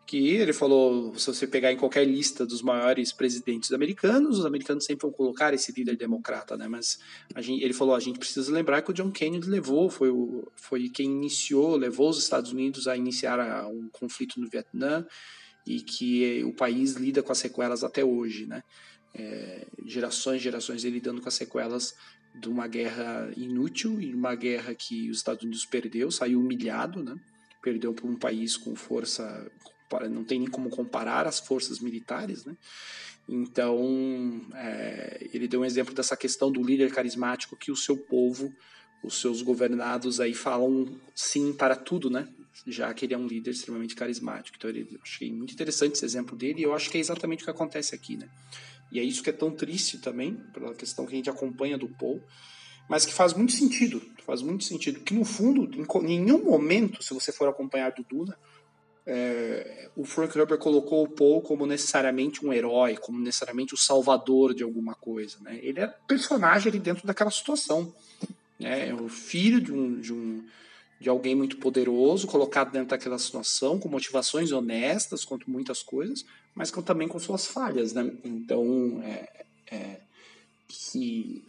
que 0.07 0.29
ele 0.29 0.53
falou, 0.53 1.14
se 1.19 1.27
você 1.27 1.47
pegar 1.47 1.73
em 1.73 1.77
qualquer 1.77 2.05
lista 2.05 2.45
dos 2.45 2.61
maiores 2.61 3.12
presidentes 3.12 3.73
americanos, 3.73 4.38
os 4.38 4.47
americanos 4.47 4.85
sempre 4.85 5.07
vão 5.07 5.11
colocar 5.11 5.55
esse 5.55 5.73
líder 5.73 5.97
democrata, 5.97 6.57
né? 6.57 6.69
Mas 6.69 6.99
gente, 7.38 7.64
ele 7.64 7.73
falou, 7.73 7.95
a 7.95 8.01
gente 8.01 8.19
precisa 8.19 8.53
lembrar 8.53 8.83
que 8.83 8.90
o 8.90 8.95
John 8.95 9.11
Kennedy 9.11 9.49
levou, 9.49 9.88
foi, 9.88 10.11
o, 10.11 10.47
foi 10.57 10.88
quem 10.90 11.07
iniciou, 11.07 11.77
levou 11.77 12.11
os 12.11 12.19
Estados 12.19 12.53
Unidos 12.53 12.87
a 12.87 12.97
iniciar 12.97 13.40
a, 13.40 13.67
um 13.67 13.88
conflito 13.90 14.38
no 14.38 14.49
Vietnã 14.49 15.07
e 15.67 15.81
que 15.81 16.45
o 16.45 16.53
país 16.53 16.93
lida 16.95 17.23
com 17.23 17.33
as 17.33 17.38
sequelas 17.38 17.83
até 17.83 18.05
hoje, 18.05 18.47
né? 18.47 18.62
É, 19.14 19.67
gerações, 19.87 20.43
gerações 20.43 20.85
ele 20.85 20.97
lidando 20.97 21.23
com 21.23 21.29
as 21.29 21.35
sequelas 21.35 21.95
de 22.35 22.49
uma 22.49 22.67
guerra 22.67 23.31
inútil 23.37 24.01
e 24.01 24.12
uma 24.12 24.35
guerra 24.35 24.75
que 24.75 25.09
os 25.09 25.19
Estados 25.19 25.45
Unidos 25.45 25.64
perdeu, 25.64 26.11
saiu 26.11 26.40
humilhado, 26.40 27.03
né? 27.03 27.14
Perdeu 27.62 27.95
para 27.95 28.07
um 28.07 28.17
país 28.17 28.57
com 28.57 28.75
força 28.75 29.51
não 30.09 30.24
tem 30.24 30.38
nem 30.38 30.48
como 30.48 30.70
comparar 30.70 31.26
as 31.26 31.38
forças 31.38 31.80
militares, 31.80 32.44
né? 32.44 32.57
Então, 33.28 34.40
é, 34.54 35.28
ele 35.33 35.48
deu 35.48 35.61
um 35.61 35.64
exemplo 35.64 35.94
dessa 35.94 36.16
questão 36.16 36.52
do 36.52 36.62
líder 36.62 36.92
carismático 36.92 37.57
que 37.57 37.72
o 37.72 37.76
seu 37.76 37.96
povo, 37.96 38.52
os 39.02 39.20
seus 39.20 39.40
governados 39.40 40.20
aí 40.20 40.35
falam 40.35 41.00
sim 41.14 41.52
para 41.52 41.74
tudo, 41.74 42.11
né? 42.11 42.28
Já 42.66 42.92
que 42.92 43.07
ele 43.07 43.14
é 43.14 43.18
um 43.18 43.26
líder 43.26 43.50
extremamente 43.50 43.94
carismático. 43.94 44.57
Então, 44.59 44.68
ele, 44.68 44.87
eu 44.92 45.00
achei 45.02 45.33
muito 45.33 45.54
interessante 45.54 45.94
esse 45.94 46.04
exemplo 46.04 46.37
dele 46.37 46.61
e 46.61 46.62
eu 46.64 46.74
acho 46.74 46.90
que 46.90 46.98
é 46.98 47.00
exatamente 47.00 47.42
o 47.42 47.44
que 47.44 47.50
acontece 47.50 47.94
aqui, 47.94 48.16
né? 48.16 48.28
E 48.92 49.00
é 49.00 49.02
isso 49.02 49.22
que 49.22 49.30
é 49.30 49.33
tão 49.33 49.50
triste 49.50 49.98
também, 49.98 50.35
pela 50.52 50.74
questão 50.74 51.07
que 51.07 51.14
a 51.14 51.16
gente 51.16 51.30
acompanha 51.30 51.78
do 51.78 51.88
Paul, 51.88 52.22
mas 52.88 53.07
que 53.07 53.12
faz 53.12 53.33
muito 53.33 53.52
sentido, 53.52 54.02
faz 54.24 54.42
muito 54.42 54.64
sentido, 54.64 55.00
que 55.00 55.14
no 55.14 55.24
fundo, 55.24 55.68
em 56.07 56.20
nenhum 56.20 56.44
momento, 56.44 57.02
se 57.02 57.14
você 57.14 57.33
for 57.33 57.48
acompanhar 57.48 57.92
do 57.92 58.04
Duna, 58.04 58.38
é, 59.07 59.90
o 59.95 60.05
Frank 60.05 60.37
Herbert 60.37 60.59
colocou 60.59 61.05
o 61.05 61.09
Paul 61.09 61.43
como 61.43 61.67
necessariamente 61.67 62.45
um 62.45 62.53
herói, 62.53 62.97
como 62.97 63.19
necessariamente 63.21 63.75
o 63.75 63.77
salvador 63.77 64.55
de 64.55 64.62
alguma 64.62 64.95
coisa. 64.95 65.37
Né? 65.40 65.59
Ele 65.62 65.81
é 65.81 65.87
personagem 65.87 66.71
ali 66.71 66.79
dentro 66.79 67.07
daquela 67.07 67.31
situação. 67.31 67.95
Né? 68.59 68.88
É 68.88 68.95
o 68.95 69.09
filho 69.09 69.61
de, 69.61 69.73
um, 69.73 70.01
de, 70.01 70.12
um, 70.12 70.45
de 70.99 71.09
alguém 71.09 71.35
muito 71.35 71.59
poderoso, 71.59 72.27
colocado 72.27 72.73
dentro 72.73 72.88
daquela 72.88 73.19
situação, 73.19 73.79
com 73.79 73.88
motivações 73.88 74.53
honestas 74.53 75.25
quanto 75.25 75.51
muitas 75.51 75.83
coisas, 75.83 76.25
mas 76.55 76.71
com, 76.71 76.81
também 76.81 77.07
com 77.07 77.19
suas 77.19 77.47
falhas. 77.47 77.93
Né? 77.93 78.11
Então, 78.25 79.03
é, 79.05 79.45
é, 79.71 80.01
que 80.67 81.45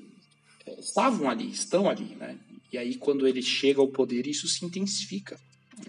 é, 0.66 0.80
estavam 0.80 1.30
ali, 1.30 1.50
estão 1.50 1.90
ali. 1.90 2.16
Né? 2.16 2.38
E 2.74 2.78
aí, 2.78 2.96
quando 2.96 3.26
ele 3.26 3.42
chega 3.42 3.80
ao 3.80 3.88
poder, 3.88 4.28
isso 4.28 4.46
se 4.46 4.66
intensifica 4.66 5.40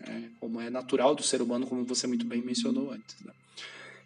né? 0.07 0.31
como 0.41 0.61
é 0.61 0.71
natural 0.71 1.15
do 1.15 1.23
ser 1.23 1.43
humano, 1.43 1.67
como 1.67 1.85
você 1.85 2.07
muito 2.07 2.27
bem 2.27 2.43
mencionou 2.43 2.93
antes. 2.93 3.17
Né? 3.25 3.33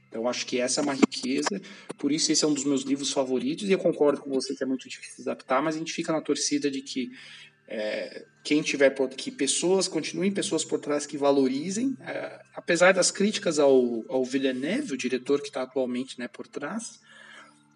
Então, 0.08 0.28
acho 0.28 0.44
que 0.44 0.60
essa 0.60 0.80
é 0.80 0.82
uma 0.82 0.94
riqueza, 0.94 1.60
por 1.96 2.10
isso 2.10 2.32
esse 2.32 2.44
é 2.44 2.48
um 2.48 2.52
dos 2.52 2.64
meus 2.64 2.82
livros 2.82 3.12
favoritos, 3.12 3.68
e 3.68 3.72
eu 3.72 3.78
concordo 3.78 4.20
com 4.20 4.30
você 4.30 4.54
que 4.54 4.62
é 4.62 4.66
muito 4.66 4.88
difícil 4.88 5.22
adaptar, 5.22 5.62
mas 5.62 5.76
a 5.76 5.78
gente 5.78 5.92
fica 5.92 6.12
na 6.12 6.20
torcida 6.20 6.68
de 6.70 6.82
que 6.82 7.12
é, 7.68 8.26
quem 8.42 8.60
tiver 8.62 8.92
que 9.16 9.30
pessoas 9.30 9.86
continuem 9.86 10.32
pessoas 10.32 10.64
por 10.64 10.80
trás 10.80 11.06
que 11.06 11.16
valorizem, 11.16 11.96
é, 12.00 12.42
apesar 12.56 12.92
das 12.92 13.12
críticas 13.12 13.60
ao, 13.60 14.04
ao 14.08 14.24
Villeneuve, 14.24 14.94
o 14.94 14.98
diretor 14.98 15.40
que 15.40 15.48
está 15.48 15.62
atualmente 15.62 16.18
né, 16.18 16.26
por 16.26 16.48
trás, 16.48 17.00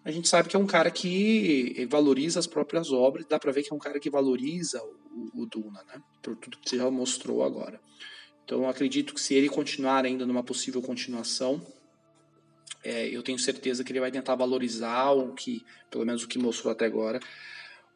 a 0.05 0.11
gente 0.11 0.27
sabe 0.27 0.47
que 0.47 0.55
é 0.55 0.59
um 0.59 0.67
cara 0.67 0.91
que 0.91 1.87
valoriza 1.89 2.39
as 2.39 2.45
próprias 2.45 2.91
obras, 2.91 3.25
dá 3.25 3.39
para 3.39 3.51
ver 3.51 3.63
que 3.63 3.73
é 3.73 3.75
um 3.75 3.79
cara 3.79 3.99
que 3.99 4.07
valoriza 4.07 4.79
o, 4.83 5.41
o 5.41 5.45
Duna, 5.47 5.83
né? 5.83 5.99
Por 6.21 6.35
tudo 6.35 6.59
que 6.59 6.69
você 6.69 6.77
já 6.77 6.89
mostrou 6.91 7.43
agora. 7.43 7.81
Então, 8.43 8.61
eu 8.61 8.69
acredito 8.69 9.15
que 9.15 9.19
se 9.19 9.33
ele 9.33 9.49
continuar 9.49 10.05
ainda 10.05 10.23
numa 10.23 10.43
possível 10.43 10.79
continuação, 10.79 11.59
é, 12.83 13.07
eu 13.07 13.23
tenho 13.23 13.39
certeza 13.39 13.83
que 13.83 13.91
ele 13.91 13.99
vai 13.99 14.11
tentar 14.11 14.35
valorizar 14.35 15.09
o 15.11 15.33
que, 15.33 15.65
pelo 15.89 16.05
menos 16.05 16.23
o 16.23 16.27
que 16.27 16.37
mostrou 16.37 16.71
até 16.71 16.85
agora, 16.85 17.19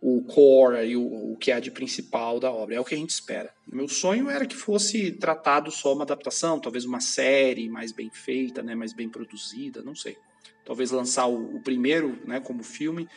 o 0.02 0.24
core 0.24 0.88
e 0.88 0.98
o, 0.98 1.34
o 1.34 1.38
que 1.38 1.52
há 1.52 1.60
de 1.60 1.70
principal 1.70 2.40
da 2.40 2.52
obra. 2.52 2.74
É 2.74 2.80
o 2.80 2.86
que 2.86 2.96
a 2.96 2.98
gente 2.98 3.12
espera. 3.12 3.54
Meu 3.72 3.88
sonho 3.88 4.32
era 4.32 4.48
que 4.48 4.56
fosse 4.56 5.12
tratado 5.12 5.70
só 5.70 5.94
uma 5.94 6.06
adaptação, 6.06 6.60
talvez 6.60 6.86
uma 6.86 7.02
série 7.02 7.70
mais 7.70 7.92
bem 7.92 8.10
feita, 8.10 8.64
né, 8.64 8.74
mais 8.74 8.94
bem 8.94 9.08
produzida, 9.08 9.84
não 9.84 9.94
sei. 9.94 10.18
Talvez 10.70 10.92
lançar 10.92 11.26
o, 11.26 11.56
o 11.56 11.64
primeiro 11.64 12.22
né, 12.28 12.40
como 12.40 12.64
filme 12.64 13.10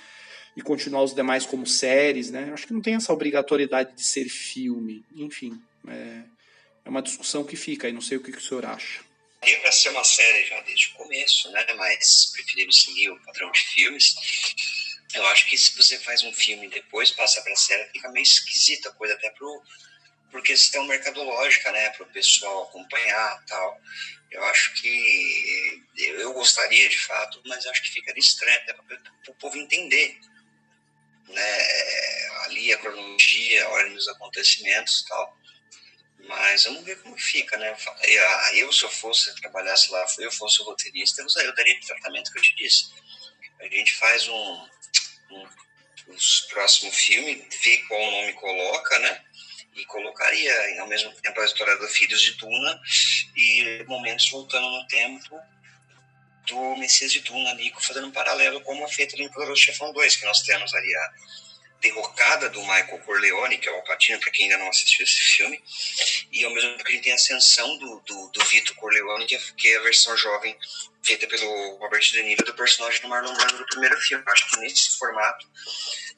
e 0.57 0.63
continuar 0.63 1.03
os 1.03 1.15
demais 1.15 1.45
como 1.45 1.67
séries, 1.67 2.31
né? 2.31 2.51
Acho 2.51 2.67
que 2.67 2.73
não 2.73 2.81
tem 2.81 2.95
essa 2.95 3.13
obrigatoriedade 3.13 3.95
de 3.95 4.03
ser 4.03 4.27
filme. 4.27 5.05
Enfim, 5.15 5.63
é, 5.87 6.23
é 6.83 6.89
uma 6.89 7.03
discussão 7.03 7.45
que 7.45 7.55
fica 7.55 7.87
aí, 7.87 7.93
não 7.93 8.01
sei 8.01 8.17
o 8.17 8.23
que, 8.23 8.33
que 8.33 8.39
o 8.39 8.41
senhor 8.41 8.65
acha. 8.65 9.03
Ia 9.45 9.61
para 9.61 9.71
ser 9.71 9.91
uma 9.91 10.03
série 10.03 10.47
já 10.47 10.59
desde 10.63 10.87
o 10.87 10.93
começo, 10.95 11.51
né? 11.51 11.67
Mas 11.77 12.33
preferimos 12.33 12.79
seguir 12.79 13.11
o 13.11 13.21
padrão 13.23 13.51
de 13.53 13.61
filmes. 13.61 14.15
Eu 15.15 15.27
acho 15.27 15.47
que 15.51 15.59
se 15.59 15.77
você 15.77 15.99
faz 15.99 16.25
um 16.25 16.33
filme 16.33 16.69
e 16.69 16.71
depois 16.71 17.11
passa 17.11 17.43
para 17.43 17.55
série, 17.55 17.85
fica 17.93 18.11
meio 18.13 18.23
esquisita 18.23 18.89
a 18.89 18.93
coisa, 18.93 19.13
até 19.13 19.29
pro, 19.29 19.63
por 20.33 20.43
questão 20.43 20.85
mercadológica, 20.85 21.71
né? 21.71 21.91
Para 21.91 22.05
o 22.05 22.11
pessoal 22.11 22.65
acompanhar 22.65 23.45
tal. 23.47 23.81
Eu 24.31 24.43
acho 24.45 24.73
que 24.75 25.85
eu 25.99 26.33
gostaria 26.33 26.89
de 26.89 26.99
fato, 26.99 27.41
mas 27.45 27.67
acho 27.67 27.83
que 27.83 27.91
ficaria 27.91 28.19
estranho 28.19 28.57
até 28.61 28.73
para 28.73 28.99
o 29.29 29.35
povo 29.35 29.59
entender 29.59 30.19
né, 31.29 31.59
ali 32.45 32.73
a 32.73 32.79
cronologia, 32.79 33.65
a 33.65 33.69
ordem 33.69 33.95
dos 33.95 34.09
acontecimentos 34.09 35.05
tal. 35.07 35.39
Mas 36.21 36.65
vamos 36.65 36.85
ver 36.85 37.03
como 37.03 37.19
fica, 37.19 37.57
né? 37.59 37.77
Ah, 37.87 38.51
eu, 38.55 38.73
se 38.73 38.85
eu 38.85 38.91
fosse, 38.91 39.35
trabalhasse 39.41 39.91
lá, 39.93 40.07
eu 40.19 40.33
fosse 40.33 40.63
o 40.63 40.65
roteirista, 40.65 41.21
eu 41.21 41.55
daria 41.55 41.77
o 41.77 41.87
tratamento 41.87 42.33
que 42.33 42.39
eu 42.39 42.43
te 42.43 42.55
disse. 42.57 42.91
A 43.61 43.65
gente 43.69 43.93
faz 43.95 44.29
um, 44.29 44.69
um 45.31 45.49
os 46.09 46.41
próximo 46.51 46.91
filme, 46.93 47.47
vê 47.63 47.79
qual 47.89 48.11
nome 48.11 48.33
coloca, 48.35 48.99
né? 48.99 49.25
E 49.75 49.85
colocaria 49.87 50.81
ao 50.81 50.87
mesmo 50.87 51.13
tempo 51.15 51.41
a 51.41 51.45
história 51.45 51.77
do 51.77 51.89
Filhos 51.89 52.21
de 52.21 52.33
Duna 52.33 52.81
e 53.37 53.85
momentos 53.89 54.29
voltando 54.31 54.69
no 54.69 54.87
tempo 54.87 55.41
do 56.47 56.77
Messias 56.77 57.13
de 57.13 57.21
Duna 57.21 57.51
ali, 57.51 57.73
fazendo 57.81 58.09
um 58.09 58.13
paralelo 58.13 58.61
como 58.63 58.85
é 58.85 58.89
feito 58.89 59.15
ali 59.15 59.25
em 59.25 59.31
Poderoso 59.31 59.63
Chefão 59.63 59.93
2, 59.93 60.17
que 60.17 60.27
nós 60.27 60.43
temos 60.43 60.73
ali 60.75 60.95
a 60.95 61.13
derrocada 61.83 62.49
do 62.49 62.61
Michael 62.61 62.99
Corleone, 63.05 63.59
que 63.59 63.69
é 63.69 63.73
o 63.73 63.75
Alpatino, 63.75 64.21
para 64.21 64.31
quem 64.31 64.45
ainda 64.45 64.59
não 64.59 64.71
assistiu 64.71 65.05
esse 65.05 65.21
filme, 65.21 65.63
e 66.31 66.45
ao 66.45 66.53
mesmo 66.53 66.71
tempo 66.71 66.85
que 66.85 66.91
a 66.91 66.95
gente 66.95 67.05
tem 67.05 67.13
a 67.13 67.17
ascensão 67.17 67.77
do, 67.79 68.01
do, 68.07 68.29
do 68.29 68.45
Vito 68.47 68.75
Corleone, 68.77 69.27
que 69.27 69.35
é, 69.35 69.41
que 69.57 69.69
é, 69.69 69.79
a 69.79 69.83
versão 69.83 70.17
jovem 70.17 70.57
feita 71.03 71.27
pelo 71.27 71.77
Robert 71.79 72.01
De 72.01 72.23
Niro 72.23 72.45
do 72.45 72.55
personagem 72.55 73.03
do 73.03 73.09
Marlon 73.09 73.35
Brando 73.35 73.59
do 73.59 73.67
primeiro 73.67 73.97
filme. 74.01 74.23
Acho 74.29 74.49
que 74.51 74.61
nesse 74.61 74.97
formato 74.97 75.47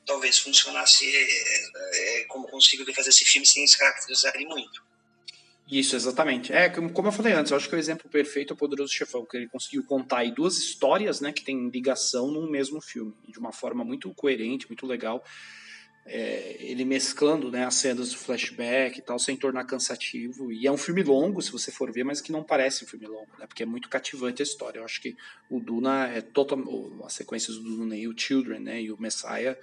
talvez 0.04 0.38
funcionasse 0.38 1.10
é, 1.16 2.20
é, 2.20 2.24
como 2.24 2.46
consigo 2.48 2.84
fazer 2.92 3.08
esse 3.08 3.24
filme 3.24 3.46
sem 3.46 3.66
se 3.66 3.78
caracterizarem 3.78 4.46
muito. 4.46 4.83
Isso, 5.70 5.96
exatamente. 5.96 6.52
É, 6.52 6.68
como 6.68 7.08
eu 7.08 7.12
falei 7.12 7.32
antes, 7.32 7.50
eu 7.50 7.56
acho 7.56 7.68
que 7.68 7.74
o 7.74 7.78
exemplo 7.78 8.08
perfeito 8.10 8.52
é 8.52 8.54
o 8.54 8.56
Poderoso 8.56 8.92
Chefão, 8.92 9.24
que 9.24 9.36
ele 9.36 9.48
conseguiu 9.48 9.82
contar 9.84 10.18
aí 10.18 10.30
duas 10.30 10.58
histórias, 10.58 11.20
né, 11.20 11.32
que 11.32 11.42
tem 11.42 11.70
ligação 11.70 12.30
num 12.30 12.50
mesmo 12.50 12.82
filme, 12.82 13.14
de 13.26 13.38
uma 13.38 13.50
forma 13.50 13.82
muito 13.82 14.12
coerente, 14.14 14.68
muito 14.68 14.86
legal. 14.86 15.24
É, 16.06 16.56
ele 16.60 16.84
mesclando 16.84 17.50
né, 17.50 17.64
as 17.64 17.76
cenas 17.76 18.10
do 18.10 18.18
flashback 18.18 18.98
e 18.98 19.02
tal, 19.02 19.18
sem 19.18 19.38
tornar 19.38 19.64
cansativo. 19.64 20.52
E 20.52 20.66
é 20.66 20.70
um 20.70 20.76
filme 20.76 21.02
longo, 21.02 21.40
se 21.40 21.50
você 21.50 21.72
for 21.72 21.90
ver, 21.90 22.04
mas 22.04 22.20
que 22.20 22.30
não 22.30 22.44
parece 22.44 22.84
um 22.84 22.86
filme 22.86 23.06
longo, 23.06 23.30
né, 23.38 23.46
porque 23.46 23.62
é 23.62 23.66
muito 23.66 23.88
cativante 23.88 24.42
a 24.42 24.44
história. 24.44 24.80
Eu 24.80 24.84
acho 24.84 25.00
que 25.00 25.16
o 25.48 25.58
Duna 25.58 26.08
é 26.08 26.20
total, 26.20 26.58
as 27.06 27.14
sequências 27.14 27.56
do 27.56 27.62
Duna 27.62 27.96
e 27.96 28.06
o 28.06 28.14
Children 28.14 28.60
né, 28.60 28.82
e 28.82 28.92
o 28.92 29.00
Messiah 29.00 29.56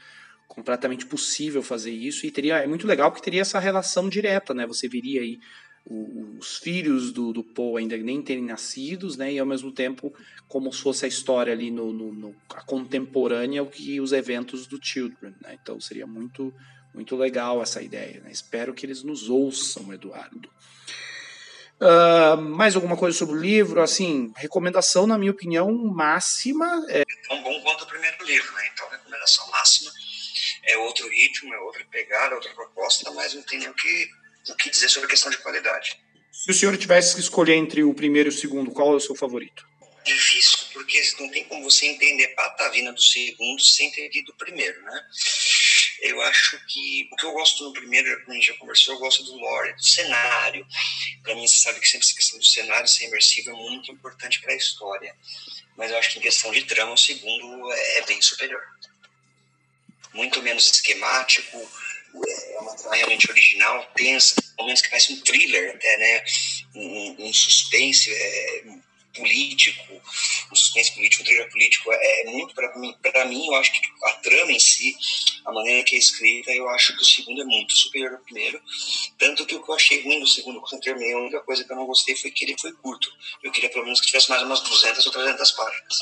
completamente 0.48 1.06
possível 1.06 1.64
fazer 1.64 1.92
isso 1.92 2.26
e 2.26 2.32
teria 2.32 2.58
é 2.58 2.68
muito 2.68 2.86
legal 2.86 3.10
porque 3.10 3.24
teria 3.24 3.40
essa 3.40 3.58
relação 3.58 4.10
direta, 4.10 4.54
né? 4.54 4.68
Você 4.68 4.86
viria 4.86 5.22
aí 5.22 5.40
os 5.86 6.58
filhos 6.58 7.12
do, 7.12 7.34
do 7.34 7.44
Poe 7.44 7.82
ainda 7.82 7.98
nem 7.98 8.22
terem 8.22 8.44
nascidos, 8.44 9.18
né? 9.18 9.34
E 9.34 9.40
ao 9.40 9.46
mesmo 9.46 9.72
tempo, 9.72 10.14
como 10.48 10.72
se 10.72 10.82
fosse 10.82 11.06
a 11.06 11.08
história 11.08 11.52
ali 11.52 11.72
no, 11.72 11.92
no, 11.92 12.14
no 12.14 12.36
a 12.54 12.62
contemporânea, 12.62 13.64
o 13.64 13.70
que 13.70 14.00
os 14.00 14.12
eventos 14.12 14.68
do 14.68 14.80
Children, 14.82 15.34
né? 15.42 15.58
Então 15.62 15.80
seria 15.82 16.06
muito 16.06 16.54
muito 16.94 17.16
legal 17.16 17.62
essa 17.62 17.82
ideia. 17.82 18.20
Né? 18.20 18.32
Espero 18.32 18.74
que 18.74 18.86
eles 18.86 19.02
nos 19.02 19.30
ouçam, 19.30 19.94
Eduardo. 19.94 20.50
Uh, 21.80 22.40
mais 22.40 22.76
alguma 22.76 22.96
coisa 22.96 23.18
sobre 23.18 23.36
o 23.36 23.42
livro? 23.42 23.82
Assim, 23.82 24.32
recomendação, 24.36 25.08
na 25.08 25.18
minha 25.18 25.32
opinião, 25.32 25.72
máxima. 25.72 26.86
É 26.90 27.04
tão 27.28 27.42
bom 27.42 27.60
quanto 27.62 27.86
o 27.86 27.88
primeiro 27.88 28.24
livro, 28.24 28.54
né? 28.54 28.70
Então, 28.74 28.88
recomendação 28.90 29.50
máxima 29.50 29.90
é 30.64 30.78
outro 30.78 31.10
ritmo, 31.10 31.54
é 31.54 31.60
outra 31.60 31.84
pegada, 31.90 32.36
outra 32.36 32.54
proposta, 32.54 33.10
mas 33.12 33.34
não 33.34 33.42
tem 33.44 33.60
nem 33.60 33.70
o 33.70 33.74
que 33.74 34.10
o 34.50 34.56
que 34.56 34.70
dizer 34.70 34.90
sobre 34.90 35.08
a 35.08 35.10
questão 35.10 35.32
de 35.32 35.38
qualidade. 35.38 36.00
Se 36.32 36.50
o 36.50 36.54
senhor 36.54 36.76
tivesse 36.78 37.14
que 37.14 37.22
escolher 37.22 37.56
entre 37.56 37.84
o 37.84 37.94
primeiro 37.94 38.30
e 38.30 38.34
o 38.34 38.38
segundo, 38.38 38.72
qual 38.72 38.94
é 38.94 38.96
o 38.96 39.00
seu 39.00 39.16
favorito? 39.16 39.70
Difícil, 40.04 40.58
porque 40.74 41.00
não 41.20 41.30
tem 41.30 41.44
como 41.44 41.64
você 41.64 41.86
entender 41.86 42.30
Patavina 42.30 42.92
do 42.92 43.02
segundo 43.02 43.62
sem 43.62 43.92
ter 43.92 44.10
lido 44.10 44.32
o 44.32 44.38
primeiro, 44.38 44.82
né? 44.82 45.06
Eu 46.02 46.20
acho 46.24 46.60
que 46.66 47.08
o 47.12 47.16
que 47.16 47.26
eu 47.28 47.32
gosto 47.34 47.64
no 47.64 47.74
primeiro, 47.74 48.20
como 48.22 48.32
a 48.32 48.36
gente 48.36 48.48
já 48.48 48.54
conversou, 48.56 48.96
eu 48.96 49.00
gosto 49.00 49.24
do 49.24 49.36
lore, 49.36 49.74
do 49.74 49.84
cenário. 49.84 50.66
Para 51.22 51.36
mim, 51.36 51.48
você 51.48 51.60
sabe 51.60 51.80
que 51.80 51.88
sempre 51.88 52.08
essa 52.08 52.16
questão 52.16 52.40
do 52.40 52.46
cenário 52.46 52.88
ser 52.88 53.06
imersivo 53.06 53.52
é 53.52 53.54
muito 53.54 53.92
importante 53.92 54.42
para 54.42 54.54
a 54.54 54.58
história. 54.58 55.16
Mas 55.78 55.92
eu 55.92 55.98
acho 56.00 56.14
que 56.14 56.20
em 56.20 56.24
questão 56.24 56.52
de 56.52 56.64
trama, 56.64 56.94
o 56.94 56.98
segundo 56.98 57.72
é 57.72 58.02
bem 58.08 58.20
superior. 58.20 58.64
Muito 60.14 60.42
menos 60.42 60.66
esquemático, 60.66 61.72
é 62.16 62.60
uma 62.60 62.76
trama 62.76 62.96
realmente 62.96 63.30
original, 63.30 63.86
tensa, 63.96 64.36
momentos 64.58 64.82
que 64.82 64.90
parece 64.90 65.14
um 65.14 65.22
thriller 65.22 65.76
até, 65.76 65.98
né? 65.98 66.24
Um, 66.76 67.28
um 67.28 67.34
suspense 67.34 68.12
é, 68.12 68.64
político, 69.14 70.02
um 70.52 70.56
suspense 70.56 70.94
político, 70.94 71.24
um 71.24 71.26
thriller 71.26 71.50
político, 71.50 71.92
é, 71.92 72.22
é 72.22 72.26
muito 72.26 72.54
para 72.54 72.78
mim, 72.78 72.96
para 73.02 73.26
mim, 73.26 73.48
eu 73.48 73.56
acho 73.56 73.72
que 73.72 73.82
a 74.04 74.12
trama 74.14 74.52
em 74.52 74.60
si, 74.60 74.96
a 75.46 75.52
maneira 75.52 75.84
que 75.84 75.96
é 75.96 76.00
escrita, 76.00 76.52
eu 76.52 76.70
acho 76.70 76.96
que 76.96 77.02
o 77.02 77.06
segundo 77.06 77.42
é 77.42 77.46
muito 77.46 77.76
superior 77.76 78.14
ao 78.14 78.20
primeiro, 78.20 78.62
tanto 79.18 79.46
que 79.46 79.56
o 79.56 79.64
que 79.64 79.70
eu 79.70 79.76
achei 79.76 80.02
ruim 80.04 80.20
do 80.20 80.28
segundo, 80.28 80.62
quando 80.62 80.74
eu 80.74 80.80
terminei, 80.80 81.14
a 81.14 81.20
única 81.20 81.42
coisa 81.42 81.64
que 81.64 81.72
eu 81.72 81.76
não 81.76 81.86
gostei 81.86 82.16
foi 82.16 82.32
que 82.32 82.46
ele 82.46 82.56
foi 82.60 82.72
curto, 82.74 83.12
eu 83.44 83.52
queria 83.52 83.70
pelo 83.70 83.86
menos 83.86 84.00
que 84.00 84.08
tivesse 84.08 84.30
mais 84.30 84.44
umas 84.44 84.62
200 84.62 85.06
ou 85.06 85.12
300 85.12 85.52
páginas. 85.52 86.00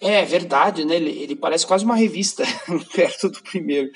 É 0.00 0.24
verdade, 0.24 0.84
né? 0.84 0.96
Ele, 0.96 1.10
ele 1.10 1.36
parece 1.36 1.66
quase 1.66 1.84
uma 1.84 1.96
revista 1.96 2.44
perto 2.94 3.28
do 3.28 3.42
primeiro. 3.42 3.90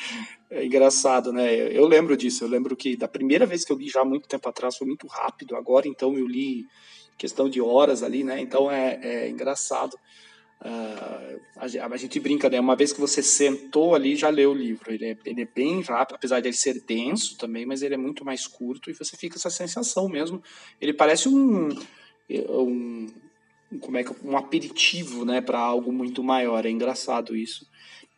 É 0.51 0.65
engraçado, 0.65 1.33
né? 1.33 1.55
Eu 1.77 1.87
lembro 1.87 2.17
disso. 2.17 2.45
Eu 2.45 2.49
lembro 2.49 2.77
que 2.77 2.97
da 2.97 3.09
primeira 3.09 3.45
vez 3.45 3.65
que 3.65 3.73
eu 3.73 3.77
li 3.77 3.89
já 3.89 4.05
muito 4.05 4.29
tempo 4.29 4.49
atrás 4.49 4.77
foi 4.77 4.87
muito 4.87 5.07
rápido. 5.07 5.57
Agora, 5.57 5.87
então, 5.87 6.17
eu 6.17 6.27
li 6.27 6.67
questão 7.19 7.49
de 7.49 7.61
horas 7.61 8.03
ali, 8.03 8.23
né? 8.23 8.41
Então 8.41 8.71
é, 8.71 8.99
é 9.03 9.29
engraçado. 9.29 9.99
Uh, 10.61 11.41
a, 11.57 11.87
a, 11.93 11.97
gente 11.97 12.19
brinca, 12.19 12.49
né? 12.49 12.59
Uma 12.59 12.75
vez 12.75 12.93
que 12.93 13.01
você 13.01 13.23
sentou 13.23 13.95
ali, 13.95 14.17
já 14.17 14.29
leu 14.29 14.53
o 14.53 14.55
livro. 14.55 14.93
Ele 14.93 15.11
é, 15.11 15.17
ele 15.25 15.43
é 15.43 15.49
bem 15.53 15.83
rápido, 15.83 16.17
apesar 16.17 16.41
de 16.41 16.49
ele 16.49 16.57
ser 16.57 16.81
denso 16.85 17.37
também, 17.37 17.67
mas 17.67 17.83
ele 17.83 17.95
é 17.95 17.99
muito 17.99 18.25
mais 18.25 18.47
curto 18.47 18.91
e 18.91 18.95
você 18.95 19.17
fica 19.17 19.37
essa 19.37 19.51
sensação 19.51 20.09
mesmo. 20.09 20.43
Ele 20.81 20.93
parece 20.93 21.29
um, 21.29 21.69
um 22.31 23.07
como 23.81 23.99
é 23.99 24.05
que 24.05 24.15
um 24.25 24.37
aperitivo, 24.37 25.25
né, 25.25 25.41
para 25.41 25.59
algo 25.59 25.93
muito 25.93 26.23
maior. 26.23 26.65
É 26.65 26.71
engraçado 26.71 27.37
isso. 27.37 27.67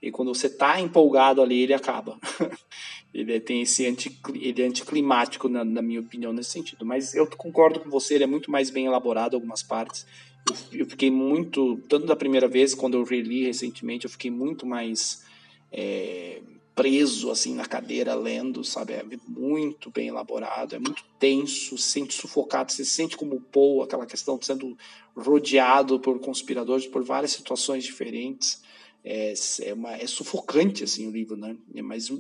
E 0.03 0.11
quando 0.11 0.34
você 0.34 0.48
tá 0.48 0.80
empolgado 0.80 1.42
ali, 1.42 1.62
ele 1.62 1.74
acaba. 1.74 2.18
ele 3.12 3.38
tem 3.40 3.62
esse 3.62 3.86
anti, 3.86 4.18
ele 4.34 4.62
é 4.62 4.66
anticlimático, 4.66 5.48
na, 5.48 5.64
na, 5.64 5.82
minha 5.82 6.01
opinião, 6.01 6.32
nesse 6.32 6.51
sentido. 6.51 6.86
Mas 6.86 7.14
eu 7.14 7.26
concordo 7.26 7.80
com 7.80 7.90
você, 7.90 8.14
ele 8.14 8.24
é 8.24 8.26
muito 8.26 8.51
mais 8.51 8.70
bem 8.70 8.86
elaborado 8.86 9.34
algumas 9.34 9.62
partes. 9.62 10.07
Eu, 10.48 10.80
eu 10.80 10.86
fiquei 10.86 11.11
muito, 11.11 11.76
tanto 11.88 12.07
da 12.07 12.16
primeira 12.16 12.48
vez, 12.48 12.74
quando 12.74 12.96
eu 12.96 13.05
reli 13.05 13.44
recentemente, 13.44 14.07
eu 14.07 14.11
fiquei 14.11 14.30
muito 14.30 14.64
mais 14.64 15.22
é, 15.70 16.40
preso 16.74 17.30
assim 17.30 17.54
na 17.54 17.66
cadeira 17.66 18.14
lendo, 18.14 18.64
sabe? 18.64 18.94
É 18.94 19.04
muito 19.26 19.90
bem 19.90 20.08
elaborado, 20.08 20.74
é 20.74 20.78
muito 20.78 21.04
tenso, 21.18 21.76
se 21.76 21.90
sente 21.90 22.14
sufocado, 22.14 22.72
se 22.72 22.84
sente 22.84 23.16
como 23.16 23.40
Poe, 23.40 23.84
aquela 23.84 24.06
questão 24.06 24.38
de 24.38 24.46
sendo 24.46 24.76
rodeado 25.14 26.00
por 26.00 26.18
conspiradores, 26.20 26.86
por 26.86 27.02
várias 27.02 27.32
situações 27.32 27.84
diferentes. 27.84 28.62
É, 29.02 29.32
é, 29.62 29.72
uma, 29.72 29.96
é 29.96 30.06
sufocante 30.06 30.84
assim 30.84 31.06
o 31.06 31.10
livro, 31.10 31.36
né? 31.36 31.56
É 31.74 31.82
mas, 31.82 32.10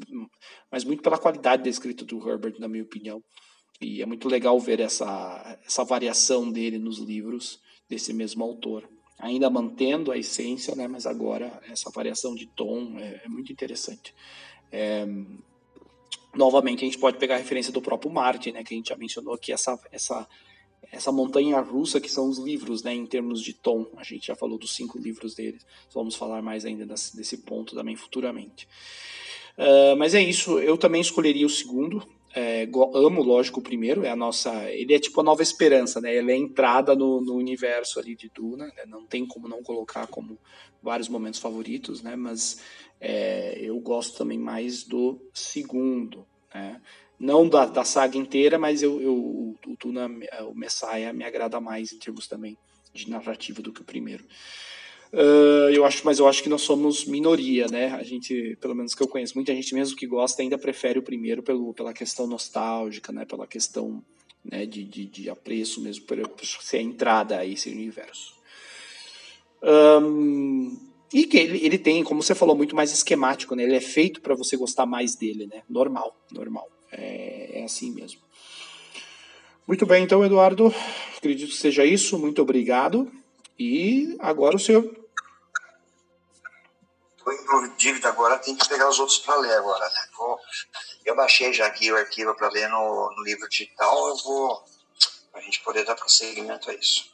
mas 0.70 0.84
muito 0.84 1.02
pela 1.02 1.18
qualidade 1.18 1.62
da 1.62 1.70
escrita 1.70 2.04
do 2.04 2.28
Herbert, 2.28 2.58
na 2.58 2.68
minha 2.68 2.84
opinião. 2.84 3.22
E 3.80 4.02
é 4.02 4.06
muito 4.06 4.28
legal 4.28 4.58
ver 4.58 4.80
essa, 4.80 5.58
essa 5.66 5.84
variação 5.84 6.50
dele 6.50 6.78
nos 6.78 6.98
livros 6.98 7.60
desse 7.88 8.12
mesmo 8.12 8.44
autor 8.44 8.88
ainda 9.20 9.48
mantendo 9.50 10.10
a 10.10 10.18
essência, 10.18 10.74
né, 10.74 10.88
mas 10.88 11.06
agora 11.06 11.60
essa 11.70 11.90
variação 11.90 12.34
de 12.34 12.46
tom 12.46 12.98
é, 12.98 13.22
é 13.24 13.28
muito 13.28 13.52
interessante. 13.52 14.14
É, 14.72 15.06
novamente, 16.34 16.82
a 16.82 16.84
gente 16.86 16.98
pode 16.98 17.18
pegar 17.18 17.36
a 17.36 17.38
referência 17.38 17.72
do 17.72 17.82
próprio 17.82 18.10
Martin, 18.10 18.52
né, 18.52 18.64
que 18.64 18.74
a 18.74 18.76
gente 18.76 18.88
já 18.88 18.96
mencionou 18.96 19.34
aqui, 19.34 19.52
essa, 19.52 19.78
essa, 19.92 20.26
essa 20.90 21.12
montanha 21.12 21.60
russa 21.60 22.00
que 22.00 22.10
são 22.10 22.28
os 22.28 22.38
livros, 22.38 22.82
né, 22.82 22.94
em 22.94 23.06
termos 23.06 23.42
de 23.42 23.52
tom. 23.52 23.86
A 23.96 24.02
gente 24.02 24.26
já 24.26 24.34
falou 24.34 24.58
dos 24.58 24.74
cinco 24.74 24.98
livros 24.98 25.34
deles, 25.34 25.64
vamos 25.92 26.14
falar 26.14 26.42
mais 26.42 26.64
ainda 26.64 26.86
desse, 26.86 27.16
desse 27.16 27.38
ponto 27.38 27.74
também 27.74 27.96
futuramente. 27.96 28.66
Uh, 29.58 29.96
mas 29.98 30.14
é 30.14 30.22
isso, 30.22 30.58
eu 30.58 30.78
também 30.78 31.00
escolheria 31.00 31.46
o 31.46 31.50
segundo. 31.50 32.02
É, 32.32 32.68
amo, 32.94 33.22
lógico, 33.22 33.58
o 33.58 33.62
primeiro, 33.62 34.04
é 34.04 34.10
a 34.10 34.16
nossa. 34.16 34.70
Ele 34.70 34.94
é 34.94 34.98
tipo 35.00 35.20
a 35.20 35.24
nova 35.24 35.42
esperança, 35.42 36.00
né? 36.00 36.14
Ele 36.14 36.30
é 36.30 36.34
a 36.34 36.38
entrada 36.38 36.94
no, 36.94 37.20
no 37.20 37.34
universo 37.34 37.98
ali 37.98 38.14
de 38.14 38.30
Duna, 38.32 38.66
né? 38.66 38.84
Não 38.86 39.04
tem 39.04 39.26
como 39.26 39.48
não 39.48 39.62
colocar 39.62 40.06
como 40.06 40.38
vários 40.82 41.08
momentos 41.08 41.40
favoritos, 41.40 42.02
né? 42.02 42.14
Mas 42.14 42.62
é, 43.00 43.58
eu 43.60 43.78
gosto 43.80 44.16
também 44.16 44.38
mais 44.38 44.84
do 44.84 45.20
segundo, 45.34 46.24
né? 46.54 46.80
Não 47.18 47.48
da, 47.48 47.66
da 47.66 47.84
saga 47.84 48.16
inteira, 48.16 48.58
mas 48.58 48.82
eu, 48.82 49.00
eu, 49.00 49.14
o, 49.14 49.56
o 49.66 49.76
Duna, 49.78 50.08
o 50.48 50.54
Messiah 50.54 51.12
me 51.12 51.24
agrada 51.24 51.60
mais 51.60 51.92
em 51.92 51.98
termos 51.98 52.26
também 52.26 52.56
de 52.94 53.10
narrativa 53.10 53.60
do 53.60 53.72
que 53.72 53.82
o 53.82 53.84
primeiro. 53.84 54.24
Uh, 55.12 55.70
eu 55.72 55.84
acho, 55.84 56.02
mas 56.04 56.20
eu 56.20 56.28
acho 56.28 56.42
que 56.42 56.48
nós 56.48 56.62
somos 56.62 57.04
minoria, 57.04 57.66
né? 57.66 57.92
A 57.94 58.02
gente, 58.02 58.56
pelo 58.60 58.74
menos 58.74 58.94
que 58.94 59.02
eu 59.02 59.08
conheço, 59.08 59.34
muita 59.34 59.52
gente 59.54 59.74
mesmo 59.74 59.96
que 59.96 60.06
gosta 60.06 60.40
ainda 60.40 60.56
prefere 60.56 61.00
o 61.00 61.02
primeiro 61.02 61.42
pelo, 61.42 61.74
pela 61.74 61.92
questão 61.92 62.26
nostálgica, 62.28 63.12
né? 63.12 63.24
Pela 63.24 63.46
questão 63.46 64.02
né, 64.44 64.64
de, 64.64 64.84
de, 64.84 65.06
de 65.06 65.28
apreço 65.28 65.80
mesmo, 65.80 66.04
por, 66.04 66.18
ser 66.60 66.78
a 66.78 66.82
entrada 66.82 67.38
a 67.38 67.46
esse 67.46 67.68
universo. 67.68 68.34
Um, 69.62 70.78
e 71.12 71.24
que 71.24 71.36
ele, 71.36 71.64
ele 71.64 71.78
tem, 71.78 72.04
como 72.04 72.22
você 72.22 72.34
falou, 72.34 72.56
muito 72.56 72.76
mais 72.76 72.92
esquemático, 72.92 73.56
né? 73.56 73.64
Ele 73.64 73.76
é 73.76 73.80
feito 73.80 74.20
para 74.20 74.34
você 74.36 74.56
gostar 74.56 74.86
mais 74.86 75.16
dele, 75.16 75.46
né? 75.46 75.62
Normal, 75.68 76.16
normal. 76.32 76.68
É, 76.92 77.60
é 77.60 77.64
assim 77.64 77.90
mesmo. 77.92 78.20
Muito 79.66 79.84
bem, 79.86 80.04
então, 80.04 80.24
Eduardo. 80.24 80.72
Acredito 81.16 81.50
que 81.50 81.56
seja 81.56 81.84
isso. 81.84 82.18
Muito 82.18 82.40
obrigado. 82.40 83.10
E 83.60 84.16
agora 84.20 84.56
o 84.56 84.58
senhor 84.58 84.90
Estou 87.18 87.66
em 87.66 87.76
dívida 87.76 88.08
agora, 88.08 88.38
tem 88.38 88.56
que 88.56 88.66
pegar 88.66 88.88
os 88.88 88.98
outros 88.98 89.18
para 89.18 89.36
ler 89.36 89.52
agora, 89.52 89.84
né? 89.84 90.08
Vou, 90.16 90.38
eu 91.04 91.14
baixei 91.14 91.52
já 91.52 91.66
aqui 91.66 91.92
o 91.92 91.96
arquivo 91.96 92.34
para 92.34 92.48
ler 92.48 92.70
no, 92.70 93.14
no, 93.14 93.22
livro 93.22 93.46
digital, 93.50 94.08
eu 94.08 94.16
vou 94.16 94.64
para 95.30 95.42
a 95.42 95.44
gente 95.44 95.60
poder 95.60 95.84
dar 95.84 95.94
prosseguimento 95.94 96.70
a 96.70 96.74
isso. 96.74 97.12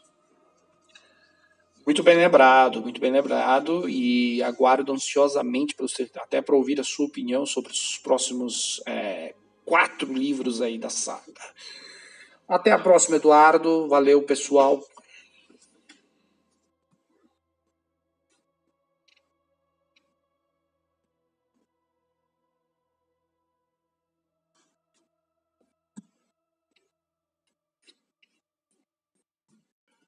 Muito 1.84 2.04
bem 2.04 2.16
lembrado, 2.16 2.80
muito 2.80 3.00
bem 3.00 3.10
lembrado 3.10 3.88
e 3.88 4.40
aguardo 4.44 4.92
ansiosamente 4.92 5.74
para 5.74 5.88
você, 5.88 6.08
até 6.14 6.40
para 6.40 6.54
ouvir 6.54 6.78
a 6.80 6.84
sua 6.84 7.06
opinião 7.06 7.44
sobre 7.44 7.72
os 7.72 7.98
próximos 7.98 8.80
é, 8.86 9.34
quatro 9.64 10.12
livros 10.12 10.62
aí 10.62 10.78
da 10.78 10.90
saga. 10.90 11.34
Até 12.48 12.70
a 12.70 12.78
próxima, 12.78 13.16
Eduardo. 13.16 13.88
Valeu, 13.88 14.22
pessoal. 14.22 14.80